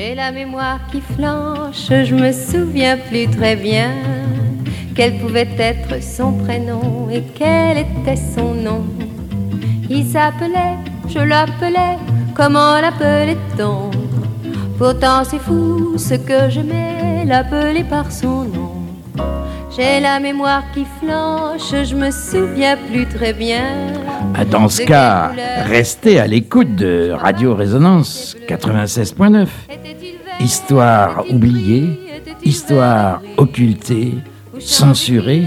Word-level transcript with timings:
J'ai 0.00 0.14
la 0.14 0.30
mémoire 0.30 0.78
qui 0.92 1.00
flanche, 1.00 1.88
je 1.88 2.14
me 2.14 2.30
souviens 2.30 2.96
plus 2.96 3.26
très 3.26 3.56
bien 3.56 3.90
quel 4.94 5.18
pouvait 5.18 5.48
être 5.58 6.00
son 6.00 6.34
prénom 6.34 7.08
et 7.10 7.24
quel 7.34 7.78
était 7.78 8.14
son 8.14 8.54
nom. 8.54 8.84
Il 9.90 10.06
s'appelait, 10.06 10.76
je 11.08 11.18
l'appelais, 11.18 11.98
comment 12.36 12.80
l'appelait-on? 12.80 13.90
Pourtant 14.78 15.24
c'est 15.24 15.40
fou 15.40 15.98
ce 15.98 16.14
que 16.14 16.48
mets, 16.62 17.24
l'appeler 17.24 17.82
par 17.82 18.12
son 18.12 18.44
nom. 18.44 18.74
J'ai 19.76 19.98
la 19.98 20.20
mémoire 20.20 20.62
qui 20.72 20.86
flanche, 21.00 21.72
je 21.72 21.96
me 21.96 22.12
souviens 22.12 22.76
plus 22.88 23.06
très 23.06 23.32
bien. 23.32 23.97
Ah, 24.40 24.44
dans 24.44 24.68
ce 24.68 24.82
cas, 24.82 25.32
restez 25.66 26.20
à 26.20 26.28
l'écoute 26.28 26.76
de 26.76 27.10
Radio 27.10 27.56
Résonance 27.56 28.36
96.9. 28.48 29.48
Histoire 30.38 31.24
oubliée, 31.28 32.22
histoire 32.44 33.20
occultée, 33.36 34.14
censurée, 34.60 35.42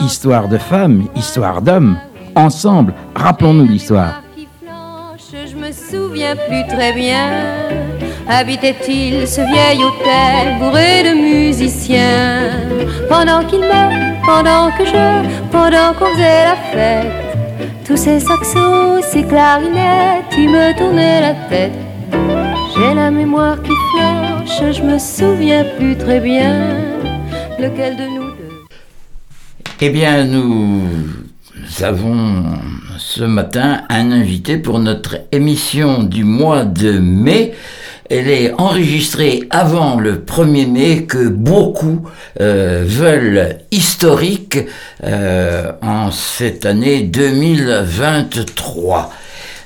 histoire 0.00 0.46
de 0.46 0.56
femmes, 0.56 1.08
histoire 1.16 1.62
d'hommes. 1.62 1.98
Ensemble, 2.36 2.94
rappelons-nous 3.16 3.66
l'histoire. 3.66 4.22
Je 5.32 5.56
me 5.56 5.72
souviens 5.72 6.36
plus 6.36 6.64
très 6.68 6.92
bien. 6.92 7.30
Habitait-il 8.28 9.26
ce 9.26 9.40
vieil 9.40 9.82
hôtel 9.82 10.58
bourré 10.60 11.02
de 11.02 11.14
musiciens? 11.20 12.52
Pendant 13.08 13.42
qu'il 13.44 13.60
me, 13.62 14.24
pendant 14.24 14.70
que 14.78 14.84
je, 14.84 15.50
pendant 15.50 15.92
qu'on 15.98 16.14
faisait 16.14 16.44
la 16.44 16.56
fête 16.72 17.27
Tous 17.88 17.96
ces 17.96 18.20
saxos, 18.20 19.00
ces 19.10 19.22
clarinettes, 19.22 20.26
ils 20.36 20.50
me 20.50 20.76
tournaient 20.76 21.22
la 21.22 21.32
tête. 21.48 21.72
J'ai 22.76 22.92
la 22.92 23.10
mémoire 23.10 23.62
qui 23.62 23.70
flanche, 23.70 24.76
je 24.76 24.82
me 24.82 24.98
souviens 24.98 25.64
plus 25.78 25.96
très 25.96 26.20
bien 26.20 26.76
Lequel 27.58 27.96
de 27.96 28.02
nous 28.02 28.28
deux. 28.36 28.66
Eh 29.80 29.88
bien, 29.88 30.26
nous 30.26 30.82
avons 31.80 32.44
ce 32.98 33.24
matin 33.24 33.80
un 33.88 34.12
invité 34.12 34.58
pour 34.58 34.80
notre 34.80 35.20
émission 35.32 36.02
du 36.02 36.24
mois 36.24 36.66
de 36.66 36.98
mai 36.98 37.54
elle 38.10 38.28
est 38.28 38.52
enregistrée 38.58 39.44
avant 39.50 40.00
le 40.00 40.18
1er 40.18 40.70
mai 40.70 41.04
que 41.04 41.28
beaucoup 41.28 42.08
euh, 42.40 42.84
veulent 42.86 43.58
historique 43.70 44.58
euh, 45.04 45.72
en 45.82 46.10
cette 46.10 46.64
année 46.66 47.02
2023. 47.02 49.12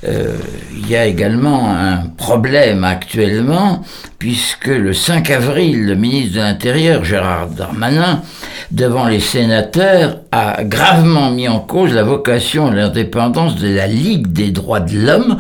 Euh, 0.05 0.35
il 0.73 0.91
y 0.91 0.97
a 0.97 1.07
également 1.07 1.71
un 1.71 2.09
problème 2.17 2.83
actuellement, 2.83 3.85
puisque 4.23 4.69
le 4.69 4.93
5 4.93 5.31
avril, 5.31 5.85
le 5.85 5.97
ministre 5.97 6.35
de 6.35 6.39
l'Intérieur, 6.39 7.03
Gérard 7.03 7.49
Darmanin, 7.49 8.23
devant 8.71 9.09
les 9.09 9.19
sénateurs, 9.19 10.19
a 10.31 10.63
gravement 10.63 11.33
mis 11.33 11.49
en 11.49 11.59
cause 11.59 11.93
la 11.93 12.05
vocation 12.05 12.73
et 12.73 12.77
l'indépendance 12.77 13.57
de 13.57 13.67
la 13.67 13.89
Ligue 13.89 14.29
des 14.29 14.53
droits 14.53 14.79
de 14.79 14.97
l'homme. 14.97 15.39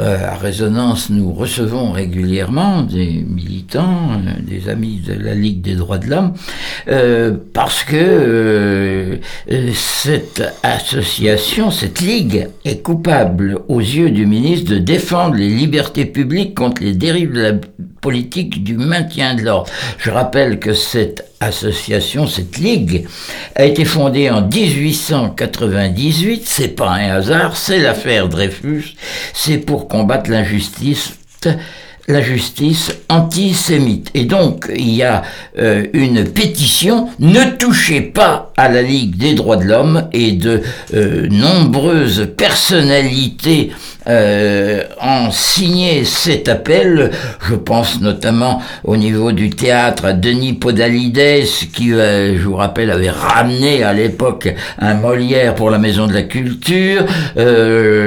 Euh, 0.00 0.16
à 0.26 0.36
Résonance, 0.36 1.10
nous 1.10 1.30
recevons 1.30 1.92
régulièrement 1.92 2.80
des 2.80 3.22
militants, 3.28 4.12
euh, 4.12 4.40
des 4.40 4.70
amis 4.70 5.02
de 5.06 5.12
la 5.12 5.34
Ligue 5.34 5.60
des 5.60 5.74
droits 5.74 5.98
de 5.98 6.08
l'homme, 6.08 6.32
euh, 6.88 7.36
parce 7.52 7.84
que 7.84 9.18
cette 9.74 10.42
association, 10.62 11.70
cette 11.70 12.00
Ligue, 12.00 12.48
est 12.64 12.82
coupable 12.82 13.60
aux 13.68 13.80
yeux 13.80 14.10
du 14.10 14.24
ministre 14.24 14.72
de 14.72 14.78
défendre 14.78 15.34
les 15.34 15.50
libertés 15.50 16.06
publiques 16.06 16.54
contre 16.54 16.82
les 16.82 16.94
dérives 16.94 17.34
de 17.34 17.40
la 17.40 17.52
politique 18.00 18.21
du 18.28 18.76
maintien 18.76 19.34
de 19.34 19.42
l'ordre. 19.42 19.70
Je 19.98 20.10
rappelle 20.10 20.58
que 20.58 20.74
cette 20.74 21.30
association, 21.40 22.26
cette 22.26 22.58
ligue, 22.58 23.06
a 23.54 23.64
été 23.64 23.84
fondée 23.84 24.30
en 24.30 24.42
1898. 24.42 26.42
C'est 26.44 26.68
pas 26.68 26.90
un 26.90 27.10
hasard, 27.10 27.56
c'est 27.56 27.78
l'affaire 27.78 28.28
Dreyfus. 28.28 28.94
C'est 29.34 29.58
pour 29.58 29.88
combattre 29.88 30.30
l'injustice 30.30 31.14
la 32.08 32.20
justice 32.20 32.92
antisémite. 33.08 34.10
Et 34.14 34.24
donc, 34.24 34.66
il 34.74 34.90
y 34.90 35.02
a 35.02 35.22
euh, 35.58 35.86
une 35.92 36.24
pétition, 36.24 37.08
ne 37.18 37.56
touchez 37.56 38.00
pas 38.00 38.52
à 38.56 38.68
la 38.68 38.82
Ligue 38.82 39.16
des 39.16 39.34
droits 39.34 39.56
de 39.56 39.64
l'homme 39.64 40.08
et 40.12 40.32
de 40.32 40.62
euh, 40.94 41.28
nombreuses 41.30 42.28
personnalités 42.36 43.72
euh, 44.06 44.82
ont 45.00 45.30
signé 45.30 46.04
cet 46.04 46.48
appel. 46.48 47.10
Je 47.48 47.54
pense 47.54 48.00
notamment 48.00 48.62
au 48.84 48.96
niveau 48.96 49.32
du 49.32 49.50
théâtre 49.50 50.04
à 50.06 50.12
Denis 50.12 50.54
Podalides, 50.54 51.46
qui, 51.74 51.90
je 51.90 52.42
vous 52.42 52.56
rappelle, 52.56 52.90
avait 52.90 53.10
ramené 53.10 53.82
à 53.82 53.92
l'époque 53.92 54.52
un 54.78 54.94
Molière 54.94 55.54
pour 55.54 55.70
la 55.70 55.78
Maison 55.78 56.06
de 56.06 56.14
la 56.14 56.22
Culture, 56.22 57.04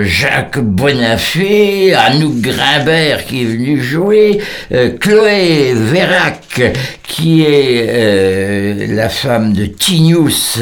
Jacques 0.03 0.59
Bonafé, 0.59 1.93
Anouk 1.93 2.41
Grimbert 2.41 3.25
qui 3.27 3.41
est 3.41 3.45
venu 3.45 3.81
jouer, 3.81 4.39
euh, 4.71 4.97
Chloé 4.99 5.73
Vérac, 5.73 6.61
qui 7.03 7.43
est 7.43 7.85
euh, 7.87 8.95
la 8.95 9.09
femme 9.09 9.53
de 9.53 9.65
Tignous, 9.65 10.59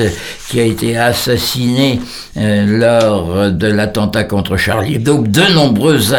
qui 0.49 0.59
a 0.59 0.63
été 0.63 0.97
assassinée 0.97 1.99
euh, 2.38 2.66
lors 2.66 3.51
de 3.51 3.67
l'attentat 3.67 4.23
contre 4.23 4.57
Charlie 4.57 4.99
De 5.23 5.53
nombreux 5.53 6.13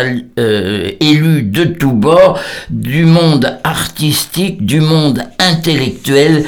élus 1.01 1.43
de 1.43 1.65
tous 1.65 1.93
bords, 1.93 2.41
du 2.71 3.05
monde 3.05 3.59
artistique, 3.63 4.65
du 4.65 4.81
monde 4.81 5.23
intellectuel. 5.39 6.45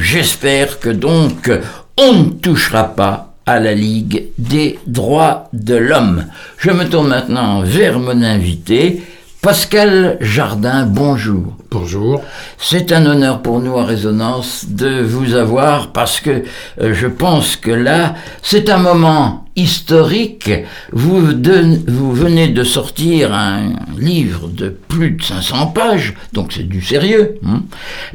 J'espère 0.00 0.78
que 0.78 0.88
donc 0.90 1.50
on 1.98 2.12
ne 2.12 2.30
touchera 2.30 2.94
pas 2.94 3.34
à 3.44 3.58
la 3.60 3.74
Ligue 3.74 4.24
des 4.38 4.78
droits 4.86 5.48
de 5.52 5.74
l'homme. 5.74 6.26
Je 6.58 6.70
me 6.70 6.88
tourne 6.88 7.08
maintenant 7.08 7.62
vers 7.62 7.98
mon 7.98 8.22
invité, 8.22 9.02
Pascal 9.42 10.18
Jardin, 10.20 10.86
bonjour. 10.86 11.56
Bonjour. 11.78 12.22
C'est 12.56 12.90
un 12.90 13.04
honneur 13.04 13.42
pour 13.42 13.60
nous 13.60 13.76
à 13.76 13.84
Résonance 13.84 14.64
de 14.66 15.02
vous 15.02 15.34
avoir 15.34 15.92
parce 15.92 16.20
que 16.20 16.42
euh, 16.80 16.94
je 16.94 17.06
pense 17.06 17.56
que 17.56 17.70
là, 17.70 18.14
c'est 18.40 18.70
un 18.70 18.78
moment 18.78 19.46
historique. 19.56 20.50
Vous, 20.92 21.18
venez 21.18 22.48
de 22.48 22.62
sortir 22.62 23.32
un 23.32 23.72
livre 23.98 24.48
de 24.48 24.68
plus 24.68 25.12
de 25.12 25.22
500 25.22 25.68
pages, 25.68 26.14
donc 26.32 26.52
c'est 26.52 26.68
du 26.68 26.82
sérieux. 26.82 27.38
Hein. 27.46 27.62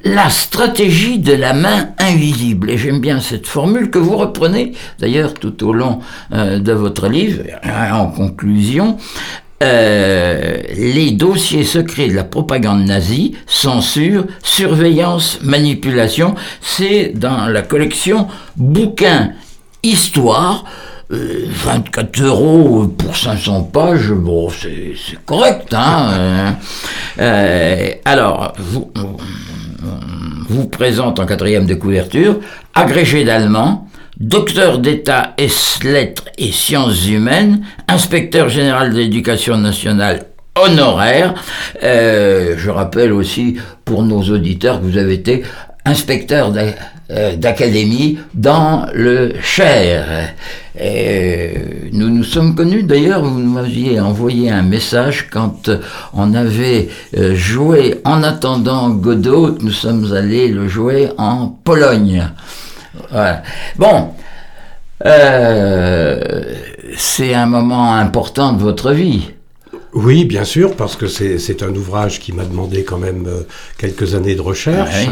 la 0.04 0.30
stratégie 0.30 1.18
de 1.20 1.34
la 1.34 1.54
main 1.54 1.90
invisible. 1.98 2.70
Et 2.70 2.78
j'aime 2.78 3.00
bien 3.00 3.20
cette 3.20 3.48
formule 3.48 3.90
que 3.90 3.98
vous 4.00 4.18
reprenez 4.18 4.74
d'ailleurs 5.00 5.34
tout 5.34 5.64
au 5.68 5.74
long 5.74 6.00
euh, 6.34 6.60
de 6.60 6.74
votre 6.74 7.08
livre, 7.08 7.44
en 7.92 8.08
conclusion. 8.08 8.98
Euh, 9.62 10.58
les 10.76 11.12
dossiers 11.12 11.64
secrets 11.64 12.08
de 12.08 12.16
la 12.16 12.24
propagande 12.24 12.84
nazie, 12.86 13.36
censure, 13.46 14.26
surveillance, 14.42 15.40
manipulation, 15.44 16.36
c'est 16.62 17.12
dans 17.14 17.46
la 17.46 17.62
collection 17.62 18.28
bouquins 18.56 19.34
histoire. 19.84 20.66
24 21.10 22.22
euh, 22.22 22.26
euros 22.26 22.88
pour 22.88 23.18
500 23.18 23.64
pages, 23.64 24.12
bon, 24.12 24.50
c'est 24.50 25.26
correct, 25.26 25.74
hein. 25.74 26.56
Euh, 27.20 27.90
alors, 28.06 28.54
vous, 28.58 28.90
vous 30.48 30.68
présente 30.68 31.20
en 31.20 31.26
quatrième 31.26 31.66
de 31.66 31.76
couverture, 31.76 32.40
agrégé 32.74 33.26
d'allemand, 33.26 33.90
docteur 34.22 34.78
d'État 34.78 35.34
et 35.40 35.50
lettres 35.84 36.26
et 36.38 36.52
sciences 36.52 37.08
humaines, 37.08 37.66
inspecteur 37.88 38.50
général 38.50 38.94
de 38.94 39.00
l'éducation 39.00 39.58
nationale 39.58 40.28
honoraire. 40.56 41.34
Euh, 41.84 42.54
je 42.56 42.70
rappelle 42.70 43.14
aussi 43.14 43.58
pour 43.84 44.04
nos 44.04 44.22
auditeurs 44.22 44.80
que 44.80 44.86
vous 44.86 44.98
avez 44.98 45.16
été 45.16 45.44
inspecteur 45.86 46.54
euh, 47.10 47.36
d'académie 47.36 48.20
dans 48.36 48.86
le 48.94 49.34
Cher. 49.42 50.36
Et 50.80 51.54
nous 51.92 52.10
nous 52.10 52.24
sommes 52.24 52.54
connus, 52.54 52.84
d'ailleurs, 52.84 53.24
vous 53.24 53.40
m'aviez 53.40 54.00
envoyé 54.00 54.52
un 54.52 54.62
message 54.62 55.30
quand 55.32 55.72
on 56.14 56.36
avait 56.36 56.90
euh, 57.18 57.34
joué 57.34 57.96
en 58.06 58.22
attendant 58.22 58.90
Godot, 58.92 59.58
nous 59.62 59.72
sommes 59.72 60.14
allés 60.14 60.48
le 60.48 60.68
jouer 60.68 61.10
en 61.18 61.48
Pologne. 61.48 62.30
Bon, 63.78 64.14
euh, 65.06 66.54
c'est 66.98 67.34
un 67.34 67.46
moment 67.46 67.94
important 67.96 68.54
de 68.54 68.62
votre 68.62 68.92
vie. 68.92 69.32
Oui, 69.94 70.26
bien 70.26 70.46
sûr, 70.46 70.76
parce 70.76 70.96
que 70.96 71.08
c'est 71.08 71.64
un 71.64 71.76
ouvrage 71.76 72.20
qui 72.20 72.32
m'a 72.32 72.46
demandé 72.46 72.84
quand 72.84 72.98
même 72.98 73.28
euh, 73.28 73.42
quelques 73.78 74.16
années 74.16 74.36
de 74.36 74.42
recherche. 74.42 75.08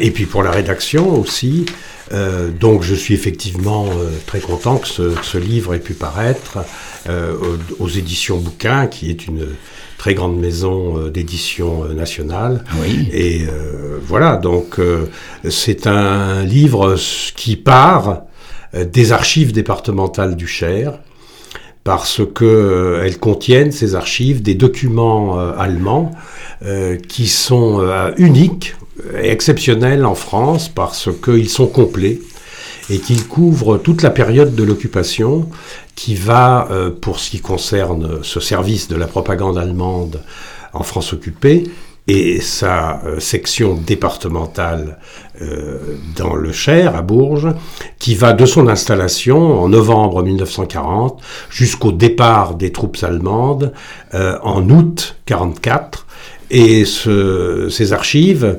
Et 0.00 0.10
puis 0.10 0.26
pour 0.26 0.42
la 0.42 0.50
rédaction 0.50 1.20
aussi. 1.20 1.66
Euh, 2.12 2.50
donc 2.50 2.82
je 2.82 2.94
suis 2.94 3.14
effectivement 3.14 3.86
euh, 3.86 4.10
très 4.26 4.40
content 4.40 4.76
que 4.76 4.88
ce, 4.88 5.38
livre 5.38 5.74
ait 5.74 5.80
pu 5.80 5.94
paraître 5.94 6.58
aux, 7.78 7.88
éditions 7.88 8.38
Bouquin, 8.38 8.86
qui 8.86 9.10
est 9.10 9.26
une 9.26 9.46
très 9.98 10.14
grande 10.14 10.38
maison 10.38 11.08
d'édition 11.08 11.84
nationale. 11.94 12.64
Oui. 12.80 13.08
Et 13.12 13.46
voilà, 14.06 14.36
donc 14.36 14.80
c'est 15.48 15.86
un 15.86 16.42
livre 16.44 16.96
qui 17.36 17.56
part 17.56 18.22
des 18.74 19.12
archives 19.12 19.52
départementales 19.52 20.34
du 20.34 20.46
Cher 20.46 20.98
parce 21.84 22.22
que 22.34 22.44
euh, 22.44 23.10
contiennent 23.20 23.70
ces 23.70 23.94
archives 23.94 24.42
des 24.42 24.54
documents 24.54 25.38
euh, 25.38 25.52
allemands 25.58 26.10
euh, 26.64 26.96
qui 26.96 27.28
sont 27.28 27.86
uniques 28.16 28.74
et 29.22 29.28
exceptionnels 29.30 30.06
en 30.06 30.14
France 30.14 30.68
parce 30.68 31.10
qu'ils 31.22 31.50
sont 31.50 31.66
complets 31.66 32.20
et 32.90 32.98
qu'ils 32.98 33.26
couvrent 33.26 33.78
toute 33.78 34.02
la 34.02 34.10
période 34.10 34.54
de 34.54 34.62
l'occupation 34.62 35.48
qui 35.94 36.14
va, 36.14 36.68
pour 37.00 37.18
ce 37.18 37.30
qui 37.30 37.40
concerne 37.40 38.22
ce 38.22 38.40
service 38.40 38.88
de 38.88 38.96
la 38.96 39.06
propagande 39.06 39.56
allemande 39.56 40.20
en 40.72 40.82
France 40.82 41.12
occupée, 41.12 41.64
et 42.06 42.40
sa 42.40 43.00
euh, 43.06 43.18
section 43.18 43.74
départementale 43.74 44.98
euh, 45.40 45.78
dans 46.16 46.34
le 46.34 46.52
Cher, 46.52 46.94
à 46.96 47.02
Bourges, 47.02 47.48
qui 47.98 48.14
va 48.14 48.34
de 48.34 48.44
son 48.44 48.68
installation 48.68 49.62
en 49.62 49.68
novembre 49.68 50.22
1940 50.22 51.20
jusqu'au 51.48 51.92
départ 51.92 52.56
des 52.56 52.72
troupes 52.72 52.98
allemandes 53.02 53.72
euh, 54.12 54.36
en 54.42 54.68
août 54.68 55.16
1944. 55.30 56.06
Et 56.50 56.84
ce, 56.84 57.68
ces 57.70 57.92
archives 57.94 58.58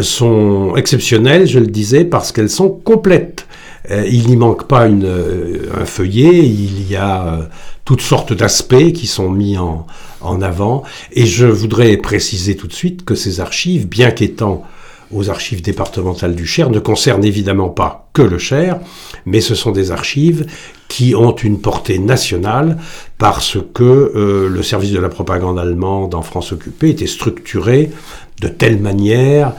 sont 0.00 0.74
exceptionnelles, 0.76 1.46
je 1.46 1.60
le 1.60 1.68
disais, 1.68 2.04
parce 2.04 2.32
qu'elles 2.32 2.50
sont 2.50 2.68
complètes. 2.68 3.46
il 3.88 4.26
n'y 4.26 4.36
manque 4.36 4.66
pas 4.66 4.86
un 4.86 5.84
feuillet, 5.84 6.44
il 6.44 6.90
y 6.90 6.96
a 6.96 7.48
toutes 7.84 8.00
sortes 8.00 8.32
d'aspects 8.32 8.92
qui 8.92 9.06
sont 9.06 9.30
mis 9.30 9.56
en, 9.56 9.86
en 10.24 10.42
avant. 10.42 10.82
Et 11.12 11.26
je 11.26 11.46
voudrais 11.46 11.96
préciser 11.96 12.56
tout 12.56 12.66
de 12.66 12.72
suite 12.72 13.04
que 13.04 13.14
ces 13.14 13.40
archives, 13.40 13.88
bien 13.88 14.10
qu'étant 14.10 14.64
aux 15.12 15.30
archives 15.30 15.62
départementales 15.62 16.34
du 16.34 16.46
Cher, 16.46 16.70
ne 16.70 16.78
concernent 16.78 17.24
évidemment 17.24 17.68
pas 17.68 18.08
que 18.12 18.22
le 18.22 18.38
Cher, 18.38 18.80
mais 19.26 19.40
ce 19.40 19.54
sont 19.54 19.70
des 19.70 19.90
archives 19.90 20.46
qui 20.88 21.14
ont 21.14 21.34
une 21.34 21.60
portée 21.60 21.98
nationale 21.98 22.78
parce 23.18 23.58
que 23.74 23.82
euh, 23.82 24.48
le 24.48 24.62
service 24.62 24.92
de 24.92 25.00
la 25.00 25.08
propagande 25.08 25.58
allemande 25.58 26.14
en 26.14 26.22
France 26.22 26.52
occupée 26.52 26.90
était 26.90 27.06
structuré 27.06 27.90
de 28.40 28.48
telle 28.48 28.78
manière 28.78 29.54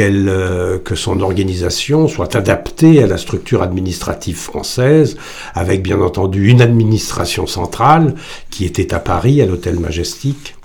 euh, 0.00 0.78
que 0.78 0.94
son 0.94 1.20
organisation 1.20 2.08
soit 2.08 2.36
adaptée 2.36 3.02
à 3.02 3.06
la 3.06 3.18
structure 3.18 3.62
administrative 3.62 4.36
française, 4.36 5.16
avec 5.54 5.82
bien 5.82 6.00
entendu 6.00 6.48
une 6.48 6.62
administration 6.62 7.46
centrale 7.46 8.14
qui 8.50 8.64
était 8.64 8.94
à 8.94 9.00
Paris, 9.00 9.42
à 9.42 9.46
l'hôtel 9.46 9.78
Majestic, 9.78 10.56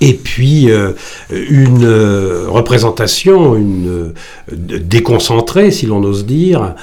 et 0.00 0.14
puis 0.14 0.70
euh, 0.70 0.92
une 1.30 1.84
euh, 1.84 2.46
représentation, 2.48 3.54
une 3.54 4.12
déconcentrée, 4.50 5.70
si 5.70 5.86
l'on 5.86 6.02
ose 6.02 6.26
dire, 6.26 6.74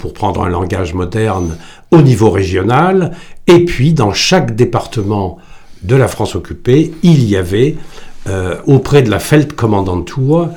pour 0.00 0.12
prendre 0.12 0.42
un 0.42 0.48
langage 0.48 0.92
moderne, 0.92 1.56
au 1.92 2.02
niveau 2.02 2.30
régional, 2.30 3.12
et 3.46 3.64
puis 3.64 3.92
dans 3.92 4.12
chaque 4.12 4.56
département 4.56 5.38
de 5.84 5.94
la 5.94 6.08
France 6.08 6.34
occupée, 6.34 6.92
il 7.04 7.24
y 7.24 7.36
avait 7.36 7.76
auprès 8.66 9.02
de 9.02 9.10
la 9.10 9.20
Feldkommandantur 9.20 10.48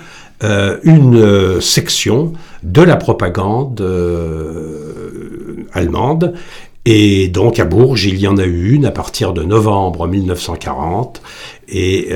euh, 0.43 0.79
une 0.83 1.15
euh, 1.15 1.61
section 1.61 2.33
de 2.61 2.81
la 2.81 2.97
propagande 2.97 3.79
euh, 3.79 5.65
allemande. 5.71 6.33
Et 6.85 7.29
donc 7.29 7.57
à 7.57 7.63
Bourges, 7.65 8.05
il 8.05 8.19
y 8.19 8.27
en 8.27 8.37
a 8.37 8.43
eu 8.43 8.73
une 8.73 8.85
à 8.85 8.91
partir 8.91 9.31
de 9.31 9.43
novembre 9.43 10.07
1940. 10.07 11.21
Et 11.69 12.09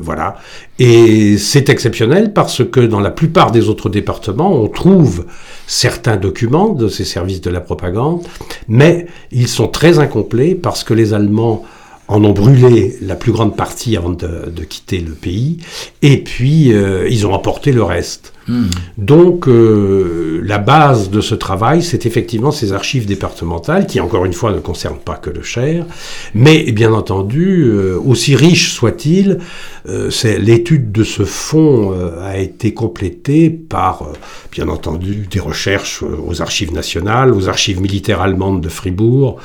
voilà. 0.00 0.38
Et 0.80 1.38
c'est 1.38 1.68
exceptionnel 1.68 2.32
parce 2.32 2.68
que 2.68 2.80
dans 2.80 2.98
la 2.98 3.12
plupart 3.12 3.52
des 3.52 3.68
autres 3.68 3.88
départements, 3.88 4.52
on 4.52 4.66
trouve 4.66 5.26
certains 5.68 6.16
documents 6.16 6.70
de 6.70 6.88
ces 6.88 7.04
services 7.04 7.42
de 7.42 7.50
la 7.50 7.60
propagande, 7.60 8.26
mais 8.66 9.06
ils 9.30 9.46
sont 9.46 9.68
très 9.68 10.00
incomplets 10.00 10.56
parce 10.56 10.82
que 10.82 10.94
les 10.94 11.14
Allemands 11.14 11.64
en 12.08 12.24
ont 12.24 12.32
brûlé 12.32 12.96
la 13.00 13.14
plus 13.14 13.32
grande 13.32 13.56
partie 13.56 13.96
avant 13.96 14.10
de, 14.10 14.64
quitter 14.68 14.98
le 14.98 15.12
pays, 15.12 15.58
et 16.02 16.18
puis 16.18 16.72
euh, 16.72 17.08
ils 17.08 17.26
ont 17.26 17.34
apporté 17.34 17.72
le 17.72 17.82
reste. 17.82 18.31
Hmm. 18.48 18.66
Donc 18.98 19.48
euh, 19.48 20.40
la 20.44 20.58
base 20.58 21.10
de 21.10 21.20
ce 21.20 21.34
travail, 21.34 21.82
c'est 21.82 22.06
effectivement 22.06 22.50
ces 22.50 22.72
archives 22.72 23.06
départementales, 23.06 23.86
qui 23.86 24.00
encore 24.00 24.24
une 24.24 24.32
fois 24.32 24.52
ne 24.52 24.58
concernent 24.58 24.98
pas 24.98 25.16
que 25.16 25.30
le 25.30 25.42
Cher, 25.42 25.86
mais 26.34 26.70
bien 26.72 26.92
entendu, 26.92 27.64
euh, 27.64 27.98
aussi 28.04 28.36
riche 28.36 28.72
soit-il, 28.72 29.38
l'étude 29.84 30.92
de 30.92 31.02
ce 31.02 31.24
fonds 31.24 31.92
a 32.22 32.38
été 32.38 32.72
complétée 32.72 33.50
par, 33.50 34.12
bien 34.52 34.68
entendu, 34.68 35.26
des 35.28 35.40
recherches 35.40 36.04
aux 36.04 36.40
archives 36.40 36.72
nationales, 36.72 37.34
aux 37.34 37.48
archives 37.48 37.80
militaires 37.80 38.20
allemandes 38.20 38.60
de 38.60 38.68
Fribourg, 38.68 39.40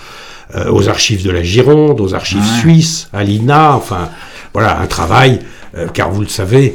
euh, 0.55 0.71
aux 0.71 0.87
archives 0.87 1.25
de 1.25 1.31
la 1.31 1.43
Gironde, 1.43 1.99
aux 1.99 2.13
archives 2.13 2.45
suisses, 2.61 3.09
à 3.11 3.21
l'INA, 3.21 3.75
enfin 3.75 4.09
voilà, 4.53 4.79
un 4.79 4.87
travail, 4.87 5.41
euh, 5.75 5.87
car 5.93 6.09
vous 6.09 6.21
le 6.21 6.29
savez, 6.29 6.73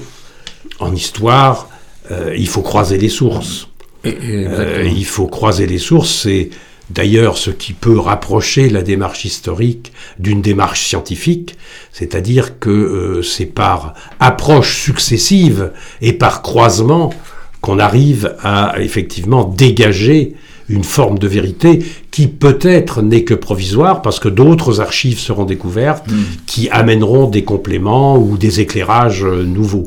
en 0.79 0.95
histoire, 0.95 1.71
euh, 2.11 2.35
il 2.37 2.49
faut 2.49 2.63
croiser 2.63 2.99
les 2.99 3.09
sources. 3.09 3.69
il 4.05 5.05
faut 5.05 5.27
croiser 5.27 5.67
les 5.67 5.79
sources, 5.79 6.23
c'est 6.23 6.51
d'ailleurs 6.91 7.39
ce 7.39 7.51
qui 7.51 7.73
peut 7.73 7.99
rapprocher 7.99 8.69
la 8.69 8.83
démarche 8.83 9.25
historique 9.25 9.93
d'une 10.19 10.43
démarche 10.43 10.85
scientifique, 10.87 11.57
c'est-à-dire 11.93 12.59
que 12.59 13.21
c'est 13.23 13.47
par 13.47 13.95
approche 14.19 14.83
successive 14.83 15.71
et 16.01 16.13
par 16.13 16.43
croisement 16.43 17.15
qu'on 17.61 17.79
arrive 17.79 18.35
à 18.43 18.75
effectivement 18.81 19.45
dégager 19.45 20.35
une 20.69 20.85
forme 20.85 21.19
de 21.19 21.29
vérité 21.29 21.85
qui 22.11 22.27
peut-être 22.27 23.03
n'est 23.03 23.25
que 23.25 23.35
provisoire 23.35 24.03
parce 24.03 24.19
que 24.19 24.29
d'autres 24.29 24.81
archives 24.81 25.19
seront 25.19 25.45
découvertes 25.45 26.07
hmm. 26.11 26.23
qui 26.47 26.69
amèneront 26.71 27.27
des 27.29 27.45
compléments 27.45 28.17
ou 28.17 28.37
des 28.37 28.61
éclairages 28.61 29.25
euh, 29.25 29.45
nouveaux. 29.45 29.87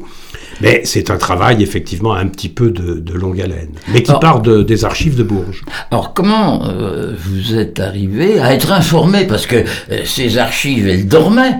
Mais 0.61 0.81
c'est 0.85 1.09
un 1.09 1.17
travail 1.17 1.61
effectivement 1.61 2.13
un 2.13 2.27
petit 2.27 2.49
peu 2.49 2.71
de, 2.71 3.13
longue 3.13 3.41
haleine, 3.41 3.71
mais 3.93 4.03
qui 4.03 4.11
part 4.19 4.41
de, 4.41 4.63
des 4.63 4.85
archives 4.85 5.15
de 5.15 5.23
Bourges. 5.23 5.63
Alors 5.91 6.13
comment 6.13 6.65
euh, 6.65 7.13
vous 7.17 7.55
êtes 7.55 7.79
arrivé 7.79 8.39
à 8.39 8.53
être 8.53 8.71
informé? 8.71 9.25
Parce 9.25 9.45
que 9.45 9.57
euh, 9.57 10.01
ces 10.05 10.37
archives, 10.37 10.87
elles 10.87 11.07
dormaient. 11.07 11.55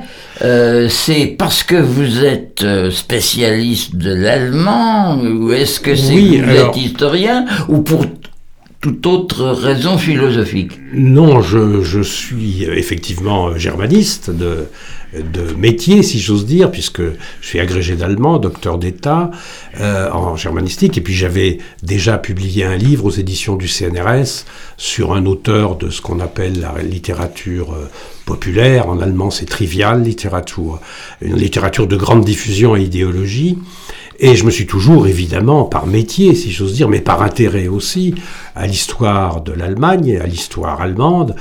c'est 0.89 1.35
parce 1.37 1.63
que 1.63 1.75
vous 1.75 2.25
êtes 2.25 2.65
spécialiste 2.91 3.95
de 3.95 4.13
l'allemand 4.13 5.17
ou 5.17 5.51
est-ce 5.53 5.79
que 5.79 5.95
c'est 5.95 6.13
que 6.13 6.45
vous 6.45 6.69
êtes 6.69 6.77
historien 6.77 7.45
ou 7.69 7.81
pour 7.81 8.05
toute 8.85 9.07
autre 9.07 9.45
raison 9.45 9.97
philosophique. 9.97 10.79
Non, 10.93 11.41
je, 11.41 12.03
suis 12.03 12.65
effectivement 12.65 13.57
germaniste 13.57 14.29
de, 14.29 14.67
métier, 15.57 16.03
si 16.03 16.19
j'ose 16.19 16.45
dire, 16.45 16.69
puisque 16.69 17.01
je 17.01 17.47
suis 17.47 17.59
agrégé 17.59 17.95
d'allemand, 17.95 18.37
docteur 18.37 18.77
d'État 18.77 19.31
euh, 19.79 20.11
en 20.11 20.35
germanistique, 20.35 20.99
et 20.99 21.01
puis 21.01 21.15
j'avais 21.15 21.57
déjà 21.81 22.19
publié 22.19 22.63
un 22.63 22.75
livre 22.75 23.05
aux 23.05 23.09
éditions 23.09 23.55
du 23.55 23.67
CNRS 23.67 24.45
sur 24.77 25.13
un 25.13 25.25
auteur 25.25 25.77
de 25.77 25.89
ce 25.89 26.01
qu'on 26.01 26.19
appelle 26.19 26.59
la 26.59 26.83
littérature 26.83 27.73
euh, 27.73 27.89
populaire, 28.27 28.87
en 28.87 28.99
allemand 28.99 29.31
c'est 29.31 29.47
trivial 29.47 30.03
littérature, 30.03 30.79
une 31.21 31.37
littérature 31.37 31.87
de 31.87 31.95
grande 31.95 32.23
diffusion 32.23 32.75
et 32.75 32.83
idéologie. 32.83 33.57
Et 34.19 34.35
je 34.35 34.45
me 34.45 34.51
suis 34.51 34.65
toujours, 34.65 35.07
évidemment, 35.07 35.65
par 35.65 35.87
métier, 35.87 36.35
si 36.35 36.51
j'ose 36.51 36.73
dire, 36.73 36.87
mais 36.87 37.01
par 37.01 37.21
intérêt 37.21 37.67
aussi, 37.67 38.15
à 38.55 38.65
l'histoire 38.65 39.41
de 39.41 39.51
l'Allemagne, 39.51 40.19
à 40.23 40.25
l'histoire 40.25 40.79
allemande, 40.79 41.35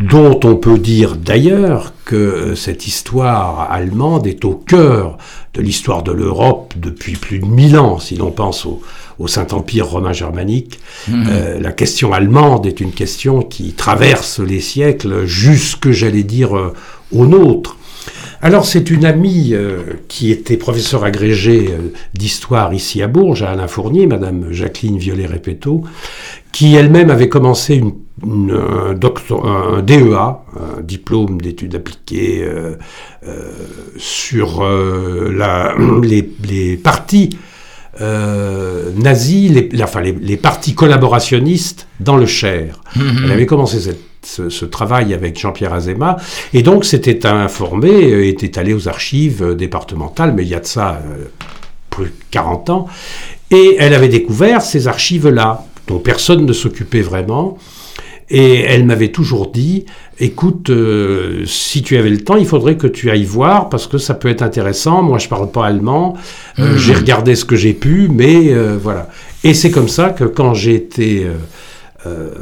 dont 0.00 0.40
on 0.42 0.56
peut 0.56 0.78
dire 0.78 1.16
d'ailleurs 1.16 1.92
que 2.04 2.16
euh, 2.16 2.54
cette 2.56 2.86
histoire 2.86 3.70
allemande 3.70 4.26
est 4.26 4.44
au 4.44 4.54
cœur 4.54 5.18
de 5.54 5.62
l'histoire 5.62 6.02
de 6.02 6.12
l'Europe 6.12 6.74
depuis 6.76 7.14
plus 7.14 7.38
de 7.38 7.46
mille 7.46 7.78
ans, 7.78 7.98
si 7.98 8.16
l'on 8.16 8.32
pense 8.32 8.66
au, 8.66 8.82
Saint-Empire 9.26 9.88
romain 9.88 10.12
germanique. 10.12 10.78
Mmh. 11.08 11.24
Euh, 11.28 11.60
la 11.60 11.72
question 11.72 12.12
allemande 12.12 12.66
est 12.66 12.80
une 12.80 12.92
question 12.92 13.40
qui 13.40 13.72
traverse 13.72 14.40
les 14.40 14.60
siècles 14.60 15.24
jusque, 15.24 15.90
j'allais 15.90 16.22
dire, 16.22 16.54
euh, 16.54 16.74
au 17.12 17.24
nôtre. 17.24 17.78
Alors 18.42 18.66
c'est 18.66 18.90
une 18.90 19.04
amie 19.04 19.50
euh, 19.52 19.82
qui 20.08 20.30
était 20.30 20.56
professeure 20.56 21.04
agrégée 21.04 21.68
euh, 21.70 21.92
d'histoire 22.14 22.74
ici 22.74 23.02
à 23.02 23.08
Bourges, 23.08 23.42
à 23.42 23.50
Alain 23.50 23.68
Fournier, 23.68 24.06
Madame 24.06 24.52
Jacqueline 24.52 24.98
Violet-Répéteau, 24.98 25.84
qui 26.52 26.74
elle-même 26.74 27.10
avait 27.10 27.28
commencé 27.28 27.74
une 27.76 27.94
un, 28.22 28.94
doctor, 28.94 29.46
un 29.46 29.82
DEA, 29.82 30.14
un 30.14 30.80
diplôme 30.82 31.40
d'études 31.40 31.74
appliquées 31.74 32.42
euh, 32.42 32.76
euh, 33.26 33.52
sur 33.98 34.64
euh, 34.64 35.32
la, 35.36 35.74
les, 36.02 36.30
les, 36.48 36.76
partis 36.76 37.36
nazis, 37.98 39.50
les, 39.50 39.82
enfin, 39.82 40.02
les, 40.02 40.12
les, 40.12 40.36
partis 40.36 40.74
collaborationnistes 40.74 41.88
dans 41.98 42.18
le 42.18 42.26
Cher. 42.26 42.80
Mm-hmm. 42.94 43.24
Elle 43.24 43.32
avait 43.32 43.46
commencé 43.46 43.80
cette, 43.80 44.00
ce, 44.26 44.48
ce, 44.48 44.64
travail 44.64 45.14
avec 45.14 45.38
Jean-Pierre 45.38 45.72
Azéma, 45.72 46.16
et 46.52 46.62
donc 46.62 46.84
s'était 46.84 47.26
informé, 47.26 48.28
était 48.28 48.58
allé 48.58 48.74
aux 48.74 48.88
archives 48.88 49.54
départementales, 49.54 50.34
mais 50.34 50.42
il 50.42 50.48
y 50.48 50.54
a 50.54 50.60
de 50.60 50.66
ça 50.66 51.00
plus 51.90 52.06
de 52.06 52.12
40 52.30 52.70
ans, 52.70 52.86
et 53.50 53.76
elle 53.78 53.94
avait 53.94 54.08
découvert 54.08 54.62
ces 54.62 54.88
archives-là, 54.88 55.64
dont 55.86 55.98
personne 55.98 56.44
ne 56.44 56.52
s'occupait 56.52 57.00
vraiment. 57.00 57.58
Et 58.28 58.60
elle 58.62 58.84
m'avait 58.84 59.12
toujours 59.12 59.52
dit, 59.52 59.86
écoute, 60.18 60.70
euh, 60.70 61.44
si 61.46 61.82
tu 61.82 61.96
avais 61.96 62.10
le 62.10 62.18
temps, 62.18 62.34
il 62.36 62.46
faudrait 62.46 62.76
que 62.76 62.88
tu 62.88 63.08
ailles 63.08 63.24
voir 63.24 63.68
parce 63.68 63.86
que 63.86 63.98
ça 63.98 64.14
peut 64.14 64.28
être 64.28 64.42
intéressant. 64.42 65.00
Moi, 65.02 65.18
je 65.18 65.28
parle 65.28 65.48
pas 65.52 65.64
allemand. 65.64 66.16
Euh, 66.58 66.74
hmm. 66.74 66.78
J'ai 66.78 66.94
regardé 66.94 67.36
ce 67.36 67.44
que 67.44 67.54
j'ai 67.54 67.72
pu, 67.72 68.08
mais 68.12 68.52
euh, 68.52 68.76
voilà. 68.82 69.08
Et 69.44 69.54
c'est 69.54 69.70
comme 69.70 69.88
ça 69.88 70.10
que 70.10 70.24
quand 70.24 70.54
j'ai 70.54 70.74
été, 70.74 71.24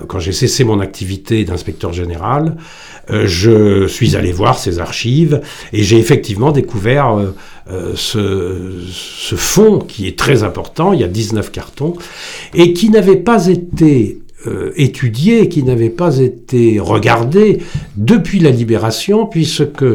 quand 0.08 0.18
j'ai 0.18 0.32
cessé 0.32 0.64
mon 0.64 0.80
activité 0.80 1.44
d'inspecteur 1.44 1.92
général, 1.92 2.56
je 3.08 3.86
suis 3.86 4.16
allé 4.16 4.32
voir 4.32 4.58
ces 4.58 4.78
archives 4.78 5.40
et 5.72 5.82
j'ai 5.82 5.98
effectivement 5.98 6.52
découvert 6.52 7.18
ce, 7.94 8.72
ce 8.90 9.34
fonds 9.34 9.78
qui 9.78 10.08
est 10.08 10.18
très 10.18 10.42
important. 10.42 10.92
Il 10.92 11.00
y 11.00 11.04
a 11.04 11.08
19 11.08 11.50
cartons 11.50 11.94
et 12.54 12.72
qui 12.72 12.90
n'avait 12.90 13.16
pas 13.16 13.46
été 13.48 14.18
euh, 14.46 14.72
étudié, 14.76 15.48
qui 15.48 15.62
n'avait 15.62 15.88
pas 15.88 16.18
été 16.18 16.78
regardé 16.78 17.62
depuis 17.96 18.40
la 18.40 18.50
Libération, 18.50 19.24
puisque 19.26 19.86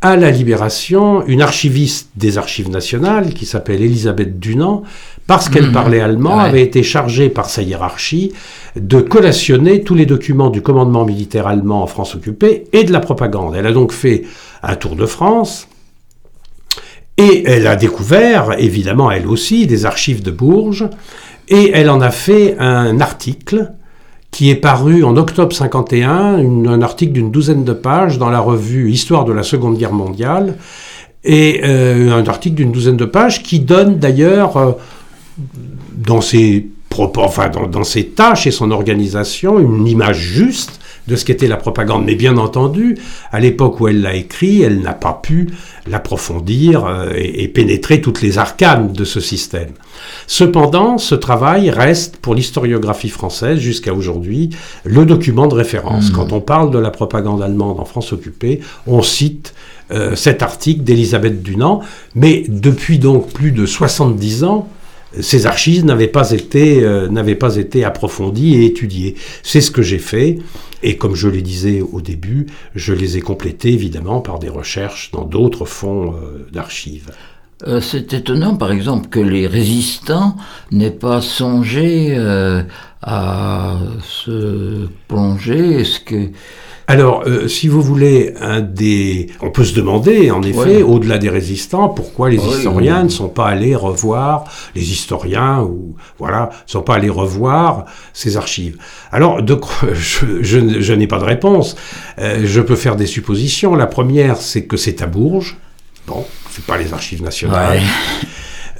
à 0.00 0.16
la 0.16 0.32
Libération, 0.32 1.24
une 1.26 1.42
archiviste 1.42 2.10
des 2.16 2.38
Archives 2.38 2.70
nationales, 2.70 3.34
qui 3.34 3.46
s'appelle 3.46 3.80
Elisabeth 3.80 4.40
Dunant, 4.40 4.82
parce 5.28 5.50
qu'elle 5.50 5.68
mmh. 5.68 5.72
parlait 5.72 6.00
allemand, 6.00 6.38
avait 6.38 6.62
été 6.62 6.82
chargée 6.82 7.28
par 7.28 7.50
sa 7.50 7.62
hiérarchie 7.62 8.32
de 8.76 9.00
collationner 9.00 9.84
tous 9.84 9.94
les 9.94 10.06
documents 10.06 10.48
du 10.48 10.62
commandement 10.62 11.04
militaire 11.04 11.46
allemand 11.46 11.82
en 11.82 11.86
France 11.86 12.14
occupée 12.14 12.64
et 12.72 12.82
de 12.82 12.92
la 12.92 13.00
propagande. 13.00 13.54
Elle 13.54 13.66
a 13.66 13.72
donc 13.72 13.92
fait 13.92 14.24
un 14.62 14.74
tour 14.74 14.96
de 14.96 15.04
France, 15.04 15.68
et 17.18 17.42
elle 17.46 17.66
a 17.66 17.76
découvert, 17.76 18.58
évidemment 18.58 19.10
elle 19.10 19.26
aussi, 19.26 19.66
des 19.66 19.84
archives 19.84 20.22
de 20.22 20.30
Bourges, 20.30 20.88
et 21.48 21.72
elle 21.74 21.90
en 21.90 22.00
a 22.00 22.10
fait 22.10 22.56
un 22.58 22.98
article 22.98 23.72
qui 24.30 24.48
est 24.48 24.56
paru 24.56 25.04
en 25.04 25.16
octobre 25.18 25.54
51, 25.54 26.38
un 26.66 26.82
article 26.82 27.12
d'une 27.12 27.30
douzaine 27.30 27.64
de 27.64 27.72
pages 27.74 28.18
dans 28.18 28.30
la 28.30 28.40
revue 28.40 28.90
Histoire 28.90 29.26
de 29.26 29.32
la 29.34 29.42
Seconde 29.42 29.76
Guerre 29.76 29.92
mondiale, 29.92 30.54
et 31.24 31.60
euh, 31.64 32.12
un 32.12 32.26
article 32.26 32.54
d'une 32.54 32.72
douzaine 32.72 32.96
de 32.96 33.04
pages 33.04 33.42
qui 33.42 33.60
donne 33.60 33.98
d'ailleurs, 33.98 34.56
euh, 34.56 34.72
dans 35.96 36.20
ses 36.20 36.66
propos, 36.88 37.22
enfin 37.22 37.48
dans, 37.48 37.66
dans, 37.66 37.84
ses 37.84 38.06
tâches 38.06 38.46
et 38.46 38.50
son 38.50 38.70
organisation, 38.70 39.58
une 39.58 39.86
image 39.86 40.18
juste 40.18 40.80
de 41.08 41.16
ce 41.16 41.24
qu'était 41.24 41.48
la 41.48 41.56
propagande. 41.56 42.04
Mais 42.04 42.14
bien 42.14 42.36
entendu, 42.36 42.96
à 43.32 43.40
l'époque 43.40 43.80
où 43.80 43.88
elle 43.88 44.02
l'a 44.02 44.14
écrit, 44.14 44.62
elle 44.62 44.80
n'a 44.80 44.92
pas 44.92 45.18
pu 45.20 45.48
l'approfondir 45.86 46.84
euh, 46.84 47.10
et, 47.16 47.48
pénétrer 47.48 48.00
toutes 48.00 48.20
les 48.20 48.38
arcanes 48.38 48.92
de 48.92 49.04
ce 49.04 49.18
système. 49.18 49.70
Cependant, 50.26 50.98
ce 50.98 51.14
travail 51.14 51.70
reste 51.70 52.18
pour 52.18 52.34
l'historiographie 52.34 53.08
française 53.08 53.58
jusqu'à 53.58 53.94
aujourd'hui 53.94 54.50
le 54.84 55.06
document 55.06 55.46
de 55.46 55.54
référence. 55.54 56.10
Mmh. 56.10 56.14
Quand 56.14 56.32
on 56.32 56.40
parle 56.40 56.70
de 56.70 56.78
la 56.78 56.90
propagande 56.90 57.42
allemande 57.42 57.80
en 57.80 57.86
France 57.86 58.12
occupée, 58.12 58.60
on 58.86 59.02
cite 59.02 59.54
euh, 59.90 60.14
cet 60.14 60.42
article 60.42 60.82
d'Elisabeth 60.82 61.42
Dunant, 61.42 61.80
mais 62.14 62.44
depuis 62.48 62.98
donc 62.98 63.32
plus 63.32 63.52
de 63.52 63.64
70 63.64 64.44
ans, 64.44 64.68
ces 65.20 65.46
archives 65.46 65.84
n'avaient 65.84 66.06
pas 66.06 66.32
été 66.32 66.82
euh, 66.84 67.08
n'avaient 67.08 67.34
pas 67.34 67.56
été 67.56 67.84
approfondies 67.84 68.54
et 68.56 68.66
étudiées. 68.66 69.14
C'est 69.42 69.60
ce 69.60 69.70
que 69.70 69.82
j'ai 69.82 69.98
fait 69.98 70.38
et 70.82 70.96
comme 70.96 71.14
je 71.14 71.28
le 71.28 71.42
disais 71.42 71.80
au 71.80 72.00
début, 72.00 72.46
je 72.74 72.92
les 72.92 73.16
ai 73.16 73.20
complétées 73.20 73.72
évidemment 73.72 74.20
par 74.20 74.38
des 74.38 74.48
recherches 74.48 75.10
dans 75.12 75.24
d'autres 75.24 75.64
fonds 75.64 76.12
euh, 76.12 76.46
d'archives. 76.52 77.10
Euh, 77.66 77.80
c'est 77.80 78.12
étonnant, 78.12 78.54
par 78.54 78.70
exemple, 78.70 79.08
que 79.08 79.18
les 79.18 79.48
résistants 79.48 80.36
n'aient 80.70 80.92
pas 80.92 81.20
songé 81.20 82.14
euh, 82.16 82.62
à 83.02 83.76
se 84.02 84.88
plonger. 85.06 85.80
Est-ce 85.80 86.00
que 86.00 86.30
alors, 86.90 87.24
euh, 87.26 87.48
si 87.48 87.68
vous 87.68 87.82
voulez, 87.82 88.32
un 88.40 88.62
des, 88.62 89.26
on 89.42 89.50
peut 89.50 89.64
se 89.64 89.74
demander, 89.74 90.30
en 90.30 90.40
effet, 90.40 90.80
au-delà 90.80 91.18
des 91.18 91.28
résistants, 91.28 91.90
pourquoi 91.90 92.30
les 92.30 92.38
historiens 92.38 93.04
ne 93.04 93.10
sont 93.10 93.28
pas 93.28 93.48
allés 93.48 93.74
revoir, 93.74 94.44
les 94.74 94.90
historiens 94.90 95.60
ou 95.60 95.96
voilà, 96.18 96.48
sont 96.64 96.80
pas 96.80 96.94
allés 96.94 97.10
revoir 97.10 97.84
ces 98.14 98.38
archives. 98.38 98.78
Alors, 99.12 99.42
de, 99.42 99.60
je, 99.92 100.42
je, 100.42 100.80
je 100.80 100.92
n'ai 100.94 101.06
pas 101.06 101.18
de 101.18 101.24
réponse. 101.24 101.76
Euh, 102.18 102.40
je 102.46 102.60
peux 102.62 102.76
faire 102.76 102.96
des 102.96 103.06
suppositions. 103.06 103.74
La 103.74 103.86
première, 103.86 104.38
c'est 104.38 104.64
que 104.64 104.78
c'est 104.78 105.02
à 105.02 105.06
Bourges. 105.06 105.58
Bon, 106.06 106.24
c'est 106.50 106.64
pas 106.64 106.78
les 106.78 106.94
archives 106.94 107.22
nationales. 107.22 107.82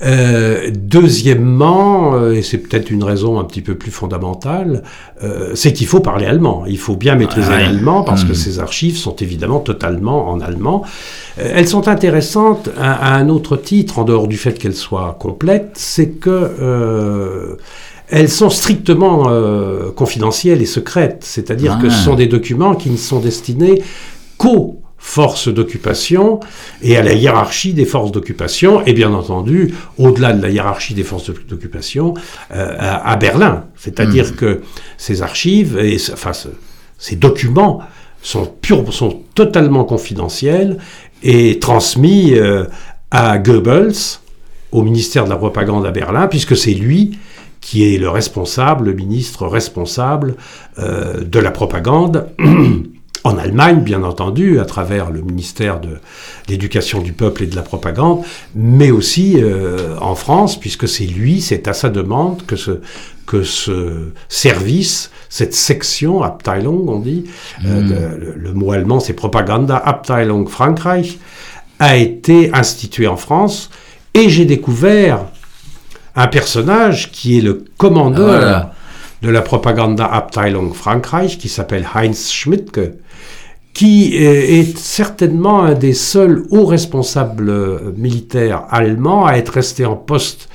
Euh, 0.02 0.70
deuxièmement, 0.72 2.14
euh, 2.14 2.32
et 2.32 2.42
c'est 2.42 2.58
peut-être 2.58 2.90
une 2.90 3.02
raison 3.02 3.38
un 3.38 3.44
petit 3.44 3.62
peu 3.62 3.74
plus 3.74 3.90
fondamentale, 3.90 4.82
euh, 5.22 5.52
c'est 5.54 5.72
qu'il 5.72 5.86
faut 5.86 6.00
parler 6.00 6.26
allemand. 6.26 6.64
Il 6.68 6.78
faut 6.78 6.96
bien 6.96 7.16
maîtriser 7.16 7.50
l'allemand 7.50 8.02
parce 8.02 8.24
que 8.24 8.32
hmm. 8.32 8.36
ces 8.36 8.58
archives 8.60 8.96
sont 8.96 9.16
évidemment 9.16 9.60
totalement 9.60 10.28
en 10.28 10.40
allemand. 10.40 10.84
Euh, 11.38 11.52
elles 11.54 11.68
sont 11.68 11.88
intéressantes 11.88 12.70
à, 12.78 13.14
à, 13.14 13.18
un 13.18 13.28
autre 13.28 13.56
titre, 13.56 13.98
en 13.98 14.04
dehors 14.04 14.28
du 14.28 14.36
fait 14.36 14.58
qu'elles 14.58 14.74
soient 14.74 15.16
complètes, 15.18 15.72
c'est 15.74 16.10
que 16.10 17.56
elles 18.10 18.30
sont 18.30 18.48
strictement 18.48 19.28
confidentielles 19.94 20.62
et 20.62 20.66
secrètes. 20.66 21.18
C'est-à-dire 21.20 21.78
que 21.78 21.90
ce 21.90 22.04
sont 22.04 22.14
des 22.14 22.26
documents 22.26 22.74
qui 22.74 22.90
ne 22.90 22.96
sont 22.96 23.20
destinés 23.20 23.82
qu'aux 24.38 24.80
forces 24.98 25.48
d'occupation 25.48 26.40
et 26.82 26.96
à 26.96 27.02
la 27.02 27.14
hiérarchie 27.14 27.72
des 27.72 27.84
forces 27.84 28.12
d'occupation, 28.12 28.84
et 28.84 28.92
bien 28.92 29.12
entendu, 29.12 29.74
au-delà 29.96 30.32
de 30.32 30.42
la 30.42 30.50
hiérarchie 30.50 30.94
des 30.94 31.04
forces 31.04 31.30
d'occupation, 31.30 32.14
euh, 32.54 32.76
à, 32.78 33.16
Berlin. 33.16 33.64
C'est-à-dire 33.76 34.32
hmm. 34.32 34.36
que 34.36 34.60
ces 34.96 35.22
archives, 35.22 35.78
et 35.78 35.96
enfin, 36.12 36.32
ces 36.98 37.16
documents 37.16 37.80
sont, 38.22 38.46
purs, 38.60 38.92
sont 38.92 39.22
totalement 39.34 39.84
confidentiels 39.84 40.78
et 41.22 41.58
transmis 41.58 42.34
euh, 42.34 42.64
à 43.10 43.38
Goebbels, 43.38 44.18
au 44.72 44.82
ministère 44.82 45.24
de 45.24 45.30
la 45.30 45.36
propagande 45.36 45.86
à 45.86 45.90
Berlin, 45.90 46.26
puisque 46.26 46.56
c'est 46.56 46.74
lui 46.74 47.18
qui 47.60 47.94
est 47.94 47.98
le 47.98 48.08
responsable, 48.08 48.86
le 48.86 48.92
ministre 48.92 49.46
responsable 49.46 50.34
euh, 50.78 51.24
de 51.24 51.38
la 51.38 51.50
propagande 51.50 52.28
en 53.24 53.36
Allemagne, 53.36 53.80
bien 53.80 54.02
entendu, 54.02 54.60
à 54.60 54.64
travers 54.64 55.10
le 55.10 55.20
ministère 55.20 55.80
de 55.80 55.98
l'Éducation 56.48 57.00
du 57.00 57.12
peuple 57.12 57.44
et 57.44 57.46
de 57.46 57.56
la 57.56 57.62
propagande, 57.62 58.22
mais 58.54 58.90
aussi 58.90 59.36
euh, 59.38 59.96
en 60.00 60.14
France, 60.14 60.58
puisque 60.58 60.88
c'est 60.88 61.06
lui, 61.06 61.40
c'est 61.40 61.68
à 61.68 61.72
sa 61.72 61.88
demande 61.88 62.44
que 62.46 62.56
ce, 62.56 62.80
que 63.26 63.42
ce 63.42 64.10
service, 64.28 65.10
cette 65.28 65.54
section, 65.54 66.22
Abteilung, 66.22 66.88
on 66.88 67.00
dit, 67.00 67.24
euh, 67.66 67.80
hmm. 67.80 68.34
le, 68.36 68.52
mot 68.54 68.72
allemand 68.72 69.00
c'est 69.00 69.12
Propaganda 69.14 69.76
Abteilung 69.76 70.48
Frankreich, 70.48 71.18
a 71.78 71.96
été 71.96 72.50
institué 72.54 73.06
en 73.06 73.16
France, 73.16 73.70
et 74.14 74.30
j'ai 74.30 74.44
découvert 74.44 75.26
un 76.16 76.26
personnage 76.26 77.12
qui 77.12 77.38
est 77.38 77.42
le 77.42 77.64
commandeur 77.76 78.70
de 79.22 79.28
la 79.28 79.42
Propaganda 79.42 80.06
Abteilung 80.06 80.72
Frankreich, 80.72 81.38
qui 81.38 81.48
s'appelle 81.48 81.86
Heinz 81.94 82.30
Schmidtke, 82.30 82.92
qui 83.78 84.16
est 84.16 84.76
certainement 84.76 85.62
un 85.62 85.74
des 85.74 85.94
seuls 85.94 86.48
hauts 86.50 86.66
responsables 86.66 87.48
euh, 87.48 87.92
militaires 87.96 88.64
allemands 88.70 89.24
à 89.24 89.34
être 89.34 89.50
resté 89.50 89.86
en 89.86 89.94
poste 89.94 90.48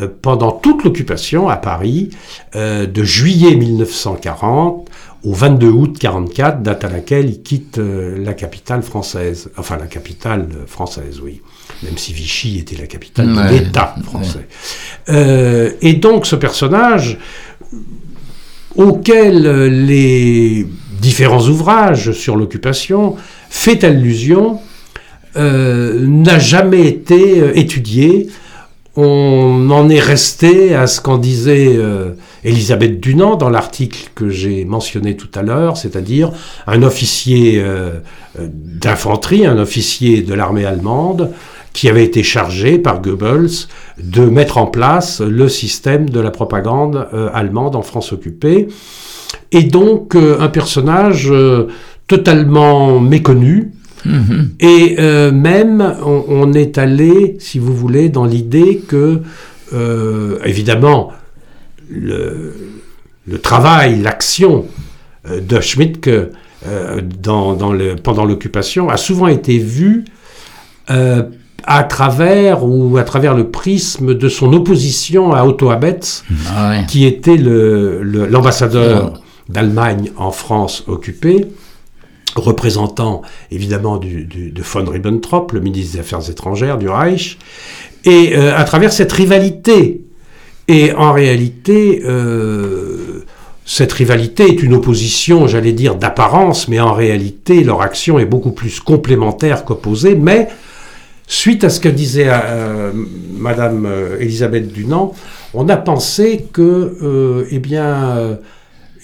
euh, 0.00 0.08
pendant 0.20 0.50
toute 0.50 0.82
l'occupation 0.82 1.48
à 1.48 1.54
Paris, 1.54 2.10
euh, 2.56 2.86
de 2.86 3.04
juillet 3.04 3.54
1940 3.54 4.90
au 5.22 5.32
22 5.32 5.68
août 5.68 6.02
1944, 6.02 6.62
date 6.62 6.82
à 6.82 6.88
laquelle 6.88 7.30
il 7.30 7.42
quitte 7.42 7.78
la 7.78 8.34
capitale 8.34 8.82
française. 8.82 9.50
Enfin, 9.56 9.76
la 9.76 9.86
capitale 9.86 10.48
française, 10.66 11.20
oui. 11.22 11.42
Même 11.84 11.96
si 11.96 12.12
Vichy 12.12 12.58
était 12.58 12.76
la 12.76 12.88
capitale 12.88 13.28
de 13.28 13.50
l'État 13.50 13.94
français. 14.02 14.48
et 15.80 15.94
donc, 15.94 16.26
ce 16.26 16.34
personnage, 16.34 17.18
auquel 18.74 19.86
les 19.86 20.66
différents 21.04 21.48
ouvrages 21.48 22.12
sur 22.12 22.34
l'occupation, 22.34 23.16
fait 23.50 23.84
allusion, 23.84 24.58
euh, 25.36 25.98
n'a 26.06 26.38
jamais 26.38 26.86
été 26.86 27.40
euh, 27.40 27.52
étudié. 27.58 28.28
On 28.96 29.68
en 29.70 29.90
est 29.90 30.00
resté 30.00 30.74
à 30.74 30.86
ce 30.86 31.02
qu'en 31.02 31.18
disait 31.18 31.74
euh, 31.76 32.12
Elisabeth 32.42 33.00
Dunant 33.00 33.36
dans 33.36 33.50
l'article 33.50 34.12
que 34.14 34.30
j'ai 34.30 34.64
mentionné 34.64 35.14
tout 35.14 35.28
à 35.34 35.42
l'heure, 35.42 35.76
c'est-à-dire 35.76 36.32
un 36.66 36.82
officier 36.82 37.62
d'infanterie, 38.38 39.44
un 39.44 39.58
officier 39.58 40.22
de 40.22 40.32
l'armée 40.32 40.64
allemande, 40.64 41.32
qui 41.72 41.88
avait 41.88 42.04
été 42.04 42.22
chargé 42.22 42.78
par 42.78 43.02
Goebbels 43.02 43.66
de 43.98 44.22
mettre 44.26 44.58
en 44.58 44.66
place 44.66 45.20
le 45.20 45.48
système 45.48 46.08
de 46.08 46.20
la 46.20 46.30
propagande 46.30 47.08
allemande 47.34 47.74
en 47.74 47.82
France 47.82 48.12
occupée. 48.12 48.68
Et 49.52 49.64
donc 49.64 50.16
un 50.16 50.48
personnage 50.48 51.32
totalement 52.06 53.00
méconnu, 53.00 53.72
mm-hmm. 54.06 54.48
Et 54.60 55.30
même, 55.32 55.94
on, 56.04 56.52
est 56.52 56.78
allé, 56.78 57.36
si 57.40 57.58
vous 57.58 57.74
voulez, 57.74 58.08
dans 58.08 58.24
l'idée 58.24 58.82
que, 58.86 59.20
évidemment, 60.44 61.12
le, 61.90 62.52
le 63.26 63.38
travail, 63.38 64.00
l'action 64.00 64.66
euh, 65.28 65.40
de 65.40 65.60
Schmidt 65.60 66.00
euh, 66.08 67.00
dans, 67.20 67.54
dans 67.54 67.72
le, 67.72 67.96
pendant 67.96 68.24
l'occupation 68.24 68.88
a 68.90 68.96
souvent 68.96 69.28
été 69.28 69.58
vu 69.58 70.04
euh, 70.90 71.22
à 71.64 71.82
travers 71.84 72.64
ou 72.64 72.98
à 72.98 73.04
travers 73.04 73.34
le 73.34 73.50
prisme 73.50 74.14
de 74.14 74.28
son 74.28 74.52
opposition 74.52 75.32
à 75.32 75.46
Otto 75.46 75.70
Abetz, 75.70 76.24
ah 76.54 76.82
qui 76.86 77.06
était 77.06 77.38
l'ambassadeur 77.38 79.22
d'Allemagne 79.48 80.10
en 80.16 80.30
France 80.30 80.84
occupée, 80.86 81.46
représentant 82.36 83.22
évidemment 83.50 83.98
de 83.98 84.62
von 84.62 84.84
Ribbentrop, 84.84 85.52
le 85.52 85.60
ministre 85.60 85.94
des 85.94 86.00
Affaires 86.00 86.28
étrangères 86.30 86.78
du 86.78 86.88
Reich, 86.88 87.38
et 88.04 88.34
à 88.34 88.64
travers 88.64 88.92
cette 88.92 89.12
rivalité 89.12 90.04
et 90.68 90.92
en 90.92 91.12
réalité, 91.12 92.02
euh, 92.04 93.24
cette 93.66 93.92
rivalité 93.92 94.44
est 94.44 94.62
une 94.62 94.74
opposition, 94.74 95.46
j'allais 95.46 95.72
dire, 95.72 95.96
d'apparence, 95.96 96.68
mais 96.68 96.80
en 96.80 96.92
réalité, 96.92 97.62
leur 97.62 97.82
action 97.82 98.18
est 98.18 98.24
beaucoup 98.24 98.52
plus 98.52 98.80
complémentaire 98.80 99.64
qu'opposée. 99.64 100.14
Mais 100.14 100.48
suite 101.26 101.64
à 101.64 101.70
ce 101.70 101.80
que 101.80 101.88
disait 101.88 102.28
euh, 102.28 102.92
Madame 103.36 103.84
euh, 103.86 104.18
Elisabeth 104.20 104.72
Dunant, 104.72 105.12
on 105.52 105.68
a 105.68 105.76
pensé 105.76 106.46
que, 106.52 107.46
eh 107.50 107.58
bien, 107.60 108.38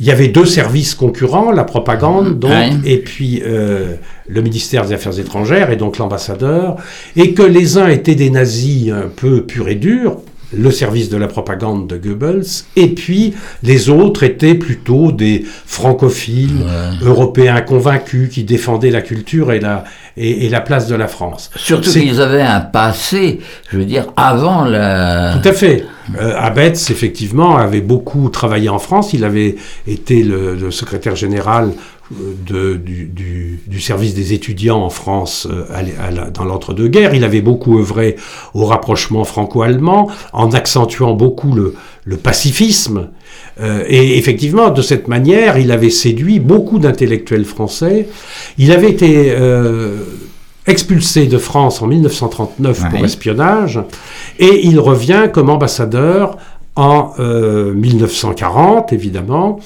il 0.01 0.07
y 0.07 0.11
avait 0.11 0.29
deux 0.29 0.47
services 0.47 0.95
concurrents, 0.95 1.53
la 1.53 1.65
propagande, 1.65 2.39
donc, 2.39 2.53
et 2.85 2.99
puis 2.99 3.43
le 3.45 4.43
ministère 4.43 4.87
des 4.87 4.95
Affaires 4.95 5.19
étrangères, 5.19 5.71
et 5.71 5.77
donc 5.77 5.99
l'ambassadeur, 5.99 6.77
et 7.17 7.35
que 7.35 7.43
les 7.43 7.79
uns 7.79 7.89
étaient 7.89 8.15
des 8.15 8.31
nazis 8.31 8.91
un 8.91 9.09
peu 9.15 9.45
purs 9.45 9.69
et 9.69 9.75
durs, 9.75 10.17
le 10.53 10.71
service 10.71 11.09
de 11.09 11.17
la 11.17 11.29
propagande 11.29 11.87
de 11.87 11.97
Goebbels, 11.97 12.45
et 12.77 12.89
puis 12.89 13.35
les 13.63 13.89
autres 13.89 14.23
étaient 14.23 14.55
plutôt 14.55 15.13
des 15.13 15.45
francophiles 15.67 16.65
européens 17.03 17.61
convaincus 17.61 18.31
qui 18.31 18.45
défendaient 18.45 18.91
la 18.91 19.03
culture 19.03 19.53
et 19.53 19.61
la, 19.61 19.85
et, 20.17 20.49
la 20.49 20.61
place 20.61 20.87
de 20.87 20.95
la 20.95 21.09
France. 21.09 21.51
Surtout 21.57 21.91
qu'ils 21.91 22.21
avaient 22.21 22.43
un 22.43 22.61
passé, 22.61 23.41
je 23.71 23.79
veux 23.79 23.85
dire, 23.85 24.07
avant 24.17 24.65
la... 24.65 25.39
Tout 25.41 25.49
à 25.49 25.53
fait. 25.53 25.85
Euh, 26.21 26.35
Abetz, 26.37 26.91
effectivement, 26.91 27.57
avait 27.57 27.81
beaucoup 27.81 28.29
travaillé 28.31 28.69
en 28.69 28.79
France. 28.79 29.13
Il 29.13 29.25
avait 29.25 29.57
été 29.87 30.23
le 30.25 30.71
secrétaire 30.71 31.15
général 31.15 31.73
de, 32.11 32.77
du, 32.77 33.81
service 33.81 34.15
des 34.15 34.33
étudiants 34.33 34.83
en 34.83 34.91
France 34.91 35.47
euh, 35.51 36.31
dans 36.35 36.45
l'entre-deux-guerres. 36.45 37.15
Il 37.15 37.25
avait 37.25 37.41
beaucoup 37.41 37.79
œuvré 37.79 38.17
au 38.53 38.67
rapprochement 38.67 39.25
franco-allemand, 39.25 40.11
en 40.33 40.53
accentuant 40.53 41.15
beaucoup 41.15 41.55
le, 41.55 41.77
pacifisme. 42.17 43.09
Euh, 43.61 43.85
et 43.87 44.19
effectivement, 44.19 44.71
de 44.71 44.83
cette 44.83 45.07
manière, 45.07 45.59
il 45.59 45.71
avait 45.71 45.91
séduit 45.91 46.41
beaucoup 46.41 46.79
d'intellectuels 46.79 47.45
français. 47.45 48.09
Il 48.59 48.73
avait 48.73 48.91
été 48.91 49.31
euh, 49.31 49.99
expulsé 50.67 51.27
de 51.27 51.39
France 51.39 51.81
en 51.81 51.87
1939 51.87 52.91
pour 52.91 53.05
espionnage, 53.05 53.81
et 54.39 54.67
il 54.67 54.81
revient 54.81 55.29
comme 55.33 55.49
ambassadeur 55.49 56.37
en 56.77 57.13
1940, 57.19 58.93
évidemment. 58.93 59.61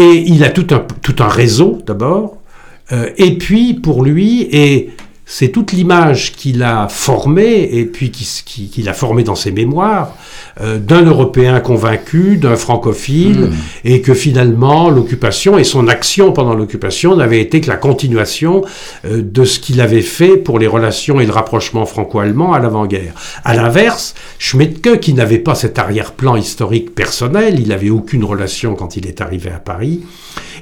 Et 0.00 0.24
il 0.26 0.44
a 0.44 0.48
tout 0.48 0.66
un, 0.70 1.28
réseau 1.28 1.78
d'abord. 1.86 2.38
Euh, 2.90 3.10
et 3.18 3.36
puis 3.36 3.74
pour 3.74 4.02
lui, 4.02 4.48
et 4.50 4.90
c'est 5.32 5.50
toute 5.50 5.70
l'image 5.70 6.32
qu'il 6.32 6.64
a 6.64 6.88
formée 6.88 7.62
et 7.78 7.84
puis 7.84 8.10
qu'il 8.10 8.88
a 8.88 8.92
formée 8.92 9.22
dans 9.22 9.36
ses 9.36 9.52
mémoires 9.52 10.16
euh, 10.60 10.78
d'un 10.78 11.02
Européen 11.02 11.60
convaincu, 11.60 12.36
d'un 12.36 12.56
francophile, 12.56 13.42
hmm. 13.42 13.54
et 13.84 14.00
que 14.00 14.12
finalement 14.12 14.90
l'occupation 14.90 15.56
et 15.56 15.62
son 15.62 15.86
action 15.86 16.32
pendant 16.32 16.54
l'occupation 16.54 17.14
n'avaient 17.14 17.40
été 17.40 17.60
que 17.60 17.68
la 17.68 17.76
continuation 17.76 18.64
euh, 19.04 19.22
de 19.22 19.44
ce 19.44 19.60
qu'il 19.60 19.80
avait 19.80 20.02
fait 20.02 20.36
pour 20.36 20.58
les 20.58 20.66
relations 20.66 21.20
et 21.20 21.26
le 21.26 21.32
rapprochement 21.32 21.86
franco-allemand 21.86 22.52
à 22.52 22.58
l'avant-guerre. 22.58 23.14
À 23.44 23.54
l'inverse, 23.54 24.16
Schmidtke, 24.40 24.98
qui 24.98 25.14
n'avait 25.14 25.38
pas 25.38 25.54
cet 25.54 25.78
arrière-plan 25.78 26.34
historique 26.34 26.92
personnel, 26.92 27.60
il 27.60 27.68
n'avait 27.68 27.90
aucune 27.90 28.24
relation 28.24 28.74
quand 28.74 28.96
il 28.96 29.06
est 29.06 29.20
arrivé 29.20 29.50
à 29.50 29.60
Paris, 29.60 30.00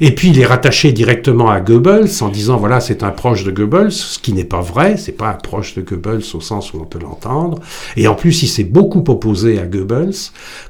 et 0.00 0.14
puis 0.14 0.28
il 0.28 0.38
est 0.38 0.46
rattaché 0.46 0.92
directement 0.92 1.50
à 1.50 1.61
Goebbels 1.61 2.09
en 2.20 2.28
disant 2.28 2.57
voilà 2.57 2.81
c'est 2.81 3.02
un 3.02 3.11
proche 3.11 3.44
de 3.44 3.50
Goebbels, 3.50 3.92
ce 3.92 4.18
qui 4.18 4.33
n'est 4.33 4.44
pas 4.44 4.58
vrai, 4.61 4.97
c'est 4.97 5.12
pas 5.12 5.29
un 5.31 5.35
proche 5.35 5.75
de 5.75 5.83
Goebbels 5.83 6.23
au 6.35 6.40
sens 6.40 6.73
où 6.73 6.79
on 6.81 6.85
peut 6.85 6.99
l'entendre. 6.99 7.61
Et 7.97 8.09
en 8.09 8.14
plus 8.14 8.42
il 8.42 8.49
s'est 8.49 8.64
beaucoup 8.64 9.05
opposé 9.09 9.59
à 9.59 9.66
Goebbels, 9.66 10.14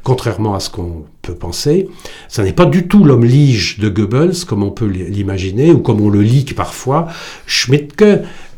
contrairement 0.03 0.55
à 0.55 0.61
ce 0.61 0.70
qu'on 0.70 1.05
peut 1.22 1.35
penser. 1.35 1.88
Ça 2.29 2.42
n'est 2.42 2.53
pas 2.53 2.66
du 2.66 2.88
tout 2.88 3.05
l'homme 3.05 3.24
lige 3.24 3.79
de 3.79 3.88
Goebbels 3.88 4.44
comme 4.46 4.62
on 4.62 4.70
peut 4.70 4.87
l'imaginer 4.87 5.72
ou 5.72 5.79
comme 5.79 6.01
on 6.01 6.09
le 6.09 6.22
lit 6.22 6.44
parfois. 6.57 7.09
Schmidtke 7.46 8.05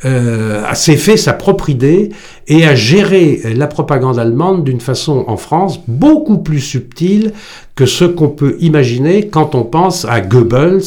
euh, 0.04 0.74
s'est 0.74 0.96
fait 0.96 1.16
sa 1.16 1.32
propre 1.32 1.68
idée 1.68 2.10
et 2.48 2.66
a 2.66 2.74
géré 2.74 3.40
la 3.54 3.66
propagande 3.66 4.18
allemande 4.18 4.64
d'une 4.64 4.80
façon 4.80 5.24
en 5.28 5.36
France 5.36 5.80
beaucoup 5.86 6.38
plus 6.38 6.60
subtile 6.60 7.32
que 7.80 7.86
ce 7.86 8.04
qu'on 8.04 8.28
peut 8.28 8.56
imaginer 8.60 9.28
quand 9.28 9.54
on 9.54 9.62
pense 9.62 10.04
à 10.04 10.20
Goebbels 10.20 10.82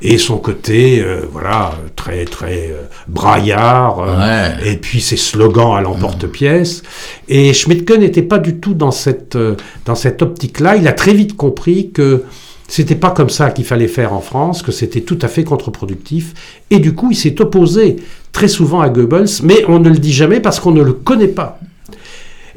et 0.00 0.16
son 0.16 0.38
côté 0.38 1.02
euh, 1.02 1.22
voilà 1.30 1.72
très 1.96 2.24
très 2.24 2.70
euh, 2.70 2.84
braillard 3.08 3.98
euh, 4.00 4.48
et 4.64 4.76
puis 4.76 5.00
ses 5.00 5.16
slogans 5.16 5.76
à 5.76 5.80
l'emporte-pièce. 5.82 6.82
Et 7.28 7.52
Schmidtke 7.52 7.98
n'était 7.98 8.22
pas 8.22 8.38
du 8.38 8.58
tout 8.58 8.74
dans 8.74 8.90
cette 8.90 9.36
dans 9.84 9.94
cette 9.94 10.22
optique-là, 10.22 10.76
il 10.76 10.88
a 10.88 10.92
très 10.92 11.12
vite 11.12 11.36
compris 11.36 11.90
que 11.90 12.24
c'était 12.70 12.94
pas 12.94 13.10
comme 13.10 13.30
ça 13.30 13.50
qu'il 13.50 13.64
fallait 13.64 13.88
faire 13.88 14.12
en 14.12 14.20
France, 14.20 14.62
que 14.62 14.70
c'était 14.70 15.00
tout 15.00 15.18
à 15.22 15.28
fait 15.28 15.42
contre-productif. 15.42 16.34
Et 16.70 16.78
du 16.78 16.94
coup, 16.94 17.10
il 17.10 17.16
s'est 17.16 17.40
opposé 17.40 17.96
très 18.30 18.46
souvent 18.46 18.80
à 18.80 18.88
Goebbels, 18.88 19.42
mais 19.42 19.64
on 19.66 19.80
ne 19.80 19.88
le 19.88 19.98
dit 19.98 20.12
jamais 20.12 20.38
parce 20.38 20.60
qu'on 20.60 20.70
ne 20.70 20.80
le 20.80 20.92
connaît 20.92 21.26
pas. 21.26 21.58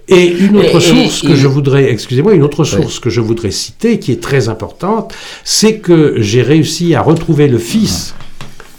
Et 0.08 0.28
une 0.28 0.56
autre 0.58 0.80
source 0.80 1.24
que 1.24 1.34
je 1.34 1.48
voudrais, 1.48 1.92
excusez-moi, 1.92 2.36
une 2.36 2.44
autre 2.44 2.64
source 2.64 3.00
que 3.00 3.10
je 3.10 3.22
voudrais 3.22 3.50
citer, 3.50 3.98
qui 3.98 4.12
est 4.12 4.22
très 4.22 4.50
importante, 4.50 5.16
c'est 5.44 5.80
que 5.80 6.16
j'ai 6.18 6.44
réussi 6.44 6.94
à 6.94 7.02
retrouver 7.02 7.48
le 7.48 7.58
fils 7.58 8.14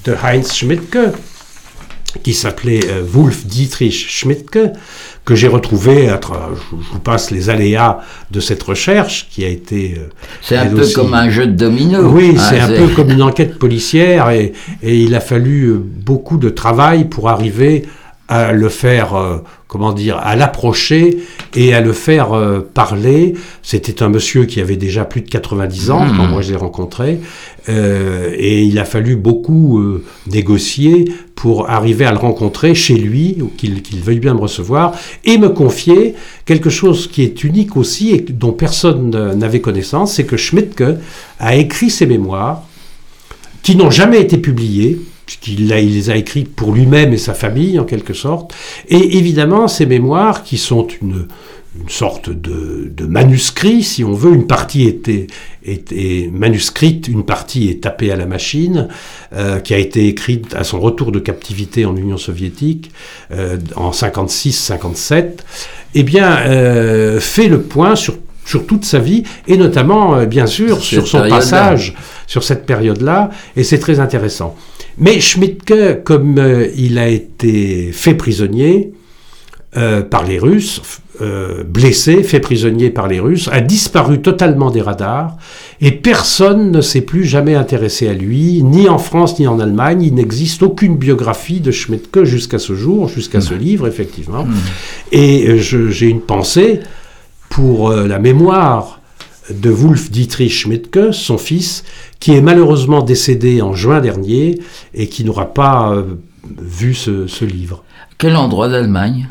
de 0.05 0.14
Heinz 0.23 0.53
Schmidtke, 0.53 0.99
qui 2.23 2.33
s'appelait 2.33 2.87
euh, 2.90 3.03
Wolf 3.05 3.44
Dietrich 3.44 4.07
Schmidtke, 4.09 4.70
que 5.24 5.34
j'ai 5.34 5.48
retrouvé, 5.48 6.08
je 6.08 6.76
vous 6.92 6.98
passe 6.98 7.30
les 7.30 7.48
aléas 7.48 8.00
de 8.30 8.40
cette 8.40 8.62
recherche 8.62 9.28
qui 9.30 9.44
a 9.44 9.48
été... 9.48 9.96
Euh, 9.98 10.08
c'est 10.42 10.56
un 10.56 10.66
peu 10.66 10.87
comme 10.94 11.14
un 11.14 11.30
jeu 11.30 11.46
de 11.46 11.52
domino. 11.52 12.10
Oui, 12.10 12.34
hein, 12.37 12.42
c'est 12.50 12.60
un 12.60 12.68
peu 12.68 12.88
comme 12.88 13.10
une 13.10 13.22
enquête 13.22 13.58
policière 13.58 14.30
et, 14.30 14.52
et, 14.82 14.98
il 14.98 15.14
a 15.14 15.20
fallu 15.20 15.68
euh, 15.68 15.78
beaucoup 15.78 16.37
de 16.37 16.50
travail 16.50 17.06
pour 17.06 17.30
arriver 17.30 17.84
à 18.28 18.52
le 18.52 18.68
faire, 18.68 19.14
euh, 19.14 19.38
comment 19.68 19.92
dire, 19.92 20.18
à 20.18 20.34
l'approcher 20.34 21.18
et 21.54 21.74
à 21.74 21.80
le 21.80 21.92
faire 21.92 22.32
euh, 22.32 22.60
parler. 22.60 23.34
C'était 23.62 24.02
un 24.02 24.08
monsieur 24.08 24.46
qui 24.46 24.60
avait 24.60 24.76
déjà 24.76 25.04
plus 25.04 25.20
de 25.20 25.28
90 25.28 25.90
ans 25.90 26.06
quand 26.16 26.26
hmm. 26.26 26.30
moi 26.30 26.40
je 26.40 26.50
l'ai 26.50 26.56
rencontré, 26.56 27.20
euh, 27.68 28.30
et 28.34 28.62
il 28.62 28.78
a 28.78 28.84
fallu 28.84 29.16
beaucoup 29.16 29.82
négocier 30.26 31.04
pour 31.35 31.68
arriver 31.68 32.05
à 32.05 32.12
le 32.12 32.18
rencontrer 32.18 32.75
chez 32.75 32.94
lui, 32.94 33.37
ou 33.40 33.49
qu'il 33.57 33.81
veuille 34.03 34.20
bien 34.20 34.35
me 34.35 34.40
recevoir, 34.40 34.92
et 35.25 35.38
me 35.38 35.49
confier 35.49 36.14
quelque 36.47 36.70
chose 36.70 37.07
qui 37.07 37.23
est 37.23 37.44
unique 37.44 37.77
aussi 37.77 38.11
et 38.12 38.20
dont 38.20 38.53
personne 38.53 39.11
n'avait 39.35 39.61
connaissance, 39.61 40.14
c'est 40.14 40.25
que 40.25 40.37
Schmidtke 40.37 40.85
a 41.38 41.57
écrit 41.57 41.90
ses 41.90 42.07
mémoires 42.07 42.62
qui 43.62 43.77
n'ont 43.77 43.90
jamais 43.90 44.20
été 44.20 44.38
publiées, 44.38 45.01
puisqu'il 45.27 45.68
les 45.68 46.11
a 46.11 46.16
écrits 46.16 46.44
pour 46.44 46.73
lui-même 46.73 47.12
et 47.12 47.18
sa 47.18 47.33
famille, 47.35 47.79
en 47.79 47.85
quelque 47.85 48.12
sorte. 48.12 48.55
Et 48.88 49.16
évidemment, 49.16 49.68
ces 49.68 49.87
mémoires, 49.87 50.44
qui 50.44 50.59
sont 50.59 50.87
une, 51.01 51.27
sorte 51.88 52.30
de, 52.30 53.06
manuscrit, 53.06 53.82
si 53.82 54.04
on 54.04 54.12
veut, 54.12 54.32
une 54.32 54.46
partie 54.46 54.84
était, 54.84 55.26
était 55.64 56.30
manuscrite, 56.32 57.08
une 57.08 57.24
partie 57.24 57.68
est 57.68 57.82
tapée 57.82 58.10
à 58.10 58.16
la 58.16 58.26
machine, 58.26 58.88
euh, 59.34 59.60
qui 59.60 59.74
a 59.74 59.78
été 59.78 60.08
écrite 60.08 60.54
à 60.54 60.64
son 60.64 60.80
retour 60.80 61.12
de 61.12 61.18
captivité 61.18 61.84
en 61.84 61.96
Union 61.96 62.16
soviétique 62.16 62.90
euh, 63.32 63.58
en 63.76 63.90
56-57, 63.90 65.24
eh 65.94 66.02
bien, 66.02 66.38
euh, 66.46 67.20
fait 67.20 67.48
le 67.48 67.62
point 67.62 67.96
sur 67.96 68.14
sur 68.46 68.66
toute 68.66 68.84
sa 68.84 68.98
vie, 68.98 69.22
et 69.48 69.56
notamment, 69.56 70.26
bien 70.26 70.44
sûr, 70.44 70.82
sur 70.82 71.08
son 71.08 71.26
passage 71.30 71.94
sur 72.26 72.44
cette 72.44 72.66
période-là, 72.66 73.30
et 73.56 73.64
c'est 73.64 73.78
très 73.78 74.00
intéressant. 74.00 74.54
Mais 74.98 75.18
Schmidtke, 75.18 76.02
comme 76.04 76.68
il 76.76 76.98
a 76.98 77.08
été 77.08 77.90
fait 77.92 78.12
prisonnier 78.12 78.92
euh, 79.76 80.02
par 80.02 80.24
les 80.24 80.38
Russes, 80.38 80.80
blessé, 81.68 82.24
fait 82.24 82.40
prisonnier 82.40 82.90
par 82.90 83.06
les 83.06 83.20
Russes, 83.20 83.48
a 83.52 83.60
disparu 83.60 84.20
totalement 84.20 84.72
des 84.72 84.82
radars, 84.82 85.37
et 85.80 85.92
personne 85.92 86.72
ne 86.72 86.80
s'est 86.80 87.02
plus 87.02 87.24
jamais 87.24 87.54
intéressé 87.54 88.08
à 88.08 88.14
lui, 88.14 88.64
ni 88.64 88.88
en 88.88 88.98
France 88.98 89.38
ni 89.38 89.46
en 89.46 89.60
Allemagne. 89.60 90.02
Il 90.02 90.14
n'existe 90.14 90.64
aucune 90.64 90.96
biographie 90.96 91.60
de 91.60 91.70
Schmidtke 91.70 92.24
jusqu'à 92.24 92.58
ce 92.58 92.74
jour, 92.74 93.08
jusqu'à 93.08 93.40
ce 93.40 93.54
mmh. 93.54 93.58
livre, 93.58 93.87
effectivement. 93.87 94.44
Mmh. 94.44 94.54
Et 95.12 95.58
j'ai 95.60 96.08
une 96.08 96.20
pensée 96.20 96.80
pour 97.54 97.90
euh, 97.90 98.08
la 98.08 98.18
mémoire 98.18 99.00
de 99.48 99.70
Wolf 99.70 100.10
Dietrich 100.10 100.50
Schmidtke, 100.50 101.12
son 101.12 101.38
fils, 101.38 101.84
qui 102.18 102.32
est 102.32 102.40
malheureusement 102.40 103.02
décédé 103.02 103.62
en 103.62 103.74
juin 103.74 104.00
dernier 104.00 104.58
et 104.92 105.06
qui 105.06 105.24
n'aura 105.24 105.54
pas 105.54 105.92
euh, 105.92 106.16
vu 106.58 106.94
ce, 106.94 107.44
livre. 107.44 107.84
Quel 108.18 108.34
endroit 108.37 108.68
d'Allemagne? 108.68 109.28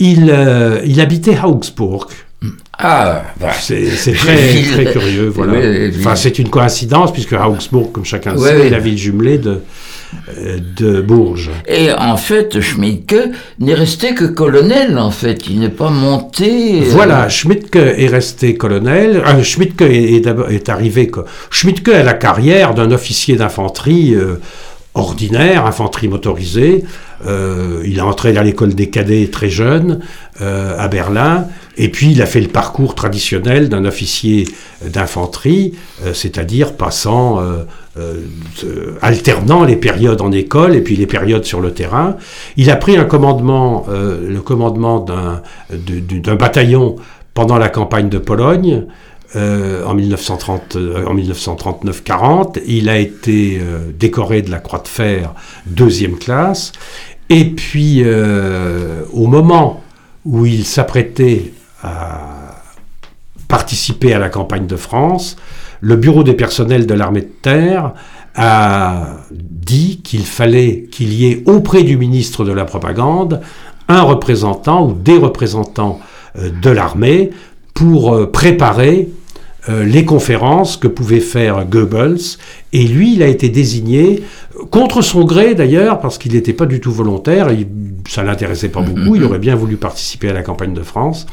Il, 0.00 0.30
euh, 0.30 0.80
il 0.84 1.00
habitait 1.00 1.38
Augsburg. 1.42 2.08
Ah, 2.78 3.24
bah, 3.38 3.52
c'est 3.52 3.84
très, 4.14 4.62
très 4.62 4.92
curieux, 4.92 5.28
voilà. 5.28 5.60
enfin, 5.98 6.16
c'est 6.16 6.38
une 6.38 6.48
coïncidence 6.48 7.12
puisque 7.12 7.34
Augsburg, 7.34 7.92
comme 7.92 8.06
chacun 8.06 8.36
sait, 8.38 8.66
est 8.66 8.70
la 8.70 8.78
ville 8.78 8.96
jumelée 8.96 9.36
de, 9.36 9.60
de 10.76 11.00
Bourges. 11.02 11.50
Et 11.66 11.92
en 11.92 12.16
fait, 12.16 12.60
Schmidtke 12.60 13.16
n'est 13.58 13.74
resté 13.74 14.14
que 14.14 14.24
colonel, 14.24 14.98
en 14.98 15.10
fait. 15.10 15.46
Il 15.48 15.60
n'est 15.60 15.68
pas 15.68 15.90
monté. 15.90 16.80
Euh, 16.80 16.84
voilà, 16.88 17.28
Schmidtke 17.28 17.76
est 17.76 18.08
resté 18.08 18.54
colonel. 18.54 19.22
Euh, 19.26 19.42
Schmidtke 19.42 19.82
est, 19.82 20.26
est, 20.50 20.68
arrivé. 20.70 21.10
Schmidtke 21.50 21.88
a 21.88 22.02
la 22.02 22.14
carrière 22.14 22.74
d'un 22.74 22.90
officier 22.90 23.36
d'infanterie. 23.36 24.14
Euh, 24.14 24.40
ordinaire, 24.94 25.66
infanterie 25.66 26.08
motorisée. 26.08 26.84
Il 27.26 27.98
est 27.98 28.02
entré 28.02 28.36
à 28.36 28.42
l'école 28.42 28.74
des 28.74 28.88
cadets 28.88 29.28
très 29.30 29.50
jeune 29.50 30.00
à 30.40 30.88
Berlin. 30.88 31.46
Et 31.76 31.88
puis 31.88 32.12
il 32.12 32.22
a 32.22 32.26
fait 32.26 32.40
le 32.40 32.48
parcours 32.48 32.94
traditionnel 32.94 33.68
d'un 33.68 33.84
officier 33.84 34.46
d'infanterie, 34.84 35.74
c'est-à-dire 36.12 36.74
passant 36.74 37.40
euh, 37.98 38.96
alternant 39.02 39.64
les 39.64 39.74
périodes 39.74 40.20
en 40.20 40.30
école 40.30 40.76
et 40.76 40.80
puis 40.80 40.94
les 40.94 41.06
périodes 41.06 41.44
sur 41.44 41.60
le 41.60 41.72
terrain. 41.72 42.16
Il 42.56 42.70
a 42.70 42.76
pris 42.76 42.96
un 42.96 43.04
commandement, 43.04 43.84
euh, 43.88 44.30
le 44.30 44.40
commandement 44.40 45.00
d'un 45.00 46.36
bataillon 46.36 46.94
pendant 47.34 47.58
la 47.58 47.68
campagne 47.68 48.08
de 48.08 48.18
Pologne. 48.18 48.86
Euh, 49.36 49.84
en, 49.84 49.94
1930, 49.94 50.76
en 51.06 51.14
1939-40. 51.14 52.60
Il 52.66 52.88
a 52.88 52.98
été 52.98 53.60
décoré 53.96 54.42
de 54.42 54.50
la 54.50 54.58
Croix 54.58 54.80
de 54.80 54.88
Fer 54.88 55.34
deuxième 55.66 56.18
classe. 56.18 56.72
Et 57.28 57.44
puis, 57.44 58.04
au 59.12 59.26
moment 59.28 59.84
où 60.24 60.46
il 60.46 60.64
s'apprêtait 60.64 61.52
à 61.82 62.40
participer 63.46 64.14
à 64.14 64.18
la 64.18 64.30
campagne 64.30 64.66
de 64.66 64.76
France, 64.76 65.36
le 65.80 65.96
bureau 65.96 66.22
des 66.22 66.34
personnels 66.34 66.86
de 66.86 66.94
l'armée 66.94 67.22
de 67.22 67.32
terre 67.42 67.92
a 68.34 69.16
dit 69.30 70.00
qu'il 70.02 70.24
fallait 70.24 70.88
qu'il 70.90 71.12
y 71.12 71.30
ait 71.30 71.42
auprès 71.46 71.82
du 71.82 71.96
ministre 71.96 72.44
de 72.44 72.52
la 72.52 72.64
propagande 72.64 73.40
un 73.88 74.02
représentant 74.02 74.86
ou 74.86 74.92
des 74.92 75.16
représentants 75.16 75.98
euh, 76.38 76.50
de 76.62 76.70
l'armée 76.70 77.30
pour 77.74 78.14
euh, 78.14 78.30
préparer 78.30 79.08
euh, 79.68 79.84
les 79.84 80.04
conférences 80.06 80.76
que 80.76 80.88
pouvait 80.88 81.20
faire 81.20 81.66
Goebbels. 81.66 82.38
Et 82.72 82.84
lui, 82.84 83.14
il 83.14 83.22
a 83.22 83.26
été 83.26 83.50
désigné, 83.50 84.22
contre 84.70 85.02
son 85.02 85.24
gré 85.24 85.54
d'ailleurs, 85.54 86.00
parce 86.00 86.16
qu'il 86.16 86.32
n'était 86.32 86.52
pas 86.52 86.66
du 86.66 86.80
tout 86.80 86.92
volontaire, 86.92 87.48
ça 87.48 87.54
ça 88.08 88.22
l'intéressait 88.22 88.70
pas 88.70 88.80
beaucoup, 88.80 89.16
il 89.16 89.24
aurait 89.24 89.38
bien 89.38 89.54
voulu 89.54 89.76
participer 89.76 90.30
à 90.30 90.32
la 90.32 90.42
campagne 90.42 90.72
de 90.72 90.82
France. 90.82 91.26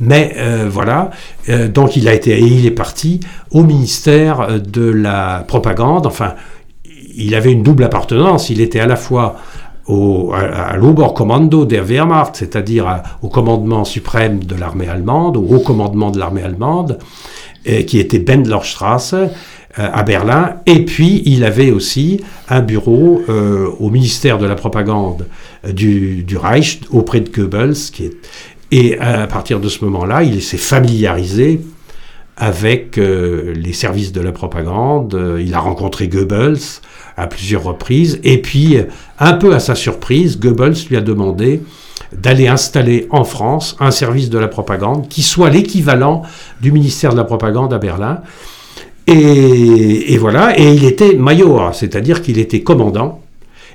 Mais 0.00 0.34
euh, 0.36 0.68
voilà, 0.70 1.10
euh, 1.48 1.68
donc 1.68 1.96
il 1.96 2.08
a 2.08 2.14
été, 2.14 2.32
et 2.32 2.44
il 2.44 2.66
est 2.66 2.70
parti 2.70 3.20
au 3.50 3.64
ministère 3.64 4.60
de 4.60 4.84
la 4.84 5.44
propagande, 5.46 6.06
enfin, 6.06 6.34
il 7.16 7.34
avait 7.34 7.52
une 7.52 7.62
double 7.62 7.84
appartenance, 7.84 8.50
il 8.50 8.60
était 8.60 8.80
à 8.80 8.86
la 8.86 8.96
fois 8.96 9.36
au, 9.86 10.32
à, 10.32 10.76
l'Oberkommando 10.76 11.64
der 11.64 11.84
Wehrmacht, 11.84 12.36
c'est-à-dire 12.36 13.02
au 13.22 13.28
commandement 13.28 13.84
suprême 13.84 14.44
de 14.44 14.54
l'armée 14.54 14.88
allemande, 14.88 15.36
au 15.36 15.46
haut 15.48 15.60
commandement 15.60 16.10
de 16.10 16.18
l'armée 16.18 16.42
allemande, 16.42 16.98
qui 17.86 17.98
était 17.98 18.18
Bendlerstrasse 18.18 19.14
euh, 19.78 19.88
à 19.90 20.02
Berlin. 20.02 20.56
Et 20.66 20.84
puis, 20.84 21.22
il 21.24 21.44
avait 21.44 21.70
aussi 21.70 22.20
un 22.50 22.60
bureau 22.60 23.22
euh, 23.30 23.70
au 23.80 23.88
ministère 23.88 24.36
de 24.36 24.44
la 24.44 24.54
propagande 24.54 25.26
euh, 25.64 25.72
du, 25.72 26.36
Reich 26.36 26.80
auprès 26.90 27.20
de 27.20 27.30
Goebbels. 27.30 27.72
Et 28.70 28.98
à 28.98 29.26
partir 29.26 29.60
de 29.60 29.70
ce 29.70 29.82
moment-là, 29.86 30.24
il 30.24 30.42
s'est 30.42 30.58
familiarisé 30.58 31.60
avec 32.36 32.96
les 32.96 33.72
services 33.74 34.12
de 34.12 34.22
la 34.22 34.32
propagande. 34.32 35.38
Il 35.38 35.52
a 35.52 35.60
rencontré 35.60 36.08
Goebbels 36.08 36.80
à 37.16 37.26
plusieurs 37.26 37.62
reprises. 37.62 38.20
Et 38.24 38.40
puis, 38.40 38.78
un 39.18 39.32
peu 39.34 39.54
à 39.54 39.60
sa 39.60 39.74
surprise, 39.74 40.38
Goebbels 40.38 40.74
lui 40.88 40.96
a 40.96 41.00
demandé 41.00 41.62
d'aller 42.12 42.48
installer 42.48 43.06
en 43.10 43.24
France 43.24 43.76
un 43.80 43.90
service 43.90 44.28
de 44.28 44.38
la 44.38 44.48
propagande 44.48 45.08
qui 45.08 45.22
soit 45.22 45.50
l'équivalent 45.50 46.22
du 46.60 46.72
ministère 46.72 47.12
de 47.12 47.16
la 47.16 47.24
propagande 47.24 47.72
à 47.72 47.78
Berlin. 47.78 48.20
Et, 49.06 50.16
voilà, 50.18 50.58
et 50.58 50.74
il 50.74 50.84
était 50.84 51.14
major, 51.14 51.74
c'est-à-dire 51.74 52.22
qu'il 52.22 52.38
était 52.38 52.62
commandant. 52.62 53.21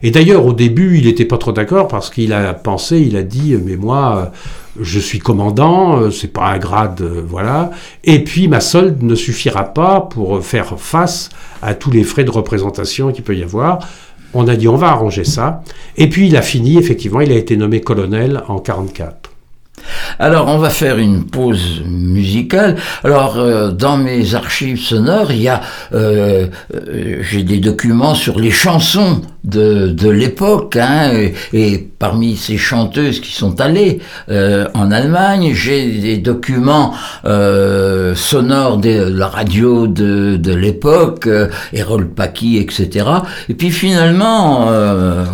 Et 0.04 0.12
d'ailleurs, 0.12 0.46
au 0.46 0.54
début, 0.54 0.98
il 0.98 1.06
n'était 1.06 1.26
pas 1.26 1.38
trop 1.38 1.52
d'accord 1.52 1.88
parce 1.88 2.10
qu'il 2.10 2.34
a 2.34 2.54
pensé, 2.54 3.00
il 3.00 3.18
a 3.18 3.24
dit, 3.24 3.56
mais 3.64 3.76
moi, 3.76 4.32
je 4.80 5.00
suis 5.00 5.20
commandant, 5.20 6.12
c'est 6.12 6.32
pas 6.32 6.48
un 6.48 6.58
grade, 6.60 7.02
voilà. 7.02 7.72
Et 8.04 8.24
puis, 8.24 8.48
ma 8.48 8.60
solde 8.60 9.02
ne 9.02 9.16
suffira 9.16 9.64
pas 9.64 10.02
pour 10.02 10.44
faire 10.44 10.76
face 10.78 11.30
à 11.62 11.74
tous 11.74 11.92
les 11.92 12.04
frais 12.04 12.24
de 12.24 12.32
représentation 12.32 13.12
qu'il 13.12 13.24
peut 13.24 13.36
y 13.36 13.44
avoir. 13.44 13.80
On 14.34 14.48
a 14.48 14.56
dit 14.56 14.68
on 14.68 14.76
va 14.76 14.90
arranger 14.90 15.24
ça. 15.24 15.64
Et 15.96 16.10
puis 16.10 16.28
il 16.28 16.38
a 16.38 16.42
fini, 16.42 16.78
effectivement, 16.78 17.22
il 17.22 17.32
a 17.32 17.36
été 17.36 17.58
nommé 17.58 17.82
colonel 17.82 18.44
en 18.48 18.56
1944. 18.56 19.32
Alors, 20.20 20.48
on 20.48 20.58
va 20.58 20.70
faire 20.70 20.98
une 20.98 21.26
pause 21.26 21.82
musicale. 21.86 22.76
Alors, 23.04 23.38
euh, 23.38 23.72
dans 23.72 23.98
mes 23.98 24.34
archives 24.34 24.82
sonores, 24.82 25.32
il 25.32 25.42
y 25.44 25.48
a, 25.48 25.62
euh, 25.94 26.48
euh, 26.74 27.20
j'ai 27.22 27.44
des 27.44 27.60
documents 27.60 28.16
sur 28.16 28.40
les 28.40 28.52
chansons 28.52 29.22
de, 29.48 29.88
de 29.88 30.10
l'époque, 30.10 30.76
hein, 30.76 31.12
et, 31.54 31.88
parmi 32.00 32.36
ces 32.36 32.58
chanteuses 32.58 33.20
qui 33.20 33.32
sont 33.32 33.60
allées 33.60 34.02
en 34.30 34.92
Allemagne, 34.92 35.54
j'ai 35.56 35.88
des 36.00 36.18
documents 36.18 36.94
sonores 37.24 38.78
de 38.78 39.10
la 39.10 39.28
radio 39.28 39.88
de, 39.88 40.38
de 40.38 40.54
l'époque, 40.54 41.28
Errol 41.74 42.08
Paki, 42.08 42.58
etc. 42.58 43.08
Et 43.50 43.56
puis 43.56 43.72
finalement, 43.72 44.68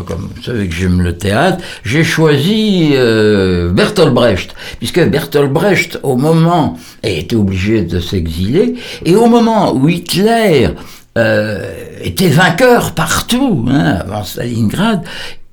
comme 0.07 0.29
vous 0.33 0.41
savez 0.41 0.69
que 0.69 0.73
j'aime 0.73 1.01
le 1.01 1.17
théâtre, 1.17 1.57
j'ai 1.83 2.05
choisi 2.05 2.93
Bertolt 2.93 4.13
Brecht 4.13 4.55
puisque 4.79 5.03
Bertolt 5.09 5.51
Brecht, 5.51 5.99
au 6.03 6.15
moment, 6.15 6.77
était 7.03 7.35
obligé 7.35 7.81
de 7.83 7.99
s'exiler, 7.99 8.75
et 9.05 9.15
au 9.15 9.27
moment 9.27 9.73
où 9.73 9.89
Hitler 9.89 10.67
euh, 10.67 10.69
était 11.15 12.29
vainqueur 12.29 12.93
partout, 12.93 13.65
hein, 13.69 13.99
avant 14.01 14.23
Stalingrad, 14.23 15.03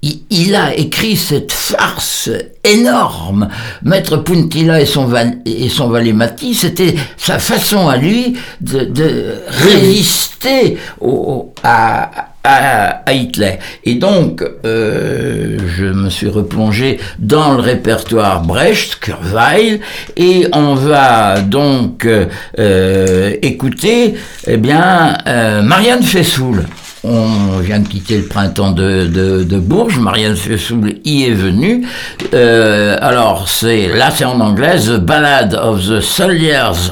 il, 0.03 0.55
a 0.55 0.75
écrit 0.75 1.16
cette 1.16 1.53
farce 1.53 2.31
énorme. 2.64 3.49
Maître 3.83 4.16
Puntilla 4.16 4.81
et 4.81 4.87
son, 4.87 5.12
et 5.44 5.68
son 5.68 5.88
valet 5.88 6.12
Mati, 6.12 6.55
c'était 6.55 6.94
sa 7.16 7.38
façon 7.38 7.88
à 7.88 7.96
lui 7.96 8.37
de, 8.61 9.35
résister 9.49 10.79
au, 11.01 11.53
à, 11.62 12.30
à, 12.44 13.12
Hitler. 13.12 13.59
Et 13.85 13.94
donc, 13.94 14.42
euh, 14.64 15.59
je 15.76 15.85
me 15.85 16.09
suis 16.09 16.29
replongé 16.29 16.98
dans 17.18 17.55
le 17.55 17.61
répertoire 17.61 18.42
Brecht, 18.42 18.98
Kurweil, 19.00 19.81
et 20.16 20.46
on 20.53 20.74
va 20.74 21.40
donc 21.40 22.07
euh, 22.07 23.37
écouter, 23.42 24.14
eh 24.46 24.57
bien, 24.57 25.18
euh, 25.26 25.62
Marianne 25.62 26.03
Fessoul. 26.03 26.64
On 27.02 27.60
vient 27.60 27.80
de 27.80 27.88
quitter 27.88 28.18
le 28.18 28.24
printemps 28.24 28.72
de, 28.72 29.06
de, 29.06 29.58
Bourges. 29.58 29.98
Marianne 29.98 30.36
Fessoul 30.36 30.96
y 31.04 31.24
est 31.24 31.32
venue. 31.32 31.86
Euh, 32.34 32.96
alors, 33.00 33.48
c'est 33.48 33.88
là, 33.88 34.10
c'est 34.10 34.26
en 34.26 34.40
anglais, 34.40 34.76
The 34.78 34.98
Ballad 34.98 35.54
of 35.54 35.86
the 35.88 36.00
Soldier's 36.00 36.90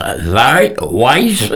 Wife, 0.91 1.53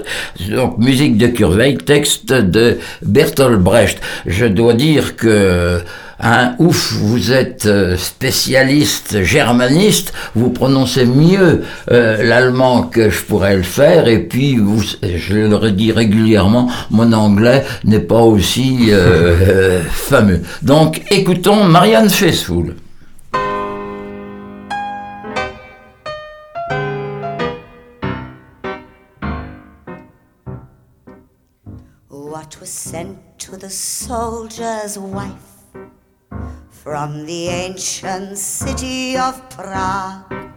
donc 0.51 0.77
musique 0.79 1.17
de 1.17 1.29
Curveil, 1.29 1.79
texte 1.79 2.33
de 2.33 2.79
Bertolt 3.01 3.59
Brecht. 3.59 4.01
Je 4.27 4.45
dois 4.45 4.75
dire 4.75 5.17
que 5.17 5.81
Hein, 6.25 6.55
ouf, 6.61 6.93
vous 7.01 7.33
êtes 7.33 7.67
euh, 7.67 7.97
spécialiste 7.97 9.25
germaniste, 9.25 10.13
vous 10.37 10.51
prononcez 10.51 11.05
mieux 11.05 11.65
euh, 11.91 12.23
l'allemand 12.23 12.85
que 12.85 13.11
je 13.11 13.25
pourrais 13.25 13.57
le 13.57 13.65
faire, 13.65 14.07
et 14.07 14.21
puis 14.21 14.57
vous, 14.57 14.81
je 15.03 15.35
le 15.35 15.57
redis 15.57 15.91
régulièrement, 15.91 16.71
mon 16.91 17.13
anglais 17.13 17.65
n'est 17.83 17.99
pas 17.99 18.21
aussi 18.21 18.91
euh, 18.91 19.83
fameux. 19.91 20.43
Donc 20.63 21.03
écoutons 21.11 21.65
Marianne 21.65 22.09
Faithfull. 22.09 22.77
What 32.09 32.61
was 32.61 32.67
sent 32.67 33.17
to 33.39 33.57
the 33.57 33.71
soldier's 33.71 34.97
wife? 34.97 35.52
From 36.83 37.27
the 37.27 37.47
ancient 37.47 38.37
city 38.37 39.17
of 39.17 39.49
Prague, 39.51 40.51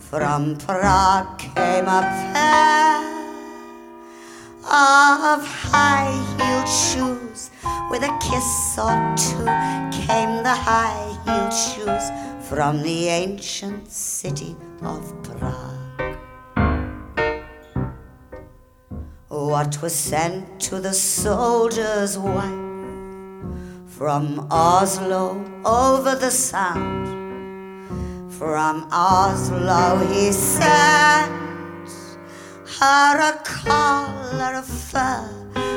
from 0.00 0.56
Prague 0.56 1.38
came 1.38 1.86
a 1.86 2.02
pair 2.02 2.98
of 4.64 5.46
high 5.46 6.10
heeled 6.36 6.68
shoes. 6.68 7.50
With 7.92 8.02
a 8.02 8.18
kiss 8.20 8.76
or 8.76 9.14
two 9.16 9.46
came 10.04 10.42
the 10.42 10.52
high 10.52 11.16
heeled 11.24 11.54
shoes 11.54 12.10
from 12.48 12.82
the 12.82 13.06
ancient 13.06 13.88
city 13.88 14.56
of 14.82 15.14
Prague. 15.22 16.18
What 19.28 19.80
was 19.80 19.94
sent 19.94 20.60
to 20.62 20.80
the 20.80 20.92
soldier's 20.92 22.18
wife? 22.18 22.65
From 23.96 24.46
Oslo 24.50 25.42
over 25.64 26.14
the 26.16 26.30
sound, 26.30 27.08
from 28.30 28.86
Oslo 28.92 30.06
he 30.12 30.32
sent 30.32 31.32
her 32.78 33.18
a 33.18 33.40
collar 33.42 34.56
of 34.56 34.66
fur. 34.66 35.30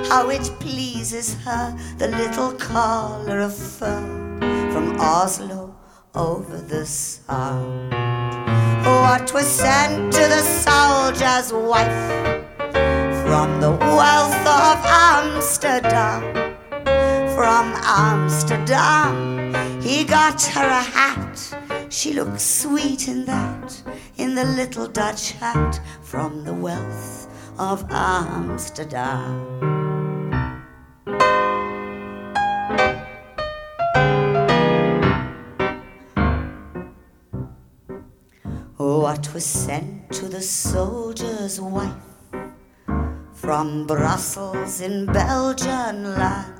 How 0.09 0.29
it 0.29 0.51
pleases 0.59 1.35
her, 1.45 1.73
the 1.97 2.09
little 2.09 2.51
collar 2.55 3.39
of 3.39 3.55
fur 3.55 4.01
from 4.73 4.99
Oslo 4.99 5.73
over 6.13 6.57
the 6.57 6.85
sound. 6.85 7.93
What 8.83 9.33
was 9.33 9.47
sent 9.47 10.11
to 10.11 10.19
the 10.19 10.41
soldier's 10.41 11.53
wife 11.53 12.43
from 13.23 13.61
the 13.61 13.71
wealth 13.71 14.45
of 14.45 14.85
Amsterdam? 14.85 16.48
From 17.39 17.73
Amsterdam. 17.85 19.53
He 19.81 20.03
got 20.03 20.43
her 20.43 20.67
a 20.67 20.81
hat. 20.81 21.55
She 21.87 22.11
looked 22.11 22.41
sweet 22.41 23.07
in 23.07 23.23
that, 23.27 23.81
in 24.17 24.35
the 24.35 24.43
little 24.43 24.89
Dutch 24.89 25.31
hat 25.31 25.79
from 26.01 26.43
the 26.43 26.53
wealth 26.53 27.29
of 27.57 27.85
Amsterdam. 27.91 29.31
What 38.75 39.33
was 39.33 39.45
sent 39.45 40.11
to 40.11 40.27
the 40.27 40.41
soldier's 40.41 41.61
wife 41.61 41.93
from 43.31 43.87
Brussels 43.87 44.81
in 44.81 45.05
Belgian 45.05 46.03
land? 46.03 46.59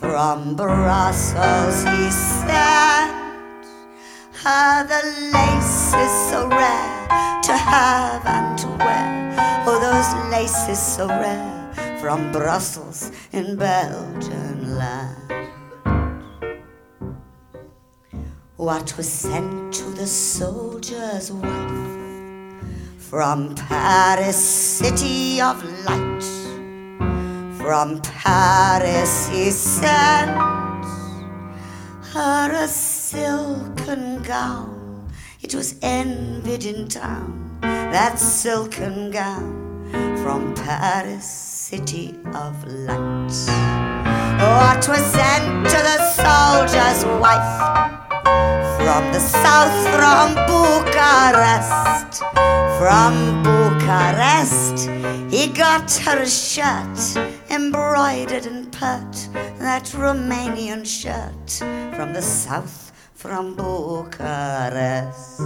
From 0.00 0.56
Brussels 0.56 1.82
he 1.84 2.10
sent 2.10 3.64
her 4.44 4.86
the 4.86 5.02
laces 5.32 6.30
so 6.30 6.48
rare 6.48 7.08
to 7.42 7.56
have 7.56 8.26
and 8.26 8.58
to 8.58 8.66
wear. 8.84 9.34
Oh, 9.66 9.80
those 9.80 10.30
laces 10.30 10.78
so 10.78 11.08
rare 11.08 11.72
from 11.98 12.30
Brussels 12.30 13.10
in 13.32 13.56
Belgian 13.56 14.76
land. 14.76 15.50
What 18.56 18.96
was 18.98 19.08
sent 19.08 19.72
to 19.74 19.84
the 19.84 20.06
soldier's 20.06 21.32
wife 21.32 22.52
from 22.98 23.54
Paris, 23.54 24.36
city 24.36 25.40
of 25.40 25.64
light? 25.86 26.35
From 27.66 28.00
Paris 28.00 29.26
he 29.26 29.50
sent 29.50 30.30
her 32.14 32.52
a 32.52 32.68
silken 32.68 34.22
gown. 34.22 35.10
It 35.42 35.52
was 35.52 35.74
envied 35.82 36.64
in 36.64 36.86
town, 36.86 37.58
that 37.62 38.20
silken 38.20 39.10
gown 39.10 39.90
from 40.22 40.54
Paris, 40.54 41.24
city 41.28 42.14
of 42.36 42.54
light. 42.68 43.34
What 44.38 44.86
was 44.86 45.04
sent 45.10 45.66
to 45.66 45.78
the 45.90 45.98
soldier's 46.14 47.04
wife 47.20 47.58
from 48.78 49.12
the 49.12 49.18
south, 49.18 49.74
from 49.98 50.36
Bucharest? 50.46 52.22
From 52.78 53.42
Bucharest, 53.42 54.88
he 55.32 55.48
got 55.48 55.90
her 56.04 56.20
a 56.20 56.28
shirt 56.28 57.35
embroidered 57.50 58.46
and 58.46 58.72
put, 58.72 59.12
that 59.58 59.84
Romanian 59.94 60.84
shirt 60.84 61.50
from 61.96 62.12
the 62.12 62.22
south, 62.22 62.92
from 63.14 63.54
Bucharest. 63.54 65.40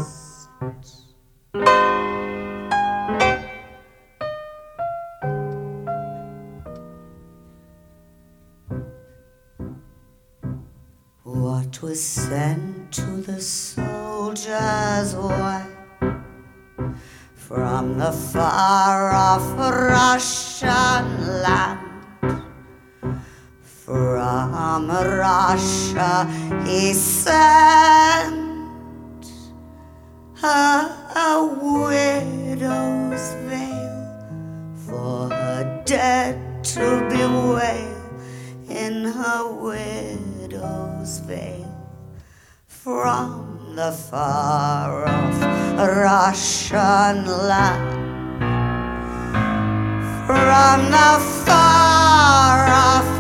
What 11.23 11.83
was 11.83 12.03
sent 12.03 12.93
to 12.93 13.23
the 13.23 13.41
soldier's 13.41 15.15
wife? 15.15 15.67
from 17.51 17.99
the 17.99 18.13
far 18.13 19.13
off 19.13 19.43
Russian 19.59 21.43
land. 21.43 21.90
From 23.85 24.91
Russia 24.91 26.27
he 26.67 26.93
sent 26.93 28.41
a 30.43 31.43
widow's 31.61 33.35
veil 33.49 34.75
for 34.87 35.31
her 35.31 35.83
dead 35.87 36.65
to 36.65 37.07
bewail 37.09 37.97
in 38.69 39.05
her 39.05 39.53
widow's 39.53 41.19
veil 41.21 41.67
from 42.67 43.75
the 43.77 43.93
far 43.93 45.09
off 45.09 45.41
Russian 45.79 47.25
land. 47.25 47.97
From 50.27 50.91
the 50.91 51.19
far 51.47 52.67
off 52.69 53.20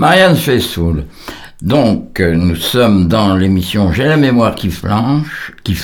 Marianne 0.00 0.36
Faithfull. 0.36 1.04
Donc, 1.60 2.20
euh, 2.20 2.34
nous 2.34 2.56
sommes 2.56 3.06
dans 3.06 3.36
l'émission 3.36 3.92
J'ai 3.92 4.06
la 4.06 4.16
mémoire 4.16 4.54
qui 4.54 4.70
flanche, 4.70 5.52
qui 5.62 5.74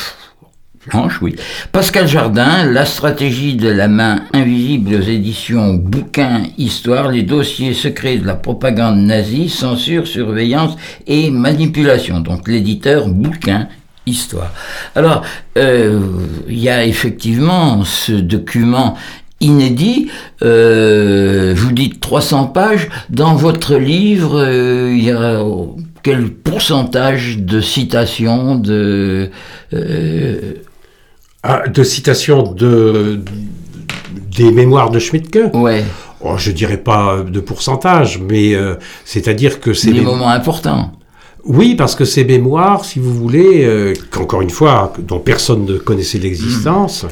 oui. 1.21 1.37
Pascal 1.73 2.07
Jardin, 2.07 2.65
la 2.65 2.85
stratégie 2.85 3.55
de 3.55 3.69
la 3.69 3.89
main 3.89 4.23
invisible 4.33 4.95
aux 4.95 5.01
éditions 5.01 5.75
Bouquin 5.75 6.43
Histoire, 6.59 7.11
les 7.11 7.23
dossiers 7.23 7.75
secrets 7.75 8.19
de 8.19 8.27
la 8.27 8.35
propagande 8.35 8.99
nazie, 8.99 9.49
censure, 9.49 10.07
surveillance 10.07 10.77
et 11.07 11.31
manipulation. 11.31 12.21
Donc, 12.21 12.49
l'éditeur 12.49 13.09
Bouquin 13.09 13.69
Histoire. 14.07 14.53
Alors, 14.95 15.23
euh, 15.59 16.01
il 16.49 16.59
y 16.59 16.69
a 16.69 16.85
effectivement 16.85 17.85
ce 17.85 18.13
document 18.13 18.97
inédit. 19.41 20.11
Euh, 20.43 21.55
vous 21.57 21.73
dites 21.73 22.01
300 22.01 22.47
pages. 22.47 22.89
Dans 23.11 23.35
votre 23.35 23.77
livre, 23.77 24.41
euh, 24.41 24.95
il 24.97 25.05
y 25.05 25.11
a 25.11 25.43
quel 26.03 26.31
pourcentage 26.31 27.39
de 27.39 27.61
citations 27.61 28.55
de 28.55 29.31
euh, 29.75 30.55
ah, 31.49 31.69
de 31.69 31.83
citations 31.83 32.53
de 32.53 33.21
des 34.37 34.51
mémoires 34.51 34.91
de 34.91 34.99
Schmidtke 34.99 35.39
Ouais. 35.55 35.85
oh, 36.21 36.35
je 36.37 36.51
dirais 36.51 36.77
pas 36.77 37.23
de 37.27 37.41
pourcentage, 37.41 38.21
mais 38.21 38.55
euh, 38.55 38.75
c'est-à-dire 39.05 39.61
que 39.61 39.73
c'est 39.73 39.93
des 39.93 40.03
moments 40.03 40.29
importants. 40.29 40.93
Oui, 41.47 41.77
parce 41.77 41.95
que 41.95 42.05
ces 42.05 42.25
mémoires, 42.25 42.85
si 42.85 42.99
vous 42.99 43.15
voulez, 43.15 43.65
euh, 43.65 43.95
qu'encore 44.11 44.43
une 44.43 44.51
fois, 44.51 44.93
dont 44.99 45.21
personne 45.21 45.65
ne 45.65 45.79
connaissait 45.79 46.19
l'existence, 46.19 47.05
mm. 47.05 47.09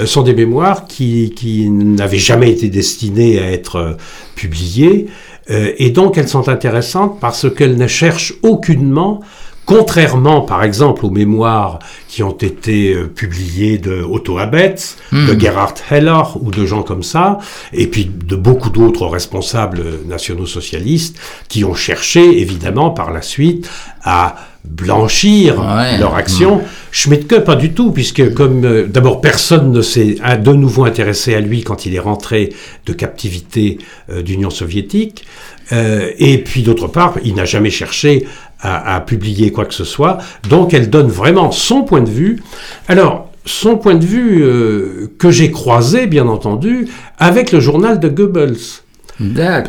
euh, 0.00 0.06
sont 0.06 0.22
des 0.22 0.34
mémoires 0.34 0.86
qui, 0.86 1.32
qui 1.34 1.68
n'avaient 1.68 2.18
jamais 2.18 2.52
été 2.52 2.68
destinées 2.68 3.40
à 3.40 3.50
être 3.50 3.76
euh, 3.76 3.92
publiées, 4.34 5.08
et 5.48 5.90
donc 5.90 6.18
elles 6.18 6.28
sont 6.28 6.48
intéressantes 6.48 7.18
parce 7.20 7.52
qu'elles 7.52 7.76
ne 7.76 7.88
cherchent 7.88 8.34
aucunement 8.44 9.20
Contrairement, 9.64 10.40
par 10.40 10.64
exemple, 10.64 11.06
aux 11.06 11.10
mémoires 11.10 11.78
qui 12.08 12.22
ont 12.24 12.36
été 12.36 12.94
euh, 12.94 13.06
publiées 13.06 13.78
de 13.78 14.02
Otto 14.02 14.38
Abetz, 14.38 14.96
de 15.12 15.34
hmm. 15.34 15.40
Gerhard 15.40 15.74
Heller 15.88 16.36
ou 16.40 16.50
de 16.50 16.66
gens 16.66 16.82
comme 16.82 17.04
ça, 17.04 17.38
et 17.72 17.86
puis 17.86 18.04
de 18.04 18.34
beaucoup 18.34 18.70
d'autres 18.70 19.06
responsables 19.06 19.82
nationaux 20.08 20.46
socialistes 20.46 21.16
qui 21.48 21.64
ont 21.64 21.74
cherché, 21.74 22.40
évidemment, 22.40 22.90
par 22.90 23.12
la 23.12 23.22
suite, 23.22 23.70
à 24.02 24.34
blanchir 24.64 25.62
leur 25.98 26.16
action. 26.16 26.56
Hmm. 26.56 26.62
Schmidtke, 26.90 27.38
pas 27.44 27.56
du 27.56 27.72
tout, 27.72 27.92
puisque 27.92 28.34
comme 28.34 28.64
euh, 28.64 28.86
d'abord 28.86 29.20
personne 29.20 29.70
ne 29.70 29.80
s'est 29.80 30.16
de 30.40 30.52
nouveau 30.52 30.84
intéressé 30.84 31.34
à 31.34 31.40
lui 31.40 31.62
quand 31.62 31.86
il 31.86 31.94
est 31.94 32.00
rentré 32.00 32.52
de 32.86 32.92
captivité 32.92 33.78
euh, 34.10 34.22
d'Union 34.22 34.50
soviétique, 34.50 35.24
et 35.70 36.36
puis 36.36 36.62
d'autre 36.62 36.86
part, 36.86 37.14
il 37.24 37.34
n'a 37.34 37.46
jamais 37.46 37.70
cherché 37.70 38.26
à, 38.62 39.00
publier 39.00 39.50
quoi 39.52 39.64
que 39.64 39.74
ce 39.74 39.84
soit. 39.84 40.18
Donc 40.48 40.74
elle 40.74 40.88
donne 40.90 41.08
vraiment 41.08 41.50
son 41.50 41.82
point 41.82 42.00
de 42.00 42.10
vue. 42.10 42.42
Alors, 42.88 43.30
son 43.44 43.76
point 43.76 43.94
de 43.94 44.04
vue 44.04 44.42
euh, 44.42 45.10
que 45.18 45.30
j'ai 45.30 45.50
croisé, 45.50 46.06
bien 46.06 46.28
entendu, 46.28 46.88
avec 47.18 47.52
le 47.52 47.60
journal 47.60 47.98
de 47.98 48.08
Goebbels. 48.08 48.82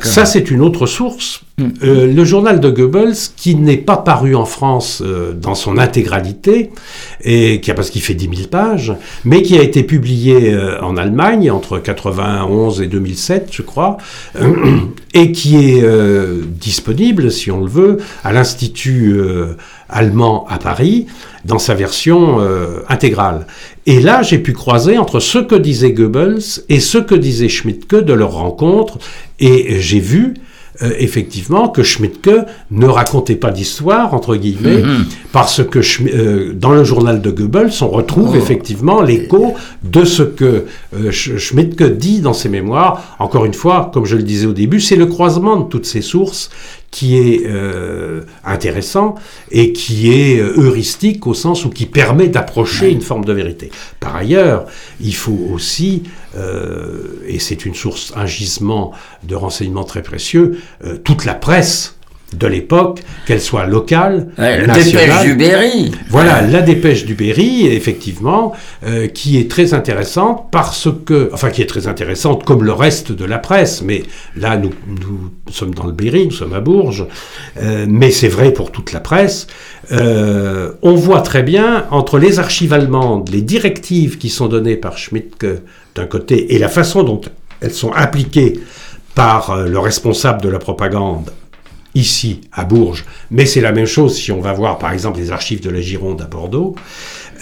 Ça, 0.03 0.25
c'est 0.25 0.49
une 0.51 0.61
autre 0.61 0.85
source. 0.85 1.41
Mm. 1.57 1.67
Euh, 1.83 2.07
le 2.11 2.25
journal 2.25 2.59
de 2.59 2.69
Goebbels, 2.69 3.15
qui 3.35 3.55
n'est 3.55 3.77
pas 3.77 3.97
paru 3.97 4.35
en 4.35 4.45
France 4.45 5.03
euh, 5.05 5.33
dans 5.33 5.53
son 5.53 5.77
intégralité, 5.77 6.71
et 7.21 7.61
qui 7.61 7.69
a, 7.69 7.73
parce 7.75 7.91
qu'il 7.91 8.01
fait 8.01 8.15
10 8.15 8.29
000 8.35 8.47
pages, 8.49 8.93
mais 9.23 9.43
qui 9.43 9.57
a 9.57 9.61
été 9.61 9.83
publié 9.83 10.53
euh, 10.53 10.81
en 10.81 10.97
Allemagne 10.97 11.51
entre 11.51 11.77
91 11.77 12.81
et 12.81 12.87
2007, 12.87 13.49
je 13.51 13.61
crois, 13.61 13.97
et 15.13 15.31
qui 15.31 15.57
est 15.57 15.85
disponible, 16.59 17.31
si 17.31 17.51
on 17.51 17.61
le 17.61 17.69
veut, 17.69 17.97
à 18.23 18.33
l'Institut 18.33 19.15
allemand 19.93 20.45
à 20.49 20.57
Paris, 20.57 21.07
dans 21.45 21.59
sa 21.59 21.73
version 21.73 22.39
intégrale. 22.89 23.47
Et 23.85 23.99
là, 23.99 24.21
j'ai 24.21 24.39
pu 24.39 24.53
croiser 24.53 24.97
entre 24.97 25.19
ce 25.19 25.39
que 25.39 25.55
disait 25.55 25.91
Goebbels 25.91 26.39
et 26.69 26.79
ce 26.79 26.97
que 26.97 27.15
disait 27.15 27.49
Schmidtke 27.49 27.95
de 27.95 28.13
leur 28.13 28.31
rencontre, 28.31 28.97
et 29.39 29.79
j'ai 29.79 29.99
vu 29.99 30.35
euh, 30.81 30.89
effectivement 30.97 31.69
que 31.69 31.83
Schmidtke 31.83 32.31
ne 32.71 32.87
racontait 32.87 33.35
pas 33.35 33.51
d'histoire, 33.51 34.15
entre 34.15 34.35
guillemets, 34.35 34.81
mhm. 34.81 35.05
parce 35.31 35.63
que 35.63 35.79
euh, 36.01 36.53
dans 36.53 36.71
le 36.71 36.83
journal 36.83 37.21
de 37.21 37.29
Goebbels, 37.29 37.71
on 37.81 37.89
retrouve 37.89 38.31
oh. 38.33 38.37
effectivement 38.37 39.03
l'écho 39.03 39.53
de 39.83 40.03
ce 40.03 40.23
que 40.23 40.65
euh, 40.95 41.11
Schmidtke 41.11 41.83
dit 41.83 42.21
dans 42.21 42.33
ses 42.33 42.49
mémoires. 42.49 43.15
Encore 43.19 43.45
une 43.45 43.53
fois, 43.53 43.91
comme 43.93 44.05
je 44.05 44.15
le 44.15 44.23
disais 44.23 44.47
au 44.47 44.53
début, 44.53 44.79
c'est 44.79 44.95
le 44.95 45.05
croisement 45.05 45.57
de 45.57 45.69
toutes 45.69 45.85
ces 45.85 46.01
sources 46.01 46.49
qui 46.93 47.17
est 47.17 47.47
euh, 47.47 48.21
intéressant 48.45 49.15
et 49.49 49.73
qui 49.73 50.13
est 50.13 50.39
euh, 50.39 50.53
heuristique 50.57 51.25
au 51.25 51.33
sens 51.33 51.65
où 51.65 51.71
qui 51.71 51.87
permet 51.87 52.27
d'approcher 52.27 52.91
une 52.91 53.01
forme 53.01 53.25
de 53.25 53.33
vérité. 53.33 53.71
Par 53.99 54.15
ailleurs, 54.15 54.67
il 55.01 55.15
faut 55.15 55.49
aussi, 55.51 56.03
euh, 56.37 57.19
et 57.27 57.39
c'est 57.39 57.65
une 57.65 57.73
source, 57.73 58.13
un 58.15 58.27
gisement 58.27 58.93
de 59.23 59.33
renseignements 59.33 59.85
très 59.85 60.03
précieux, 60.03 60.59
toute 61.03 61.25
la 61.25 61.33
presse 61.33 61.95
de 62.37 62.47
l'époque, 62.47 63.01
qu'elle 63.25 63.41
soit 63.41 63.65
locale, 63.65 64.27
la 64.37 64.57
dépêche 64.67 65.23
du 65.23 65.35
Berry. 65.35 65.91
Voilà, 66.09 66.41
la 66.41 66.61
dépêche 66.61 67.05
du 67.05 67.15
Berry, 67.15 67.67
effectivement, 67.67 68.53
euh, 68.85 69.07
qui 69.07 69.37
est 69.37 69.49
très 69.49 69.73
intéressante 69.73 70.47
parce 70.51 70.89
que, 71.05 71.29
enfin, 71.33 71.49
qui 71.49 71.61
est 71.61 71.67
très 71.67 71.87
intéressante 71.87 72.43
comme 72.43 72.63
le 72.63 72.73
reste 72.73 73.11
de 73.11 73.25
la 73.25 73.37
presse, 73.37 73.81
mais 73.81 74.03
là, 74.35 74.57
nous, 74.57 74.71
nous 74.87 75.31
sommes 75.51 75.73
dans 75.73 75.85
le 75.85 75.91
Berry, 75.91 76.25
nous 76.25 76.31
sommes 76.31 76.53
à 76.53 76.59
Bourges, 76.59 77.05
euh, 77.61 77.85
mais 77.87 78.11
c'est 78.11 78.27
vrai 78.27 78.51
pour 78.51 78.71
toute 78.71 78.91
la 78.91 78.99
presse. 78.99 79.47
Euh, 79.91 80.71
on 80.81 80.95
voit 80.95 81.21
très 81.21 81.43
bien 81.43 81.85
entre 81.91 82.17
les 82.17 82.39
archives 82.39 82.73
allemandes, 82.73 83.29
les 83.29 83.41
directives 83.41 84.17
qui 84.17 84.29
sont 84.29 84.47
données 84.47 84.77
par 84.77 84.97
Schmidtke 84.97 85.45
d'un 85.95 86.05
côté 86.05 86.55
et 86.55 86.59
la 86.59 86.69
façon 86.69 87.03
dont 87.03 87.21
elles 87.61 87.73
sont 87.73 87.91
appliquées 87.91 88.59
par 89.15 89.55
le 89.57 89.79
responsable 89.79 90.41
de 90.41 90.49
la 90.49 90.59
propagande 90.59 91.29
ici 91.95 92.41
à 92.51 92.65
Bourges, 92.65 93.05
mais 93.31 93.45
c'est 93.45 93.61
la 93.61 93.71
même 93.71 93.85
chose 93.85 94.15
si 94.15 94.31
on 94.31 94.41
va 94.41 94.53
voir 94.53 94.77
par 94.77 94.91
exemple 94.91 95.19
les 95.19 95.31
archives 95.31 95.61
de 95.61 95.69
la 95.69 95.81
Gironde 95.81 96.21
à 96.21 96.25
Bordeaux, 96.25 96.75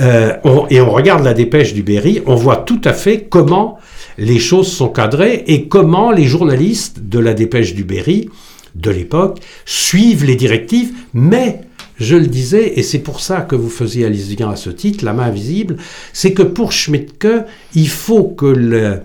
euh, 0.01 0.33
et 0.69 0.81
on 0.81 0.89
regarde 0.89 1.23
la 1.23 1.33
dépêche 1.33 1.73
du 1.73 1.83
Berry, 1.83 2.21
on 2.25 2.35
voit 2.35 2.57
tout 2.57 2.81
à 2.83 2.93
fait 2.93 3.27
comment 3.29 3.77
les 4.17 4.39
choses 4.39 4.71
sont 4.71 4.89
cadrées 4.89 5.43
et 5.47 5.67
comment 5.67 6.11
les 6.11 6.25
journalistes 6.25 6.99
de 7.01 7.19
la 7.19 7.33
dépêche 7.33 7.73
du 7.73 7.83
Berry 7.83 8.29
de 8.75 8.91
l'époque 8.91 9.39
suivent 9.65 10.25
les 10.25 10.35
directives, 10.35 10.91
mais 11.13 11.61
je 11.99 12.15
le 12.15 12.27
disais, 12.27 12.79
et 12.79 12.83
c'est 12.83 12.99
pour 12.99 13.19
ça 13.19 13.41
que 13.41 13.55
vous 13.55 13.69
faisiez 13.69 14.05
allusion 14.05 14.49
à 14.49 14.55
ce 14.55 14.69
titre, 14.69 15.05
La 15.05 15.13
main 15.13 15.25
invisible, 15.25 15.77
c'est 16.13 16.33
que 16.33 16.41
pour 16.41 16.71
Schmidtke, 16.71 17.45
il 17.75 17.89
faut 17.89 18.23
que 18.23 19.01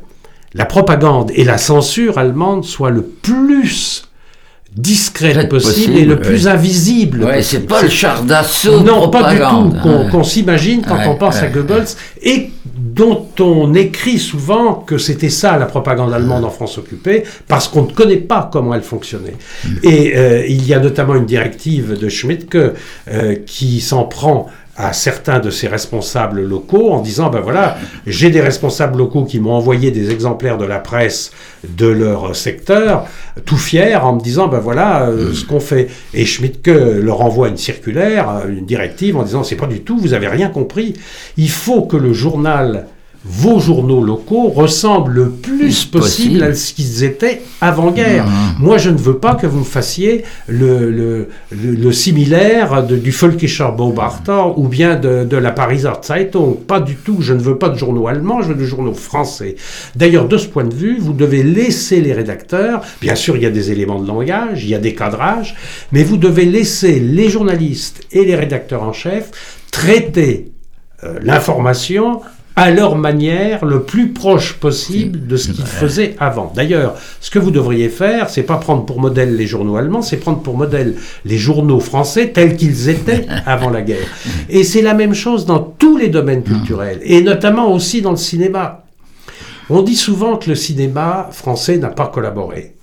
la 0.54 0.64
propagande 0.64 1.30
et 1.34 1.44
la 1.44 1.58
censure 1.58 2.16
allemande 2.16 2.64
soient 2.64 2.90
le 2.90 3.02
plus 3.02 4.05
discrète 4.76 5.48
possible, 5.48 5.96
et 5.96 6.04
le 6.04 6.20
plus 6.20 6.46
invisible. 6.46 7.24
Ouais, 7.24 7.42
c'est 7.42 7.66
pas 7.66 7.82
le 7.82 7.88
char 7.88 8.22
d'assaut. 8.22 8.80
Non, 8.80 9.08
pas 9.08 9.32
du 9.32 9.38
tout 9.38 9.74
qu'on 10.10 10.24
s'imagine 10.24 10.82
quand 10.86 10.98
on 11.06 11.16
pense 11.16 11.36
à 11.36 11.48
Goebbels 11.48 11.86
et 12.22 12.50
dont 12.76 13.26
on 13.40 13.74
écrit 13.74 14.18
souvent 14.18 14.74
que 14.74 14.96
c'était 14.98 15.28
ça 15.28 15.58
la 15.58 15.66
propagande 15.66 16.12
allemande 16.12 16.44
en 16.44 16.50
France 16.50 16.78
occupée, 16.78 17.24
parce 17.46 17.68
qu'on 17.68 17.82
ne 17.82 17.92
connaît 17.92 18.16
pas 18.16 18.48
comment 18.50 18.74
elle 18.74 18.82
fonctionnait. 18.82 19.34
Mm. 19.64 19.68
Et 19.82 20.16
euh, 20.16 20.46
il 20.46 20.66
y 20.66 20.72
a 20.72 20.78
notamment 20.78 21.14
une 21.14 21.26
directive 21.26 21.98
de 21.98 22.08
Schmidt 22.08 22.46
euh, 22.56 23.34
qui 23.46 23.80
s'en 23.80 24.04
prend 24.04 24.48
à 24.76 24.92
certains 24.92 25.38
de 25.38 25.50
ses 25.50 25.68
responsables 25.68 26.42
locaux 26.42 26.90
en 26.92 27.00
disant 27.00 27.30
ben 27.30 27.40
voilà 27.40 27.76
j'ai 28.06 28.30
des 28.30 28.40
responsables 28.40 28.98
locaux 28.98 29.24
qui 29.24 29.40
m'ont 29.40 29.52
envoyé 29.52 29.90
des 29.90 30.10
exemplaires 30.10 30.58
de 30.58 30.64
la 30.64 30.78
presse 30.78 31.32
de 31.68 31.86
leur 31.86 32.36
secteur 32.36 33.06
tout 33.44 33.56
fiers 33.56 33.96
en 33.96 34.16
me 34.16 34.20
disant 34.20 34.48
ben 34.48 34.58
voilà 34.58 35.08
euh, 35.08 35.32
ce 35.32 35.44
qu'on 35.44 35.60
fait. 35.60 35.88
Et 36.14 36.24
Schmidtke 36.24 36.68
leur 36.68 37.20
envoie 37.20 37.48
une 37.48 37.56
circulaire 37.56 38.42
une 38.48 38.66
directive 38.66 39.16
en 39.16 39.22
disant 39.22 39.42
c'est 39.42 39.56
pas 39.56 39.66
du 39.66 39.80
tout 39.80 39.96
vous 39.98 40.14
avez 40.14 40.28
rien 40.28 40.48
compris. 40.48 40.94
Il 41.36 41.50
faut 41.50 41.82
que 41.82 41.96
le 41.96 42.12
journal 42.12 42.86
vos 43.28 43.58
journaux 43.58 44.02
locaux 44.02 44.48
ressemblent 44.48 45.12
le 45.12 45.30
plus 45.30 45.84
possible, 45.84 46.42
à 46.42 46.54
ce 46.54 46.72
qu'ils 46.72 47.02
étaient 47.02 47.42
avant-guerre. 47.60 48.26
Mmh. 48.26 48.30
Moi, 48.60 48.78
je 48.78 48.90
ne 48.90 48.96
veux 48.96 49.18
pas 49.18 49.34
que 49.34 49.46
vous 49.46 49.60
me 49.60 49.64
fassiez 49.64 50.24
le, 50.46 50.90
le, 50.90 51.28
le, 51.50 51.92
similaire 51.92 52.86
de, 52.86 52.96
du 52.96 53.10
Völkischer 53.10 53.68
Beobachter 53.76 54.44
ou 54.56 54.68
bien 54.68 54.94
de, 54.94 55.24
de, 55.24 55.36
la 55.36 55.50
Pariser 55.50 55.90
Zeitung. 56.02 56.54
Pas 56.54 56.80
du 56.80 56.94
tout. 56.94 57.16
Je 57.20 57.34
ne 57.34 57.40
veux 57.40 57.58
pas 57.58 57.68
de 57.68 57.76
journaux 57.76 58.06
allemands, 58.06 58.42
je 58.42 58.48
veux 58.48 58.54
de 58.54 58.64
journaux 58.64 58.94
français. 58.94 59.56
D'ailleurs, 59.96 60.28
de 60.28 60.38
ce 60.38 60.46
point 60.46 60.64
de 60.64 60.74
vue, 60.74 60.98
vous 60.98 61.12
devez 61.12 61.42
laisser 61.42 62.00
les 62.00 62.12
rédacteurs. 62.12 62.82
Bien 63.00 63.16
sûr, 63.16 63.36
il 63.36 63.42
y 63.42 63.46
a 63.46 63.50
des 63.50 63.72
éléments 63.72 64.00
de 64.00 64.06
langage, 64.06 64.64
il 64.64 64.70
y 64.70 64.74
a 64.74 64.78
des 64.78 64.94
cadrages, 64.94 65.56
mais 65.90 66.04
vous 66.04 66.16
devez 66.16 66.44
laisser 66.44 67.00
les 67.00 67.28
journalistes 67.28 68.06
et 68.12 68.24
les 68.24 68.36
rédacteurs 68.36 68.84
en 68.84 68.92
chef 68.92 69.60
traiter 69.72 70.52
euh, 71.04 71.18
l'information 71.22 72.20
à 72.58 72.70
leur 72.70 72.96
manière 72.96 73.66
le 73.66 73.82
plus 73.82 74.08
proche 74.08 74.54
possible 74.54 75.26
de 75.26 75.36
ce 75.36 75.52
qu'ils 75.52 75.66
faisaient 75.66 76.16
avant. 76.18 76.50
D'ailleurs, 76.56 76.94
ce 77.20 77.30
que 77.30 77.38
vous 77.38 77.50
devriez 77.50 77.90
faire, 77.90 78.30
c'est 78.30 78.44
pas 78.44 78.56
prendre 78.56 78.86
pour 78.86 78.98
modèle 78.98 79.36
les 79.36 79.46
journaux 79.46 79.76
allemands, 79.76 80.00
c'est 80.00 80.16
prendre 80.16 80.40
pour 80.40 80.56
modèle 80.56 80.96
les 81.26 81.36
journaux 81.36 81.80
français 81.80 82.32
tels 82.32 82.56
qu'ils 82.56 82.88
étaient 82.88 83.26
avant 83.46 83.68
la 83.68 83.82
guerre. 83.82 84.08
Et 84.48 84.64
c'est 84.64 84.80
la 84.80 84.94
même 84.94 85.12
chose 85.12 85.44
dans 85.44 85.58
tous 85.58 85.98
les 85.98 86.08
domaines 86.08 86.42
culturels, 86.42 87.00
et 87.02 87.20
notamment 87.20 87.70
aussi 87.70 88.00
dans 88.00 88.12
le 88.12 88.16
cinéma. 88.16 88.84
On 89.68 89.82
dit 89.82 89.96
souvent 89.96 90.38
que 90.38 90.48
le 90.48 90.56
cinéma 90.56 91.28
français 91.32 91.76
n'a 91.76 91.88
pas 91.90 92.06
collaboré. 92.06 92.74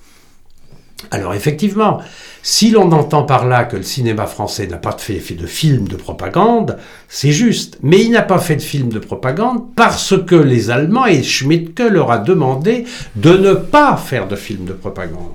Alors 1.10 1.34
effectivement, 1.34 2.00
si 2.46 2.72
l'on 2.72 2.92
entend 2.92 3.24
par 3.24 3.48
là 3.48 3.64
que 3.64 3.78
le 3.78 3.84
cinéma 3.84 4.28
français 4.28 4.68
n'a 4.68 4.76
pas 4.76 4.98
fait, 5.00 5.34
de 5.34 5.48
film 5.48 5.88
de 5.88 5.96
propagande, 5.96 6.78
c'est 7.08 7.32
juste. 7.32 7.80
Mais 7.82 8.04
il 8.04 8.12
n'a 8.12 8.22
pas 8.22 8.38
fait 8.38 8.58
de 8.58 8.62
film 8.62 8.90
de 8.90 9.00
propagande 9.00 9.74
parce 9.78 10.14
que 10.28 10.36
les 10.36 10.70
Allemands 10.70 11.06
et 11.06 11.24
Schmidtke 11.24 11.80
leur 11.90 12.12
a 12.12 12.18
demandé 12.18 12.84
de 13.16 13.38
ne 13.38 13.54
pas 13.54 13.96
faire 13.96 14.28
de 14.28 14.36
film 14.36 14.66
de 14.66 14.74
propagande, 14.74 15.32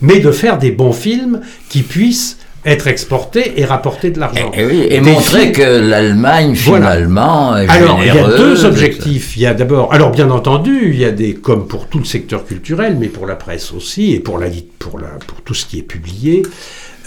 mais 0.00 0.20
de 0.20 0.30
faire 0.30 0.56
des 0.56 0.70
bons 0.70 0.92
films 0.92 1.40
qui 1.68 1.82
puissent 1.82 2.38
être 2.64 2.86
exporté 2.86 3.60
et 3.60 3.64
rapporter 3.64 4.10
de 4.10 4.20
l'argent. 4.20 4.52
Et, 4.54 4.64
oui, 4.64 4.86
et 4.88 5.00
montrer 5.00 5.50
que 5.52 5.62
l'Allemagne, 5.62 6.54
Voilà. 6.64 6.92
finalement, 6.92 7.56
est 7.56 7.68
Alors, 7.68 7.98
il 8.00 8.06
y 8.06 8.10
a 8.10 8.28
deux 8.36 8.64
objectifs. 8.64 9.36
Il 9.36 9.42
y 9.42 9.46
a 9.46 9.54
d'abord, 9.54 9.92
alors 9.92 10.10
bien 10.10 10.30
entendu, 10.30 10.90
il 10.92 10.98
y 11.00 11.04
a 11.04 11.10
des, 11.10 11.34
comme 11.34 11.66
pour 11.66 11.88
tout 11.88 11.98
le 11.98 12.04
secteur 12.04 12.44
culturel, 12.44 12.96
mais 12.98 13.08
pour 13.08 13.26
la 13.26 13.34
presse 13.34 13.72
aussi, 13.72 14.12
et 14.12 14.20
pour, 14.20 14.38
la, 14.38 14.46
pour, 14.78 14.98
la, 14.98 15.08
pour 15.26 15.40
tout 15.42 15.54
ce 15.54 15.66
qui 15.66 15.78
est 15.78 15.82
publié, 15.82 16.42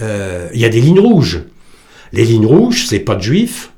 euh, 0.01 0.49
il 0.53 0.59
y 0.59 0.65
a 0.65 0.69
des 0.69 0.81
lignes 0.81 0.99
rouges. 0.99 1.43
Les 2.11 2.25
lignes 2.25 2.45
rouges, 2.45 2.85
c'est 2.87 2.99
pas 2.99 3.15
de 3.15 3.21
juifs, 3.21 3.71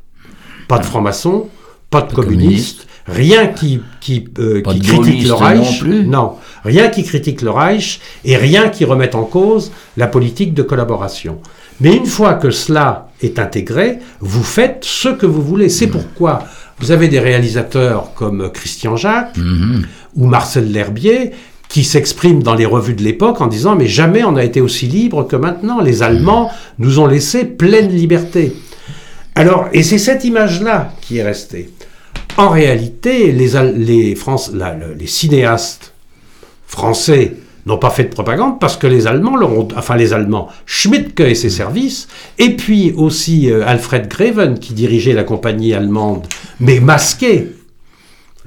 pas 0.67 0.79
de 0.79 0.85
francs-maçons, 0.85 1.47
pas 1.89 2.01
de 2.01 2.11
communistes, 2.13 2.87
rien 3.05 3.47
qui, 3.47 3.81
qui, 4.01 4.27
euh, 4.39 4.61
qui 4.61 4.79
critique 4.79 5.27
le 5.27 5.33
Reich. 5.33 5.83
non. 5.83 6.03
Non, 6.03 6.33
rien 6.63 6.89
qui 6.89 7.03
critique 7.03 7.41
le 7.41 7.51
Reich 7.51 7.99
et 8.25 8.35
rien 8.35 8.69
qui 8.69 8.83
remette 8.83 9.15
en 9.15 9.23
cause 9.23 9.71
la 9.95 10.07
politique 10.07 10.53
de 10.53 10.63
collaboration. 10.63 11.39
Mais 11.81 11.95
une 11.95 12.05
fois 12.07 12.33
que 12.35 12.49
cela 12.49 13.09
est 13.21 13.39
intégré, 13.39 13.99
vous 14.19 14.43
faites 14.43 14.79
ce 14.83 15.09
que 15.09 15.25
vous 15.25 15.41
voulez. 15.41 15.69
C'est 15.69 15.87
pourquoi 15.87 16.43
vous 16.79 16.91
avez 16.91 17.07
des 17.07 17.19
réalisateurs 17.19 18.13
comme 18.15 18.51
Christian 18.51 18.95
Jacques 18.95 19.37
Mhm. 19.37 19.85
ou 20.15 20.25
Marcel 20.27 20.71
L'Herbier 20.71 21.31
qui 21.69 21.83
s'expriment 21.83 22.41
dans 22.43 22.55
les 22.55 22.65
revues 22.65 22.93
de 22.93 23.03
l'époque 23.03 23.41
en 23.41 23.47
disant 23.47 23.75
mais 23.75 23.87
jamais 23.87 24.23
on 24.23 24.35
a 24.37 24.43
été 24.43 24.61
aussi 24.61 24.87
libre 24.87 25.23
que 25.27 25.35
maintenant. 25.35 25.81
Les 25.81 26.01
Allemands 26.01 26.49
nous 26.79 26.99
ont 26.99 27.07
laissé 27.07 27.43
pleine 27.45 27.89
liberté. 27.89 28.53
Alors, 29.35 29.67
et 29.73 29.83
c'est 29.83 29.97
cette 29.99 30.23
image-là 30.23 30.93
qui 31.01 31.17
est 31.17 31.23
restée. 31.23 31.69
En 32.37 32.49
réalité, 32.49 33.31
les, 33.31 34.15
France- 34.15 34.51
les 34.53 35.07
cinéastes 35.07 35.93
français 36.67 37.33
n'ont 37.67 37.77
pas 37.77 37.89
fait 37.91 38.05
de 38.05 38.09
propagande 38.09 38.59
parce 38.59 38.77
que 38.77 38.87
les 38.87 39.05
Allemands, 39.07 39.35
leur 39.35 39.51
ont- 39.51 39.67
enfin 39.75 39.95
les 39.95 40.13
Allemands, 40.13 40.47
Schmidtke 40.65 41.19
et 41.21 41.35
ses 41.35 41.49
services, 41.51 42.07
et 42.39 42.55
puis 42.55 42.93
aussi 42.97 43.51
euh, 43.51 43.63
Alfred 43.67 44.07
Greven 44.07 44.57
qui 44.57 44.73
dirigeait 44.73 45.13
la 45.13 45.23
compagnie 45.23 45.73
allemande, 45.73 46.25
mais 46.59 46.79
masqué, 46.79 47.49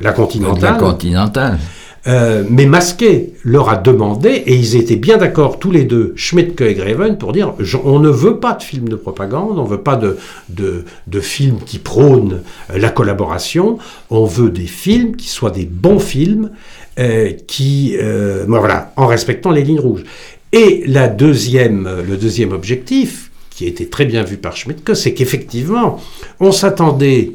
la 0.00 0.12
Continentale, 0.12 0.72
la 0.74 0.78
continentale. 0.78 1.58
euh, 2.06 2.44
mais 2.48 2.64
masqué 2.64 3.34
leur 3.44 3.68
a 3.68 3.76
demandé, 3.76 4.30
et 4.30 4.54
ils 4.54 4.74
étaient 4.76 4.96
bien 4.96 5.18
d'accord 5.18 5.58
tous 5.58 5.70
les 5.70 5.84
deux, 5.84 6.14
Schmidtke 6.16 6.62
et 6.62 6.72
Greven, 6.74 7.18
pour 7.18 7.32
dire 7.32 7.52
on 7.84 7.98
ne 7.98 8.08
veut 8.08 8.38
pas 8.38 8.54
de 8.54 8.62
films 8.62 8.88
de 8.88 8.96
propagande, 8.96 9.58
on 9.58 9.64
veut 9.64 9.82
pas 9.82 9.96
de, 9.96 10.16
de, 10.48 10.86
de 11.06 11.20
films 11.20 11.58
qui 11.66 11.78
prônent 11.78 12.40
euh, 12.72 12.78
la 12.78 12.88
collaboration, 12.88 13.76
on 14.08 14.24
veut 14.24 14.48
des 14.50 14.66
films 14.66 15.14
qui 15.16 15.28
soient 15.28 15.50
des 15.50 15.66
bons 15.66 15.98
films, 15.98 16.50
euh, 16.98 17.30
qui, 17.46 17.96
euh, 18.00 18.44
voilà, 18.48 18.92
en 18.96 19.06
respectant 19.06 19.50
les 19.50 19.62
lignes 19.62 19.80
rouges. 19.80 20.04
Et 20.52 20.82
la 20.86 21.08
deuxième, 21.08 21.86
euh, 21.86 22.02
le 22.06 22.16
deuxième 22.16 22.52
objectif, 22.52 23.30
qui 23.50 23.64
a 23.66 23.68
été 23.68 23.88
très 23.88 24.04
bien 24.06 24.22
vu 24.24 24.36
par 24.36 24.56
Schmidtke, 24.56 24.96
c'est 24.96 25.14
qu'effectivement, 25.14 26.00
on 26.40 26.50
s'attendait 26.52 27.32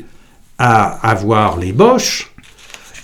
à 0.57 1.09
avoir 1.09 1.57
les 1.57 1.71
Bosch, 1.71 2.31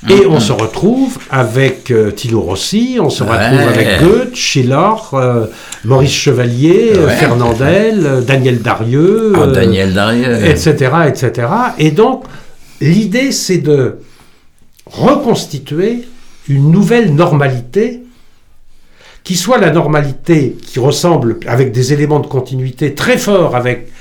et 0.10 0.26
on 0.26 0.40
se 0.40 0.52
retrouve 0.52 1.20
avec 1.30 1.92
euh, 1.92 2.10
Tino 2.10 2.42
Rossi, 2.42 2.98
on 3.00 3.12
se 3.12 3.24
Ouais. 3.24 3.30
retrouve 3.30 3.68
avec 3.68 4.00
Goethe, 4.02 4.36
Schiller, 4.36 4.94
euh, 5.14 5.46
Maurice 5.86 6.12
Chevalier, 6.12 6.94
euh. 6.96 7.08
Fernandel, 7.10 8.24
Daniel 8.26 8.62
Darieux, 8.64 9.34
Ah, 9.36 9.46
Daniel 9.48 9.94
Darieux. 9.94 10.44
etc., 10.46 10.92
etc. 11.08 11.48
Et 11.78 11.92
donc, 11.92 12.24
l'idée, 12.82 13.32
c'est 13.32 13.60
de 13.60 13.98
reconstituer 14.88 16.06
une 16.48 16.72
nouvelle 16.72 17.14
normalité 17.14 18.02
qui 19.24 19.36
soit 19.36 19.60
la 19.60 19.72
normalité 19.72 20.58
qui 20.66 20.80
ressemble 20.80 21.38
avec 21.46 21.72
des 21.72 21.94
éléments 21.94 22.20
de 22.20 22.28
continuité 22.28 22.96
très 22.96 23.18
forts 23.18 23.56
avec 23.56 23.92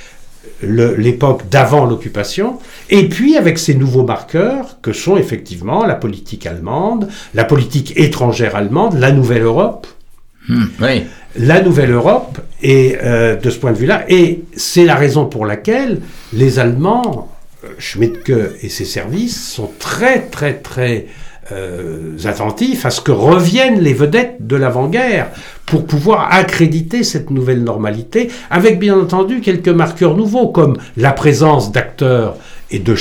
l'époque 0.63 1.49
d'avant 1.51 1.87
l'occupation, 1.87 2.59
et 2.91 3.09
puis 3.09 3.37
avec 3.37 3.59
ces 3.59 3.75
nouveaux 3.75 4.05
marqueurs 4.05 4.79
que 4.83 4.93
sont 4.93 5.17
effectivement 5.17 5.87
la 5.87 5.95
politique 5.95 6.47
allemande, 6.47 7.09
la 7.35 7.45
politique 7.45 7.95
étrangère 7.97 8.57
allemande, 8.57 8.99
la 8.99 9.11
nouvelle 9.11 9.43
Europe, 9.43 9.87
Hmm, 10.49 10.65
oui. 10.81 11.05
la 11.37 11.61
nouvelle 11.61 11.91
Europe, 11.91 12.41
et 12.63 12.97
euh, 13.03 13.37
de 13.37 13.51
ce 13.51 13.59
point 13.59 13.73
de 13.73 13.77
vue-là, 13.77 14.05
et 14.09 14.43
c'est 14.57 14.85
la 14.85 14.95
raison 14.95 15.27
pour 15.27 15.45
laquelle 15.45 16.01
les 16.33 16.59
Allemands, 16.59 17.31
euh, 17.63 17.69
Schmidtke 17.79 18.33
et 18.63 18.71
ses 18.71 18.87
services, 18.87 19.53
sont 19.53 19.71
très 19.79 20.23
très 20.23 20.55
très 20.55 21.07
euh, 21.53 22.17
attentifs 22.25 22.87
à 22.87 22.91
ce 22.91 23.01
que 23.01 23.13
reviennent 23.13 23.81
les 23.81 23.93
vedettes 23.93 24.37
de 24.47 24.57
l'avant-guerre 24.57 25.31
pour 25.67 25.85
pouvoir 25.85 26.33
accréditer 26.33 27.03
cette 27.03 27.31
nouvelle 27.31 27.65
normalité, 27.65 28.31
avec 28.51 28.79
bien 28.79 28.99
entendu 28.99 29.41
quelques 29.41 29.69
marqueurs 29.69 30.17
nouveaux, 30.17 30.49
comme 30.49 30.77
la 30.97 31.13
présence 31.13 31.73
d'acteurs 31.73 32.37
et 32.71 32.79
de 32.79 32.95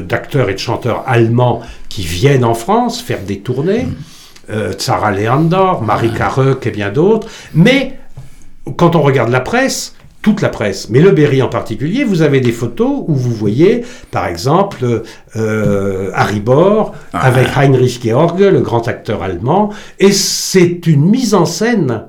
d'acteurs 0.00 0.48
et 0.50 0.54
de 0.54 0.58
chanteurs 0.58 1.02
allemands 1.06 1.62
qui 1.88 2.02
viennent 2.02 2.44
en 2.44 2.54
France 2.54 3.00
faire 3.00 3.22
des 3.22 3.40
tournées, 3.40 3.88
euh, 4.50 4.72
Sarah 4.78 5.10
Leander, 5.10 5.82
Marie 5.82 6.12
Carreux 6.12 6.60
et 6.62 6.70
bien 6.70 6.90
d'autres, 6.90 7.28
mais 7.54 7.98
quand 8.76 8.94
on 8.94 9.02
regarde 9.02 9.30
la 9.30 9.40
presse, 9.40 9.95
toute 10.26 10.42
la 10.42 10.48
presse, 10.48 10.88
mais 10.90 10.98
le 10.98 11.12
Berry 11.12 11.40
en 11.40 11.48
particulier, 11.48 12.02
vous 12.02 12.20
avez 12.20 12.40
des 12.40 12.50
photos 12.50 13.04
où 13.06 13.14
vous 13.14 13.30
voyez, 13.30 13.84
par 14.10 14.26
exemple, 14.26 15.04
euh, 15.36 16.10
Harry 16.14 16.40
Bohr 16.40 16.94
avec 17.12 17.46
Heinrich 17.56 18.00
George, 18.02 18.42
le 18.42 18.60
grand 18.60 18.88
acteur 18.88 19.22
allemand, 19.22 19.70
et 20.00 20.10
c'est 20.10 20.84
une 20.88 21.08
mise 21.08 21.32
en 21.32 21.46
scène 21.46 22.06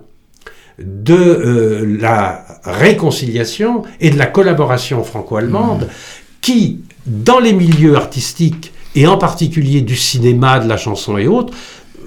de 0.79 1.13
euh, 1.13 1.97
la 2.01 2.43
réconciliation 2.63 3.83
et 3.99 4.09
de 4.09 4.17
la 4.17 4.25
collaboration 4.25 5.03
franco-allemande 5.03 5.87
qui, 6.41 6.79
dans 7.05 7.37
les 7.37 7.53
milieux 7.53 7.97
artistiques, 7.97 8.73
et 8.95 9.05
en 9.05 9.19
particulier 9.19 9.81
du 9.81 9.95
cinéma, 9.95 10.57
de 10.57 10.67
la 10.67 10.77
chanson 10.77 11.19
et 11.19 11.27
autres, 11.27 11.53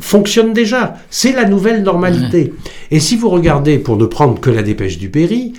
fonctionne 0.00 0.52
déjà. 0.54 0.96
C'est 1.08 1.30
la 1.30 1.44
nouvelle 1.44 1.84
normalité. 1.84 2.52
Et 2.90 2.98
si 2.98 3.14
vous 3.14 3.28
regardez, 3.28 3.78
pour 3.78 3.96
ne 3.96 4.06
prendre 4.06 4.40
que 4.40 4.50
la 4.50 4.64
dépêche 4.64 4.98
du 4.98 5.08
Berry, 5.08 5.52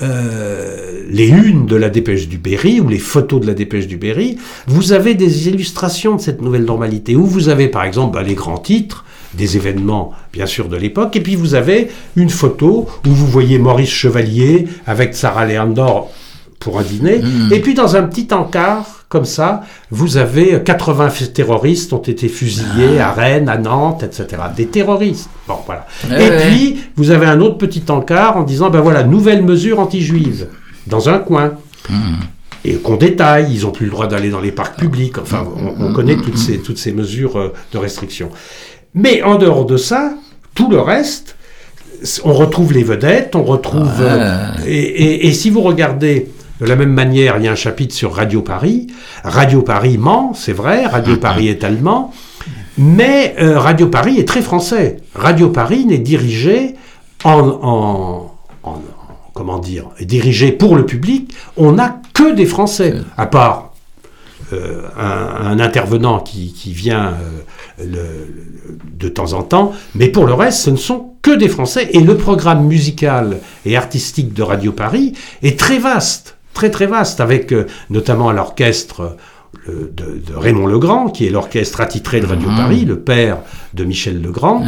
euh, 0.00 1.02
les 1.08 1.28
unes 1.28 1.66
de 1.66 1.76
la 1.76 1.88
dépêche 1.88 2.28
du 2.28 2.38
Berry 2.38 2.80
ou 2.80 2.88
les 2.88 2.98
photos 2.98 3.40
de 3.40 3.46
la 3.46 3.54
dépêche 3.54 3.86
du 3.86 3.96
Berry, 3.96 4.38
vous 4.66 4.92
avez 4.92 5.14
des 5.14 5.48
illustrations 5.48 6.16
de 6.16 6.20
cette 6.20 6.40
nouvelle 6.40 6.64
normalité, 6.64 7.16
où 7.16 7.26
vous 7.26 7.48
avez 7.48 7.68
par 7.68 7.84
exemple 7.84 8.14
bah, 8.14 8.22
les 8.22 8.34
grands 8.34 8.58
titres, 8.58 9.04
des 9.34 9.56
événements 9.56 10.12
bien 10.32 10.46
sûr 10.46 10.68
de 10.68 10.76
l'époque, 10.76 11.16
et 11.16 11.20
puis 11.20 11.34
vous 11.34 11.54
avez 11.54 11.88
une 12.16 12.30
photo 12.30 12.88
où 13.06 13.10
vous 13.10 13.26
voyez 13.26 13.58
Maurice 13.58 13.90
Chevalier 13.90 14.68
avec 14.86 15.14
Sarah 15.14 15.46
Leander 15.46 16.02
pour 16.58 16.78
un 16.78 16.82
dîner, 16.82 17.20
et 17.50 17.60
puis 17.60 17.74
dans 17.74 17.96
un 17.96 18.02
petit 18.04 18.28
encart, 18.32 18.97
comme 19.08 19.24
ça, 19.24 19.62
vous 19.90 20.18
avez 20.18 20.62
80 20.62 21.08
terroristes 21.32 21.92
ont 21.94 22.02
été 22.02 22.28
fusillés 22.28 23.00
à 23.00 23.12
Rennes, 23.12 23.48
à 23.48 23.56
Nantes, 23.56 24.02
etc. 24.02 24.42
Des 24.54 24.66
terroristes. 24.66 25.30
Bon, 25.46 25.54
voilà. 25.64 25.86
Ouais, 26.10 26.26
et 26.26 26.30
ouais. 26.30 26.46
puis, 26.48 26.78
vous 26.96 27.10
avez 27.10 27.24
un 27.26 27.40
autre 27.40 27.56
petit 27.56 27.84
encart 27.88 28.36
en 28.36 28.42
disant, 28.42 28.68
ben 28.68 28.80
voilà, 28.80 29.04
nouvelle 29.04 29.42
mesure 29.42 29.80
anti-juive, 29.80 30.48
dans 30.86 31.08
un 31.08 31.18
coin. 31.18 31.52
Et 32.64 32.74
qu'on 32.74 32.96
détaille, 32.96 33.54
ils 33.54 33.62
n'ont 33.62 33.70
plus 33.70 33.86
le 33.86 33.92
droit 33.92 34.08
d'aller 34.08 34.30
dans 34.30 34.40
les 34.40 34.52
parcs 34.52 34.78
publics. 34.78 35.16
Enfin, 35.16 35.46
on, 35.56 35.86
on 35.86 35.92
connaît 35.92 36.16
toutes 36.16 36.36
ces, 36.36 36.58
toutes 36.58 36.76
ces 36.78 36.92
mesures 36.92 37.38
euh, 37.38 37.54
de 37.72 37.78
restriction. 37.78 38.28
Mais 38.94 39.22
en 39.22 39.36
dehors 39.36 39.64
de 39.64 39.76
ça, 39.76 40.12
tout 40.54 40.68
le 40.68 40.80
reste, 40.80 41.36
on 42.24 42.32
retrouve 42.34 42.72
les 42.72 42.82
vedettes, 42.82 43.36
on 43.36 43.44
retrouve... 43.44 43.88
euh, 44.00 44.48
et, 44.66 44.72
et- 44.76 45.26
et 45.28 45.32
si 45.32 45.50
vous 45.50 45.60
regardez 45.62 46.30
de 46.60 46.66
la 46.66 46.76
même 46.76 46.92
manière, 46.92 47.36
il 47.38 47.44
y 47.44 47.48
a 47.48 47.52
un 47.52 47.56
chapitre 47.56 47.94
sur 47.94 48.14
Radio 48.14 48.42
Paris. 48.42 48.88
Radio 49.24 49.62
Paris 49.62 49.98
ment, 49.98 50.32
c'est 50.34 50.52
vrai, 50.52 50.86
Radio 50.86 51.16
Paris 51.16 51.48
est 51.48 51.62
allemand, 51.64 52.12
mais 52.76 53.34
euh, 53.40 53.58
Radio 53.58 53.88
Paris 53.88 54.18
est 54.18 54.26
très 54.26 54.42
français. 54.42 54.98
Radio 55.14 55.50
Paris 55.50 55.84
n'est 55.86 55.98
dirigé 55.98 56.74
en, 57.24 57.30
en- 57.40 58.32
en- 58.64 58.70
en- 58.70 58.82
comment 59.34 59.58
dire, 59.58 59.84
est 59.98 60.04
dirigé 60.04 60.50
pour 60.52 60.74
le 60.76 60.84
public. 60.86 61.32
On 61.56 61.72
n'a 61.72 62.00
que 62.14 62.34
des 62.34 62.46
Français, 62.46 62.94
à 63.16 63.26
part 63.26 63.72
euh, 64.52 64.82
un, 64.98 65.46
un 65.50 65.60
intervenant 65.60 66.20
qui, 66.20 66.52
qui 66.52 66.72
vient 66.72 67.08
euh, 67.08 67.84
le- 67.84 67.86
le- 67.86 68.78
de 68.98 69.08
temps 69.08 69.32
en 69.34 69.42
temps, 69.42 69.72
mais 69.94 70.08
pour 70.08 70.26
le 70.26 70.34
reste, 70.34 70.60
ce 70.62 70.70
ne 70.70 70.76
sont 70.76 71.10
que 71.22 71.36
des 71.36 71.48
Français. 71.48 71.88
Et 71.92 72.00
le 72.00 72.16
programme 72.16 72.64
musical 72.66 73.38
et 73.64 73.76
artistique 73.76 74.32
de 74.32 74.42
Radio 74.42 74.72
Paris 74.72 75.12
est 75.42 75.58
très 75.58 75.78
vaste, 75.78 76.36
très 76.58 76.70
très 76.70 76.86
vaste, 76.86 77.20
avec 77.20 77.52
euh, 77.52 77.66
notamment 77.88 78.32
l'orchestre 78.32 79.16
euh, 79.68 79.92
de, 79.94 80.20
de 80.26 80.34
Raymond 80.36 80.66
Legrand, 80.66 81.08
qui 81.08 81.24
est 81.26 81.30
l'orchestre 81.30 81.80
attitré 81.80 82.20
de 82.20 82.26
Radio 82.26 82.48
Paris, 82.56 82.84
le 82.84 82.98
père 82.98 83.38
de 83.74 83.84
Michel 83.84 84.20
Legrand, 84.20 84.60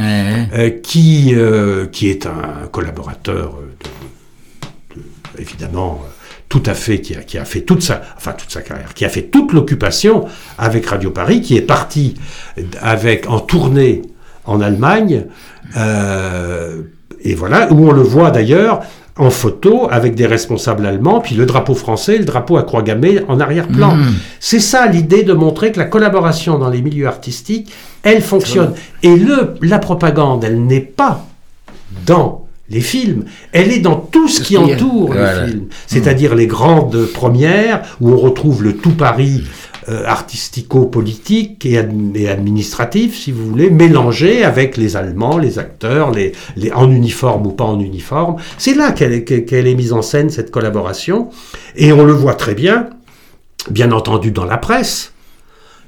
euh, 0.55 0.70
qui, 0.70 1.32
euh, 1.34 1.86
qui 1.86 2.09
est 2.09 2.26
un 2.26 2.68
collaborateur, 2.70 3.55
de- 3.82 5.01
de- 5.01 5.43
évidemment, 5.43 6.01
tout 6.49 6.62
à 6.66 6.74
fait, 6.74 7.01
qui 7.01 7.16
a, 7.16 7.22
qui 7.22 7.38
a 7.38 7.45
fait 7.45 7.62
toute 7.62 7.82
sa, 7.82 8.01
enfin 8.16 8.32
toute 8.38 8.51
sa 8.53 8.62
carrière, 8.62 8.95
qui 8.95 9.05
a 9.05 9.09
fait 9.09 9.22
toute 9.34 9.53
l'occupation 9.53 10.26
avec 10.59 10.86
Radio 10.86 11.11
Paris, 11.11 11.41
qui 11.41 11.57
est 11.57 11.62
parti 11.76 12.14
avec, 12.80 13.28
en 13.28 13.41
tournée 13.41 14.03
en 14.45 14.61
Allemagne, 14.61 15.24
euh, 15.76 16.82
et 17.22 17.34
voilà, 17.34 17.72
où 17.72 17.88
on 17.88 17.93
le 17.93 18.03
voit 18.03 18.30
d'ailleurs 18.30 18.80
en 19.21 19.31
photo 19.31 19.87
avec 19.91 20.14
des 20.14 20.27
responsables 20.27 20.87
allemands, 20.87 21.21
puis 21.21 21.35
le 21.35 21.45
drapeau 21.45 21.75
français, 21.75 22.16
le 22.16 22.25
drapeau 22.25 22.57
à 22.57 22.62
croix 22.62 22.83
gammée 22.83 23.21
en 23.29 23.39
arrière-plan. 23.39 23.95
Mmh. 23.95 24.14
C'est 24.41 24.61
ça 24.61 24.87
l'idée 24.87 25.23
de 25.23 25.35
montrer 25.35 25.73
que 25.73 25.79
la 25.79 25.85
collaboration 25.85 26.59
dans 26.59 26.71
les 26.71 26.81
milieux 26.81 27.07
artistiques, 27.07 27.71
elle 28.03 28.23
fonctionne. 28.23 28.73
Et 29.03 29.16
le, 29.16 29.55
la 29.61 29.79
propagande, 29.79 30.43
elle 30.43 30.64
n'est 30.64 30.81
pas 30.81 31.27
dans 32.07 32.47
les 32.71 32.81
films, 32.81 33.25
elle 33.53 33.73
est 33.73 33.81
dans 33.81 33.97
tout 33.97 34.29
ce 34.29 34.41
qui 34.41 34.57
entoure 34.57 35.12
les 35.12 35.47
films, 35.47 35.66
c'est-à-dire 35.87 36.35
les 36.37 36.47
grandes 36.47 37.07
premières 37.07 37.83
où 38.01 38.11
on 38.11 38.16
retrouve 38.16 38.62
le 38.62 38.77
tout 38.77 38.93
Paris 38.93 39.43
euh, 39.91 40.05
artistico-politique 40.07 41.66
et, 41.66 41.78
ad- 41.78 42.16
et 42.16 42.28
administratif, 42.28 43.18
si 43.18 43.32
vous 43.32 43.45
voulez, 43.47 43.70
mélangé 43.70 44.45
avec 44.45 44.76
les 44.76 44.97
Allemands, 44.97 45.36
les 45.36 45.59
acteurs, 45.59 46.12
les, 46.12 46.32
les, 46.57 46.70
en 46.72 46.91
uniforme 46.91 47.47
ou 47.47 47.51
pas 47.51 47.64
en 47.64 47.80
uniforme. 47.80 48.36
C'est 48.57 48.74
là 48.74 48.93
qu'elle 48.93 49.12
est, 49.12 49.74
mise 49.74 49.93
en 49.93 50.03
scène, 50.03 50.30
cette 50.30 50.51
collaboration. 50.51 51.28
Et 51.76 51.93
on 51.93 52.05
le 52.05 52.12
voit 52.12 52.34
très 52.34 52.55
bien, 52.55 52.91
bien 53.70 53.91
entendu, 53.93 54.30
dans 54.30 54.45
la 54.45 54.59
presse, 54.59 55.12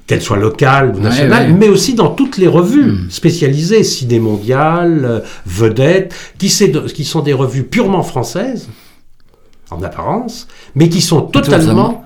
qu'elle 0.05 0.21
soit 0.21 0.37
locale 0.37 0.93
ou 0.95 0.99
nationale, 0.99 1.47
ouais. 1.51 1.57
mais 1.57 1.69
aussi 1.69 1.93
dans 1.93 2.09
toutes 2.09 2.37
les 2.37 2.47
revues 2.47 3.09
spécialisées, 3.09 3.85
Ciné 3.85 4.19
Mondial, 4.19 5.05
euh, 5.05 5.19
Vedette, 5.45 6.13
qui, 6.37 6.49
sont 6.49 7.21
des 7.21 7.33
revues 7.33 7.63
purement 7.63 8.03
françaises, 8.03 8.67
en 9.71 9.81
apparence, 9.81 10.47
mais 10.75 10.89
qui 10.89 10.99
sont 10.99 11.21
Totalement. 11.21 12.02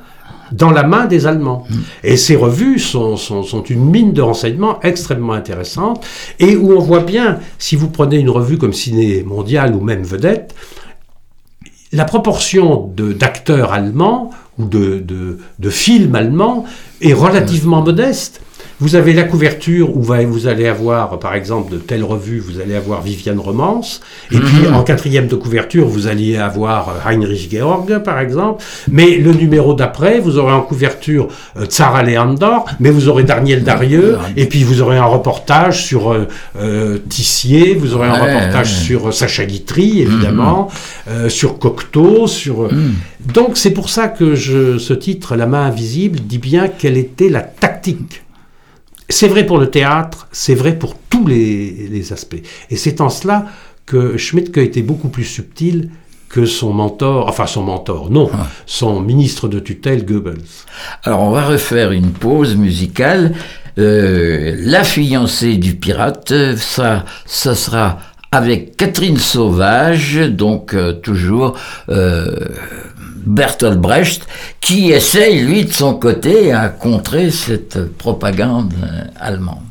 Dans 0.51 0.71
la 0.71 0.83
main 0.83 1.05
des 1.05 1.27
Allemands. 1.27 1.65
Et 2.03 2.17
ces 2.17 2.35
revues 2.35 2.79
sont, 2.79 3.17
sont, 3.17 3.43
sont 3.43 3.63
une 3.63 3.83
mine 3.83 4.13
de 4.13 4.21
renseignements 4.21 4.79
extrêmement 4.81 5.33
intéressante, 5.33 6.05
et 6.39 6.55
où 6.55 6.73
on 6.73 6.79
voit 6.79 7.01
bien, 7.01 7.39
si 7.57 7.75
vous 7.75 7.89
prenez 7.89 8.17
une 8.17 8.29
revue 8.29 8.57
comme 8.57 8.73
Ciné 8.73 9.23
Mondial 9.23 9.75
ou 9.75 9.81
même 9.81 10.03
Vedette, 10.03 10.55
la 11.93 12.05
proportion 12.05 12.93
d'acteurs 12.95 13.71
allemands 13.71 14.31
ou 14.57 14.65
de, 14.65 14.99
de, 14.99 15.39
de 15.59 15.69
films 15.69 16.15
allemands 16.15 16.65
est 17.01 17.13
relativement 17.13 17.81
modeste. 17.81 18.41
Vous 18.79 18.95
avez 18.95 19.13
la 19.13 19.23
couverture 19.23 19.97
où 19.97 20.03
vous 20.03 20.47
allez 20.47 20.67
avoir, 20.67 21.17
par 21.17 21.33
exemple, 21.33 21.71
de 21.73 21.77
telle 21.79 22.03
revue, 22.03 22.39
vous 22.39 22.59
allez 22.59 22.75
avoir 22.75 23.01
Viviane 23.01 23.39
Romance, 23.39 24.01
et 24.31 24.37
puis 24.37 24.67
en 24.71 24.83
quatrième 24.83 25.25
de 25.27 25.35
couverture, 25.35 25.87
vous 25.87 26.05
alliez 26.05 26.37
avoir 26.37 26.89
euh, 26.89 27.09
Heinrich 27.09 27.49
Georg, 27.51 28.03
par 28.03 28.19
exemple, 28.19 28.63
mais 28.91 29.17
le 29.17 29.31
numéro 29.33 29.73
d'après, 29.73 30.19
vous 30.19 30.37
aurez 30.37 30.53
en 30.53 30.61
couverture 30.61 31.27
euh, 31.57 31.65
Zara 31.67 32.03
Leander, 32.03 32.57
mais 32.79 32.91
vous 32.91 33.07
aurez 33.09 33.23
Daniel 33.23 33.63
Darieux, 33.63 34.19
et 34.35 34.45
puis 34.45 34.63
vous 34.63 34.79
aurez 34.83 34.97
un 34.97 35.05
reportage 35.05 35.83
sur 35.83 36.11
euh, 36.13 36.27
euh, 36.59 36.99
Tissier, 37.09 37.73
vous 37.73 37.95
aurez 37.95 38.07
un 38.09 38.13
reportage 38.13 38.69
ouais. 38.77 38.83
sur 38.85 39.11
Sacha 39.11 39.45
Guitry, 39.45 40.01
évidemment, 40.01 40.69
euh, 41.09 41.29
sur 41.29 41.57
Cocteau, 41.57 42.27
sur... 42.27 42.65
euh, 42.65 42.69
Donc 43.33 43.57
c'est 43.57 43.71
pour 43.71 43.89
ça 43.89 44.07
que 44.07 44.35
je, 44.35 44.77
ce 44.77 44.93
titre, 44.93 45.35
La 45.35 45.47
main 45.47 45.65
invisible, 45.65 46.19
dit 46.19 46.37
bien 46.37 46.67
quelle 46.67 46.97
était 46.97 47.29
la 47.29 47.41
tactique. 47.41 48.21
C'est 49.09 49.27
vrai 49.27 49.45
pour 49.45 49.57
le 49.57 49.69
théâtre, 49.69 50.27
c'est 50.31 50.55
vrai 50.55 50.77
pour 50.77 50.95
tous 51.09 51.25
les, 51.27 51.87
les 51.89 52.13
aspects. 52.13 52.41
Et 52.69 52.75
c'est 52.75 52.99
en 53.01 53.09
cela 53.09 53.45
que 53.85 54.17
Schmidt 54.17 54.59
a 54.59 54.63
été 54.63 54.81
beaucoup 54.81 55.07
plus 55.09 55.23
subtil 55.23 55.89
que 56.29 56.45
son 56.45 56.73
mentor, 56.73 57.29
enfin 57.29 57.47
son 57.47 57.63
mentor, 57.63 58.09
non, 58.09 58.29
son 58.65 58.99
ministre 59.01 59.47
de 59.47 59.59
tutelle 59.59 60.05
Goebbels. 60.05 60.41
Alors 61.03 61.21
on 61.21 61.31
va 61.31 61.45
refaire 61.45 61.91
une 61.91 62.11
pause 62.11 62.55
musicale. 62.55 63.33
Euh, 63.77 64.55
la 64.59 64.83
fiancée 64.83 65.57
du 65.57 65.75
pirate, 65.75 66.33
ça, 66.57 67.05
ça 67.25 67.55
sera 67.55 67.99
avec 68.31 68.75
Catherine 68.77 69.17
Sauvage, 69.17 70.17
donc 70.29 70.73
euh, 70.73 70.93
toujours 70.93 71.57
euh, 71.89 72.27
Bertolt 73.25 73.79
Brecht, 73.79 74.27
qui 74.61 74.91
essaye, 74.91 75.41
lui, 75.41 75.65
de 75.65 75.71
son 75.71 75.95
côté, 75.95 76.51
à 76.51 76.69
contrer 76.69 77.31
cette 77.31 77.97
propagande 77.97 78.73
euh, 78.83 79.03
allemande. 79.19 79.63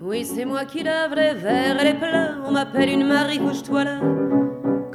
Oui, 0.00 0.24
c'est 0.24 0.44
moi 0.44 0.64
qui 0.64 0.82
lave 0.82 1.14
les 1.14 1.34
verres 1.34 1.80
et 1.80 1.84
les 1.84 1.94
plats. 1.94 2.30
On 2.46 2.52
m'appelle 2.52 2.88
une 2.88 3.06
Marie, 3.06 3.38
couche-toi 3.38 3.84
là. 3.84 4.00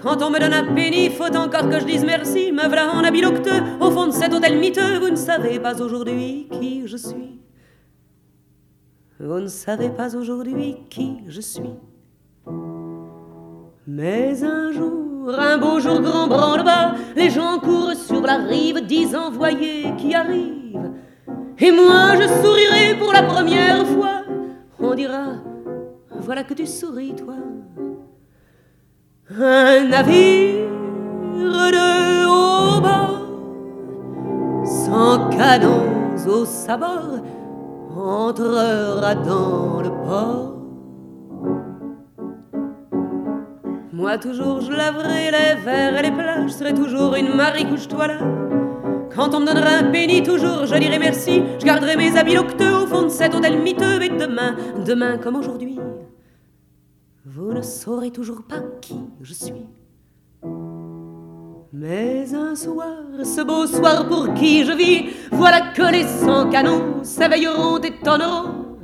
Quand 0.04 0.22
on 0.22 0.30
me 0.30 0.38
donne 0.38 0.54
un 0.54 0.66
penny, 0.76 1.10
faut 1.10 1.34
encore 1.34 1.70
que 1.70 1.80
je 1.80 1.86
dise 1.86 2.04
merci. 2.04 2.52
Me 2.52 2.68
voilà 2.68 2.94
en 2.94 3.06
habit 3.06 3.24
au 3.26 3.90
fond 3.90 4.08
de 4.08 4.12
cet 4.12 4.34
hôtel 4.34 4.60
miteux. 4.60 5.00
Vous 5.00 5.10
ne 5.10 5.16
savez 5.16 5.60
pas 5.60 5.82
aujourd'hui 5.82 6.50
qui 6.52 6.86
je 6.86 6.98
suis. 6.98 7.40
Vous 9.18 9.40
ne 9.40 9.48
savez 9.48 9.90
pas 9.90 10.14
aujourd'hui 10.18 10.76
qui 10.90 11.20
je 11.30 11.40
suis. 11.40 11.76
Mais 13.88 14.44
un 14.44 14.74
jour, 14.74 15.34
un 15.40 15.58
beau 15.58 15.80
jour 15.80 16.02
grand 16.02 16.28
branle-bas, 16.28 16.96
les 17.16 17.30
gens 17.30 17.60
courent 17.60 17.96
sur 17.96 18.24
la 18.24 18.40
rive, 18.40 18.86
disent 18.86 19.16
envoyés 19.16 19.96
qui 19.98 20.14
arrivent. 20.14 20.92
Et 21.60 21.72
moi 21.72 22.16
je 22.20 22.28
sourirai 22.42 23.00
pour 23.00 23.14
la 23.14 23.24
première 23.24 23.88
fois. 23.88 24.24
On 24.82 24.96
dira, 24.96 25.36
voilà 26.20 26.44
que 26.44 26.54
tu 26.54 26.66
souris, 26.66 27.16
toi. 27.16 27.36
Un 29.36 29.86
navire 29.86 30.68
de 31.36 32.26
haut 32.28 32.80
bord, 32.82 33.26
sans 34.64 35.28
canons 35.30 36.14
au 36.28 36.46
sabord, 36.46 37.20
entrera 37.98 39.16
dans 39.16 39.82
le 39.82 39.90
port. 39.90 40.54
Moi 43.92 44.20
toujours 44.20 44.62
je 44.62 44.72
laverai 44.72 45.32
les 45.32 45.56
verres 45.66 45.98
et 45.98 46.04
les 46.04 46.12
plats, 46.12 46.46
je 46.46 46.52
serai 46.52 46.76
toujours 46.76 47.16
une 47.16 47.34
Marie, 47.36 47.66
couche-toi 47.66 48.06
là. 48.06 48.20
Quand 49.16 49.34
on 49.34 49.40
me 49.40 49.48
donnera 49.48 49.78
un 49.80 49.92
penny, 49.92 50.22
toujours 50.22 50.68
je 50.68 50.76
dirai 50.76 51.00
merci. 51.00 51.42
Je 51.60 51.66
garderai 51.66 51.96
mes 51.96 52.16
habits 52.16 52.36
locteux 52.36 52.84
au 52.84 52.86
fond 52.86 53.04
de 53.04 53.10
cet 53.10 53.34
hôtel 53.34 53.58
miteux. 53.60 54.02
Et 54.04 54.10
demain, 54.10 54.56
demain 54.86 55.18
comme 55.18 55.36
aujourd'hui, 55.38 55.80
vous 57.36 57.52
ne 57.52 57.62
saurez 57.64 58.12
toujours 58.12 58.44
pas 58.44 58.62
qui 58.80 59.00
je 59.22 59.34
suis. 59.34 59.66
Mais 61.74 62.32
un 62.36 62.56
soir, 62.56 62.98
ce 63.24 63.42
beau 63.42 63.66
soir 63.66 64.08
pour 64.08 64.36
qui 64.36 64.64
je 64.64 64.72
vis, 64.74 65.16
voilà 65.32 65.72
que 65.74 65.92
les 65.92 66.04
cent 66.04 66.48
canons 66.52 67.04
s'éveilleront 67.04 67.80
et 67.80 68.00
tonneront. 68.04 68.78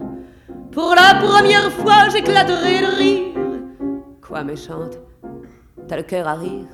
Pour 0.72 0.96
la 0.96 1.20
première 1.22 1.72
fois, 1.74 2.10
j'éclaterai 2.12 2.82
de 2.82 2.98
rire. 2.98 3.36
Quoi, 4.20 4.44
méchante 4.44 4.98
T'as 5.88 5.98
le 5.98 6.04
cœur 6.04 6.28
à 6.28 6.34
rire? 6.34 6.68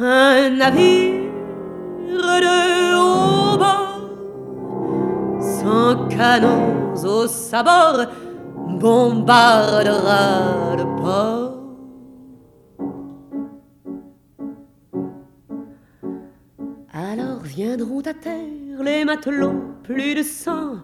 Un 0.00 0.50
navire 0.50 1.30
de 2.08 2.94
haut 2.96 3.58
bord, 3.58 4.08
sans 5.40 6.08
canons 6.08 6.94
au 7.04 7.26
sabord, 7.26 8.06
bombardera 8.78 10.76
le 10.76 10.84
port. 11.00 11.56
Alors 16.92 17.42
viendront 17.42 18.00
à 18.00 18.14
terre 18.14 18.82
les 18.82 19.04
matelots, 19.04 19.62
plus 19.82 20.14
de 20.14 20.22
cent, 20.22 20.76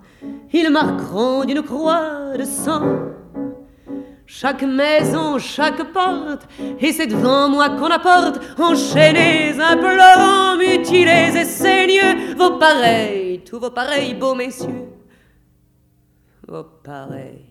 ils 0.53 0.71
marqueront 0.71 1.45
d'une 1.45 1.63
croix 1.63 2.37
de 2.37 2.45
sang 2.45 2.83
chaque 4.27 4.63
maison, 4.63 5.39
chaque 5.39 5.93
porte, 5.93 6.49
et 6.81 6.93
c'est 6.93 7.07
devant 7.07 7.49
moi 7.49 7.71
qu'on 7.71 7.87
apporte, 7.87 8.41
enchaînés, 8.59 9.55
implorants, 9.59 10.57
mutilés 10.59 11.31
et 11.35 11.45
saigneux, 11.45 12.35
vos 12.37 12.59
pareils, 12.59 13.41
tous 13.45 13.61
vos 13.61 13.71
pareils, 13.71 14.15
beaux 14.15 14.35
messieurs, 14.35 14.89
vos 16.47 16.65
pareils, 16.65 17.46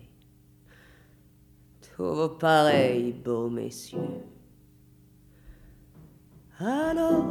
tous 1.96 2.14
vos 2.14 2.28
pareils, 2.28 3.14
beaux 3.24 3.48
messieurs. 3.48 4.20
Alors 6.58 7.24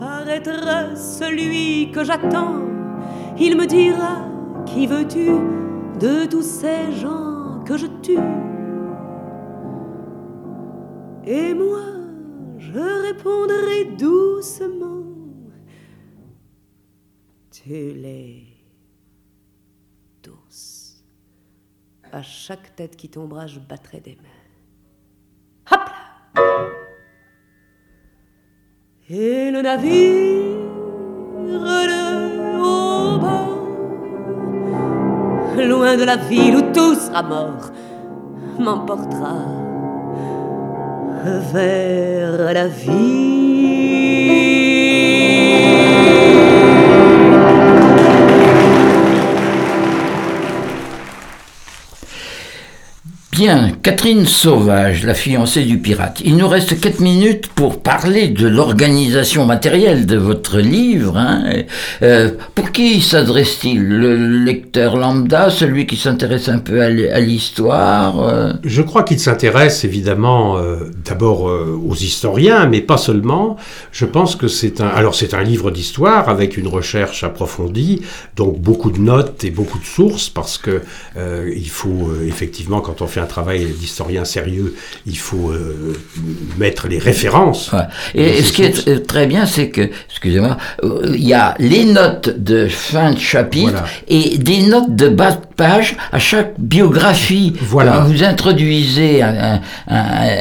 paraîtra 0.00 0.96
celui 0.96 1.92
que 1.92 2.02
j'attends, 2.02 2.58
il 3.38 3.56
me 3.56 3.66
dira, 3.66 4.26
qui 4.66 4.88
veux-tu 4.88 5.28
de 6.00 6.26
tous 6.26 6.42
ces 6.42 6.90
gens 6.92 7.62
que 7.64 7.76
je 7.76 7.86
tue? 8.02 8.18
Et 11.24 11.54
moi, 11.54 11.84
je 12.58 12.80
répondrai 13.06 13.84
doucement, 13.96 15.04
tu 17.52 17.70
les. 17.70 18.54
À 22.14 22.22
chaque 22.22 22.76
tête 22.76 22.94
qui 22.94 23.08
tombera, 23.08 23.48
je 23.48 23.58
battrai 23.58 23.98
des 23.98 24.14
mains. 24.14 25.72
Hop 25.72 25.80
là 26.36 26.42
Et 29.10 29.50
le 29.50 29.60
navire 29.60 29.90
de 31.44 32.60
haut 32.60 33.18
bord, 33.18 33.66
loin 35.56 35.96
de 35.96 36.04
la 36.04 36.16
ville 36.16 36.58
où 36.58 36.72
tout 36.72 36.94
sera 36.94 37.24
mort, 37.24 37.72
m'emportera 38.60 39.34
vers 41.52 42.54
la 42.54 42.68
vie. 42.68 43.33
Bien, 53.34 53.72
Catherine 53.82 54.26
Sauvage, 54.26 55.02
la 55.02 55.12
fiancée 55.12 55.64
du 55.64 55.78
pirate. 55.78 56.22
Il 56.24 56.36
nous 56.36 56.46
reste 56.46 56.78
4 56.78 57.00
minutes 57.00 57.48
pour 57.48 57.82
parler 57.82 58.28
de 58.28 58.46
l'organisation 58.46 59.44
matérielle 59.44 60.06
de 60.06 60.16
votre 60.16 60.60
livre. 60.60 61.16
Hein. 61.16 61.42
Euh, 62.02 62.30
pour 62.54 62.70
qui 62.70 63.00
s'adresse-t-il? 63.00 63.82
Le 63.82 64.14
lecteur 64.44 64.96
lambda, 64.96 65.50
celui 65.50 65.84
qui 65.84 65.96
s'intéresse 65.96 66.48
un 66.48 66.60
peu 66.60 66.80
à 66.80 66.90
l'histoire 67.18 68.20
euh? 68.20 68.52
Je 68.62 68.82
crois 68.82 69.02
qu'il 69.02 69.18
s'intéresse 69.18 69.84
évidemment 69.84 70.56
euh, 70.56 70.92
d'abord 71.04 71.42
aux 71.42 71.96
historiens, 71.96 72.66
mais 72.66 72.82
pas 72.82 72.98
seulement. 72.98 73.56
Je 73.90 74.04
pense 74.04 74.36
que 74.36 74.46
c'est 74.46 74.80
un... 74.80 74.86
Alors 74.86 75.16
c'est 75.16 75.34
un 75.34 75.42
livre 75.42 75.72
d'histoire 75.72 76.28
avec 76.28 76.56
une 76.56 76.68
recherche 76.68 77.24
approfondie, 77.24 78.02
donc 78.36 78.60
beaucoup 78.60 78.92
de 78.92 79.00
notes 79.00 79.42
et 79.42 79.50
beaucoup 79.50 79.80
de 79.80 79.84
sources, 79.84 80.28
parce 80.28 80.56
que 80.56 80.82
il 81.16 81.68
faut 81.68 82.10
effectivement, 82.24 82.80
quand 82.80 83.02
on 83.02 83.08
fait 83.08 83.24
un 83.24 83.26
travail 83.34 83.66
d'historien 83.66 84.24
sérieux, 84.24 84.76
il 85.06 85.18
faut 85.18 85.50
euh, 85.50 85.96
mettre 86.56 86.86
les 86.86 87.00
références. 87.00 87.72
Et, 88.14 88.42
ce 88.44 88.52
qui 88.52 88.62
est 88.62 89.06
très 89.06 89.26
bien, 89.26 89.44
c'est 89.44 89.70
que, 89.70 89.90
excusez-moi, 90.08 90.56
euh, 90.84 91.14
il 91.14 91.26
y 91.26 91.34
a 91.34 91.56
les 91.58 91.84
notes 91.84 92.28
de 92.28 92.68
fin 92.68 93.10
de 93.12 93.18
chapitre 93.18 93.82
et 94.06 94.38
des 94.38 94.62
notes 94.62 94.94
de 94.94 95.08
bas 95.08 95.32
de 95.32 95.40
page 95.56 95.96
à 96.12 96.18
chaque 96.18 96.54
biographie. 96.58 97.52
Voilà. 97.60 98.00
vous 98.06 98.22
introduisez 98.22 99.22
un, 99.22 99.60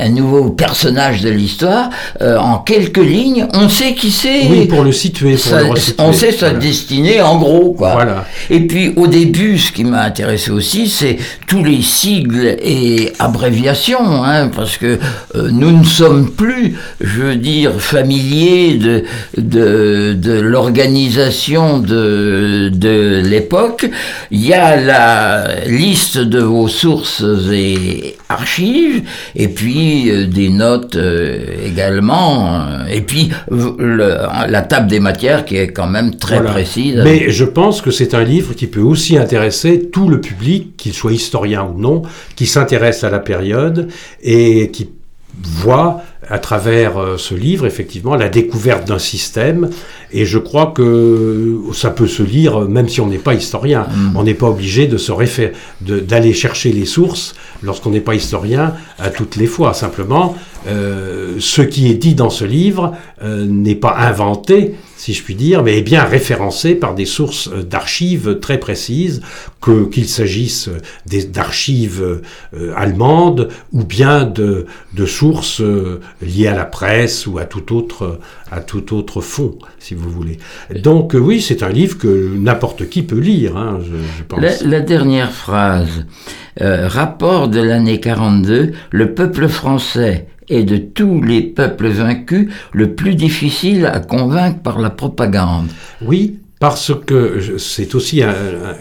nouveau 0.10 0.52
personnage 0.52 1.22
de 1.22 1.30
l'histoire, 1.30 1.90
euh, 2.22 2.38
en 2.38 2.60
quelques 2.60 2.98
lignes, 2.98 3.48
on 3.54 3.68
sait 3.70 3.96
qui 3.96 4.12
c'est. 4.12 4.48
Oui, 4.50 4.68
pour 4.68 4.84
le 4.84 4.92
situer. 4.92 5.36
Pour 5.36 5.74
le 5.74 5.80
on 5.98 6.14
sait 6.14 6.32
sa 6.32 6.52
destinée, 6.52 7.22
en 7.22 7.38
gros. 7.40 7.74
Quoi. 7.74 7.94
Voilà. 7.94 8.26
Et 8.50 8.60
puis, 8.68 8.94
au 8.96 9.08
début, 9.08 9.58
ce 9.58 9.72
qui 9.72 9.84
m'a 9.84 10.04
intéressé 10.04 10.52
aussi, 10.52 10.88
c'est 10.88 11.18
tous 11.48 11.64
les 11.64 11.82
sigles 11.82 12.58
et 12.62 12.74
et 12.84 13.14
abréviations, 13.20 14.24
hein, 14.24 14.50
parce 14.50 14.78
que 14.78 15.00
euh, 15.36 15.50
nous 15.52 15.72
ne 15.72 15.84
sommes 15.84 16.32
plus, 16.32 16.76
je 17.00 17.22
veux 17.22 17.36
dire, 17.36 17.80
familiers 17.80 18.76
de, 18.76 19.04
de, 19.38 20.14
de 20.14 20.40
l'organisation 20.40 21.80
de, 21.80 22.70
de 22.74 23.22
l'époque. 23.24 23.90
Il 24.32 24.46
y 24.46 24.54
a 24.54 24.76
la 24.76 25.03
liste 25.66 26.18
de 26.18 26.40
vos 26.40 26.68
sources 26.68 27.24
et 27.52 28.18
archives, 28.30 29.04
et 29.36 29.48
puis 29.48 30.10
euh, 30.10 30.28
des 30.28 30.50
notes 30.50 30.96
euh, 30.96 31.46
également, 31.66 32.66
et 32.90 33.02
puis 33.02 33.32
la 33.50 34.62
table 34.62 34.88
des 34.88 35.00
matières 35.00 35.46
qui 35.46 35.58
est 35.58 35.70
quand 35.70 35.88
même 35.88 36.16
très 36.16 36.44
précise. 36.44 37.02
Mais 37.04 37.30
je 37.30 37.46
pense 37.46 37.82
que 37.82 37.92
c'est 37.92 38.14
un 38.14 38.24
livre 38.24 38.54
qui 38.54 38.68
peut 38.68 38.82
aussi 38.82 39.18
intéresser 39.18 39.90
tout 39.92 40.10
le 40.10 40.22
public, 40.22 40.76
qu'il 40.78 40.94
soit 40.94 41.14
historien 41.14 41.64
ou 41.64 41.80
non, 41.80 42.04
qui 42.36 42.46
s'intéresse 42.46 43.04
à 43.04 43.10
la 43.10 43.20
période 43.20 43.90
et 44.22 44.72
qui 44.72 44.90
voit 45.42 46.04
à 46.30 46.40
travers 46.40 46.98
euh, 46.98 47.18
ce 47.18 47.36
livre, 47.36 47.66
effectivement, 47.66 48.16
la 48.16 48.30
découverte 48.30 48.88
d'un 48.88 49.00
système. 49.00 49.70
Et 50.12 50.26
je 50.26 50.38
crois 50.38 50.74
que 50.76 51.60
ça 51.74 51.90
peut 51.90 52.08
se 52.08 52.24
lire 52.24 52.62
même 52.62 52.88
si 52.88 53.02
on 53.02 53.08
n'est 53.08 53.18
pas 53.18 53.34
historien. 53.34 53.88
Mm. 53.94 54.16
On 54.16 54.24
n'est 54.24 54.34
pas 54.34 54.48
obligé 54.48 54.88
de 54.88 54.98
se 54.98 55.12
référer, 55.12 55.54
d'aller 55.82 56.34
chercher 56.34 56.72
les 56.72 56.86
sources 56.86 57.36
lorsqu'on 57.62 57.92
n'est 57.92 58.02
pas 58.02 58.16
historien 58.16 58.74
à 59.00 59.10
toutes 59.10 59.36
les 59.36 59.48
fois. 59.48 59.74
Simplement, 59.74 60.36
euh, 60.68 61.36
ce 61.40 61.62
qui 61.62 61.90
est 61.90 61.96
dit 61.96 62.16
dans 62.16 62.30
ce 62.30 62.46
livre 62.46 62.94
euh, 63.24 63.46
n'est 63.46 63.76
pas 63.76 63.96
inventé, 63.98 64.76
si 64.96 65.14
je 65.14 65.24
puis 65.24 65.36
dire, 65.36 65.64
mais 65.64 65.82
bien 65.82 66.04
référencé 66.04 66.76
par 66.76 66.96
des 66.96 67.06
sources 67.06 67.50
euh, 67.50 67.64
d'archives 67.64 68.40
très 68.40 68.60
précises, 68.60 69.22
que, 69.62 69.86
qu'il 69.86 70.08
s'agisse 70.08 70.70
d'archives 71.06 72.22
allemandes 72.76 73.48
ou 73.72 73.86
bien 73.86 74.26
de, 74.26 74.66
de 74.94 75.06
sources 75.06 75.62
liées 76.22 76.48
à 76.48 76.56
la 76.56 76.66
presse 76.66 77.28
ou 77.28 77.38
à 77.38 77.46
tout 77.46 77.74
autre, 77.74 78.20
à 78.52 78.60
tout 78.60 78.94
autre 78.94 79.22
fond, 79.22 79.58
si 79.80 79.96
vous 79.96 80.10
voulez. 80.10 80.38
Donc 80.76 81.16
oui, 81.18 81.40
c'est 81.42 81.64
un 81.64 81.70
livre 81.70 81.98
que 81.98 82.36
n'importe 82.36 82.90
qui 82.90 83.04
peut 83.04 83.20
lire, 83.20 83.56
hein, 83.56 83.80
je, 83.82 84.24
pense. 84.24 84.64
La, 84.64 84.82
dernière 84.82 85.32
phrase, 85.32 86.06
rapport 86.60 87.48
de 87.48 87.62
l'année 87.62 88.02
42, 88.02 88.74
le 88.92 89.14
peuple 89.14 89.48
français 89.48 90.28
est 90.54 90.64
de 90.64 90.78
tous 90.78 91.22
les 91.22 91.42
peuples 91.42 91.90
vaincus 91.90 92.50
le 92.72 92.94
plus 92.94 93.16
difficile 93.16 93.86
à 93.86 94.00
convaincre 94.00 94.60
par 94.60 94.80
la 94.80 94.90
propagande. 94.90 95.68
Oui, 96.02 96.40
parce 96.60 96.94
que 97.06 97.58
c'est 97.58 97.94
aussi 97.96 98.22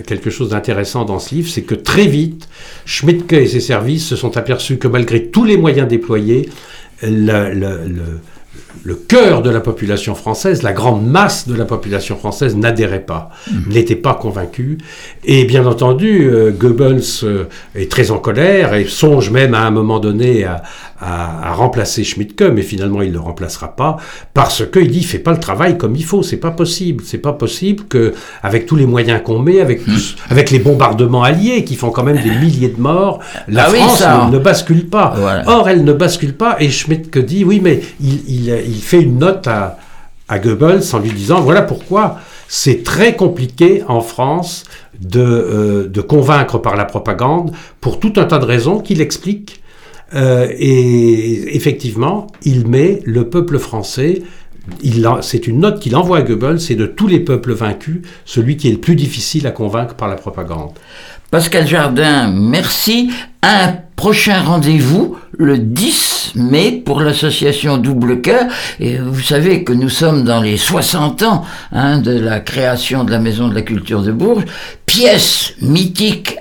quelque 0.07 0.31
chose 0.31 0.51
d'intéressant 0.51 1.05
dans 1.05 1.19
ce 1.19 1.35
livre, 1.35 1.49
c'est 1.49 1.63
que 1.63 1.75
très 1.75 2.07
vite, 2.07 2.49
Schmidtke 2.85 3.33
et 3.33 3.47
ses 3.47 3.61
services 3.61 4.07
se 4.07 4.17
sont 4.17 4.37
aperçus 4.37 4.79
que 4.79 4.87
malgré 4.87 5.27
tous 5.27 5.45
les 5.45 5.57
moyens 5.57 5.89
déployés, 5.89 6.49
le, 7.03 7.77
le 8.85 8.95
cœur 8.95 9.43
de 9.43 9.51
la 9.51 9.61
population 9.61 10.15
française, 10.15 10.63
la 10.63 10.73
grande 10.73 11.07
masse 11.07 11.47
de 11.47 11.55
la 11.55 11.65
population 11.65 12.17
française 12.17 12.57
n'adhérait 12.57 13.05
pas, 13.05 13.31
mhm. 13.51 13.73
n'était 13.73 13.97
pas 13.97 14.15
convaincue. 14.15 14.79
Et 15.25 15.45
bien 15.45 15.67
entendu, 15.67 16.29
euh, 16.29 16.51
Goebbels 16.51 17.03
euh, 17.23 17.45
est 17.75 17.91
très 17.91 18.11
en 18.11 18.19
colère 18.19 18.75
et 18.75 18.85
songe 18.85 19.31
même 19.31 19.55
à 19.55 19.61
un 19.61 19.71
moment 19.71 20.01
donné 20.01 20.45
à, 20.45 20.63
remplacer 21.03 22.05
Schmidtke, 22.05 22.43
mais 22.43 22.63
finalement 22.63 23.03
il 23.03 23.09
ne 23.09 23.15
le 23.15 23.21
remplacera 23.21 23.75
pas 23.75 23.97
parce 24.35 24.65
qu'il 24.71 24.91
dit 24.91 24.99
il 24.99 25.07
fait 25.07 25.19
pas 25.19 25.33
le 25.33 25.41
travail 25.41 25.77
comme 25.79 25.97
il 25.97 26.05
faut, 26.05 26.23
c'est 26.23 26.37
pas 26.37 26.51
possible, 26.51 27.03
c'est 27.07 27.19
pas 27.19 27.33
possible 27.33 27.85
que 27.89 28.15
avec 28.43 28.67
tous 28.67 28.77
les 28.77 28.87
moyens 28.87 29.21
qu'on 29.25 29.39
met, 29.39 29.61
avec 29.61 29.87
mhm. 29.87 29.97
avec 30.31 30.51
les 30.51 30.59
bombardements 30.59 31.23
alliés 31.23 31.65
qui 31.65 31.75
font 31.75 31.91
quand 31.91 32.05
même 32.05 32.23
des 32.23 32.31
milliers 32.31 32.69
de 32.69 32.81
morts, 32.81 33.21
la 33.49 33.65
ah 33.65 33.71
France 33.71 34.31
ne, 34.31 34.39
bascule 34.39 34.89
pas. 34.89 35.15
Or 35.47 35.69
elle 35.69 35.85
ne 35.85 35.93
bascule 35.93 36.35
pas 36.35 36.57
et 36.61 36.71
Schmidtke 36.71 37.19
dit 37.19 37.45
oui 37.45 37.61
mais 37.63 37.81
il 38.01 38.49
il 38.49 38.83
fait 38.83 39.03
une 39.03 39.19
note 39.19 39.47
à, 39.49 39.79
Goebbels 40.39 40.83
en 40.95 40.99
lui 40.99 41.13
disant 41.13 41.43
voilà 41.43 41.61
pourquoi 41.61 42.19
c'est 42.49 42.83
très 42.83 43.17
compliqué 43.17 43.83
en 43.89 44.01
France 44.01 44.65
euh, 45.17 45.89
de, 45.89 46.01
convaincre 46.01 46.59
par 46.59 46.77
la 46.77 46.85
propagande 46.85 47.53
pour 47.81 47.99
tout 47.99 48.13
un 48.17 48.25
tas 48.25 48.39
de 48.39 48.45
raisons 48.45 48.79
qu'il 48.79 49.01
explique. 49.01 49.62
Euh, 50.15 50.49
et 50.51 51.57
effectivement, 51.57 52.27
il 52.43 52.67
met 52.67 53.01
le 53.05 53.29
peuple 53.29 53.59
français 53.59 54.23
c'est 55.23 55.47
une 55.47 55.61
note 55.61 55.81
qu'il 55.81 55.97
envoie 55.97 56.19
à 56.19 56.23
Goebbels, 56.23 56.61
c'est 56.61 56.75
de 56.75 56.87
tous 56.87 57.07
les 57.09 57.21
peuples 57.21 57.53
vaincus, 57.53 58.03
celui 58.25 58.57
qui 58.57 58.69
est 58.69 58.73
le 58.73 58.79
plus 58.79 58.95
difficile 58.95 59.47
à 59.47 59.51
convaincre 59.51 59.95
par 59.95 60.09
la 60.09 60.17
propagande. 60.17 60.71
Pascal 61.31 61.67
Jardin, 61.67 62.31
merci. 62.31 63.11
Un 63.45 63.75
prochain 63.97 64.41
rendez-vous 64.41 65.17
le 65.37 65.59
10 65.59 66.33
mai 66.37 66.83
pour 66.85 67.01
l'association 67.01 67.77
Double 67.77 68.21
Cœur. 68.21 68.47
Et 68.79 68.99
vous 68.99 69.21
savez 69.21 69.65
que 69.65 69.73
nous 69.73 69.89
sommes 69.89 70.23
dans 70.23 70.41
les 70.41 70.57
60 70.57 71.23
ans 71.23 71.45
hein, 71.73 71.99
de 71.99 72.19
la 72.19 72.41
création 72.41 73.05
de 73.05 73.11
la 73.11 73.19
Maison 73.19 73.49
de 73.49 73.55
la 73.55 73.63
Culture 73.63 74.03
de 74.03 74.13
Bourges. 74.13 74.45
Pièce 74.87 75.55
mythique 75.61 76.37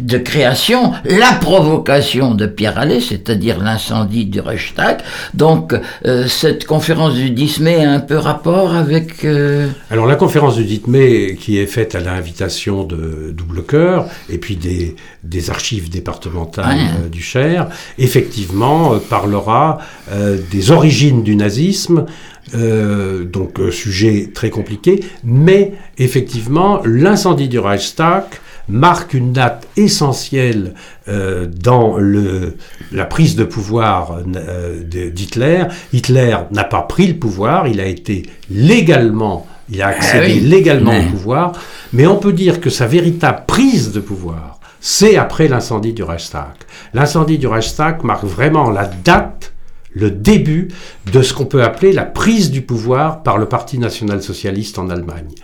de 0.00 0.18
création, 0.18 0.92
la 1.04 1.32
provocation 1.32 2.34
de 2.34 2.46
Pierre 2.46 2.78
Allais, 2.78 3.00
c'est-à-dire 3.00 3.58
l'incendie 3.58 4.26
du 4.26 4.38
Reichstag. 4.38 4.98
Donc 5.34 5.74
euh, 6.06 6.28
cette 6.28 6.66
conférence 6.66 7.14
du 7.14 7.30
10 7.30 7.60
mai 7.60 7.84
a 7.84 7.90
un 7.90 8.00
peu 8.00 8.16
rapport 8.16 8.74
avec... 8.74 9.24
Euh, 9.24 9.68
Alors 9.90 10.06
la 10.06 10.14
conférence 10.14 10.54
du 10.54 10.64
10 10.64 10.86
mai 10.86 11.36
qui 11.40 11.58
est 11.58 11.66
faite 11.66 11.96
à 11.96 12.00
l'invitation 12.00 12.84
de 12.84 13.34
Double 13.36 13.64
Cœur 13.64 14.06
et 14.28 14.38
puis 14.38 14.54
des, 14.54 14.94
des 15.22 15.50
archives 15.50 15.90
départementales 15.90 16.78
euh, 16.78 17.08
du 17.08 17.22
Cher, 17.22 17.68
effectivement, 17.98 18.94
euh, 18.94 18.98
parlera 18.98 19.78
euh, 20.10 20.38
des 20.50 20.70
origines 20.70 21.22
du 21.22 21.36
nazisme, 21.36 22.06
donc 22.52 23.60
sujet 23.70 24.30
très 24.34 24.50
compliqué, 24.50 25.04
mais 25.22 25.74
effectivement, 25.98 26.80
l'incendie 26.84 27.48
du 27.48 27.60
Reichstag 27.60 28.24
marque 28.68 29.14
une 29.14 29.32
date 29.32 29.68
essentielle 29.76 30.74
dans 31.06 31.96
le, 31.96 32.56
la 32.90 33.04
prise 33.04 33.36
de 33.36 33.44
pouvoir 33.44 34.18
d'Hitler. 34.24 35.66
Hitler 35.92 36.38
n'a 36.50 36.64
pas 36.64 36.82
pris 36.82 37.06
le 37.06 37.14
pouvoir, 37.14 37.68
il 37.68 37.78
a 37.78 37.86
été 37.86 38.24
légalement, 38.50 39.46
il 39.70 39.80
a 39.80 39.88
accédé 39.88 40.40
ah 40.42 40.46
légalement 40.48 40.98
au 40.98 41.02
pouvoir, 41.10 41.52
mais 41.92 42.08
on 42.08 42.16
peut 42.16 42.32
dire 42.32 42.60
que 42.60 42.68
sa 42.70 42.88
véritable 42.88 43.44
prise 43.46 43.92
de 43.92 44.00
pouvoir, 44.00 44.59
c'est 44.80 45.16
après 45.16 45.48
l'incendie 45.48 45.92
du 45.92 46.02
Reichstag. 46.02 46.54
L'incendie 46.94 47.38
du 47.38 47.46
Reichstag 47.46 48.02
marque 48.02 48.24
vraiment 48.24 48.70
la 48.70 48.86
date, 48.86 49.52
le 49.92 50.10
début 50.10 50.68
de 51.12 51.22
ce 51.22 51.34
qu'on 51.34 51.46
peut 51.46 51.62
appeler 51.62 51.92
la 51.92 52.04
prise 52.04 52.50
du 52.50 52.62
pouvoir 52.62 53.22
par 53.22 53.38
le 53.38 53.46
Parti 53.46 53.78
national-socialiste 53.78 54.78
en 54.78 54.88
Allemagne. 54.88 55.34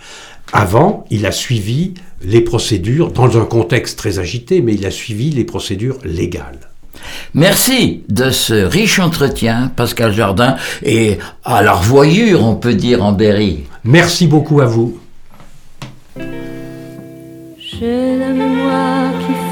Avant, 0.53 1.05
il 1.11 1.25
a 1.25 1.31
suivi 1.31 1.93
les 2.21 2.41
procédures 2.41 3.11
dans 3.11 3.37
un 3.37 3.45
contexte 3.45 3.99
très 3.99 4.19
agité, 4.19 4.61
mais 4.61 4.73
il 4.73 4.85
a 4.85 4.91
suivi 4.91 5.29
les 5.29 5.43
procédures 5.43 5.99
légales. 6.03 6.59
Merci 7.33 8.03
de 8.09 8.31
ce 8.31 8.53
riche 8.53 8.99
entretien, 8.99 9.71
Pascal 9.75 10.13
Jardin, 10.13 10.55
et 10.83 11.17
à 11.43 11.61
la 11.61 11.73
revoyure, 11.73 12.43
on 12.43 12.55
peut 12.55 12.73
dire, 12.73 13.03
en 13.03 13.11
Berry. 13.11 13.65
Merci 13.83 14.27
beaucoup 14.27 14.61
à 14.61 14.65
vous. 14.65 14.97
J'ai 17.79 18.17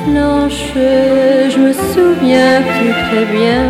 flanche, 0.06 0.72
je 1.54 1.58
me 1.66 1.74
souviens 1.74 2.62
plus 2.74 2.94
très 3.06 3.26
bien. 3.38 3.64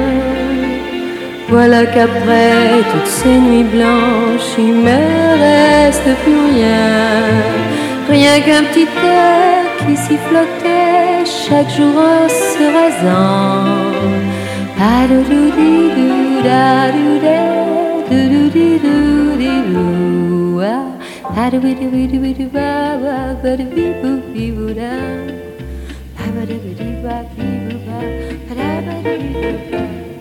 Voilà 1.48 1.86
qu'après 1.86 2.82
toutes 2.92 3.12
ces 3.20 3.38
nuits 3.48 3.70
blanches, 3.76 4.52
il 4.58 4.74
me 4.88 5.02
reste 5.46 6.10
plus 6.24 6.40
rien. 6.54 7.24
Rien 8.10 8.40
qu'un 8.46 8.64
petit 8.70 8.88
air 9.04 9.64
qui 9.82 9.96
sifflotait 9.96 11.24
chaque 11.26 11.70
jour 11.78 11.96
en 11.98 12.28
se 12.30 12.64
rasant. 12.78 13.86
ba 26.46 26.54
da 26.54 26.58
ba 26.64 26.72
dee 26.78 26.96
ba 27.04 27.16
dee 27.36 27.58
ba 27.66 27.76
ba 27.86 28.00
ba 28.48 28.54
da 28.58 29.02
ba 29.04 29.14
dee 29.18 29.30
ba 29.34 29.50
ba 29.72 30.15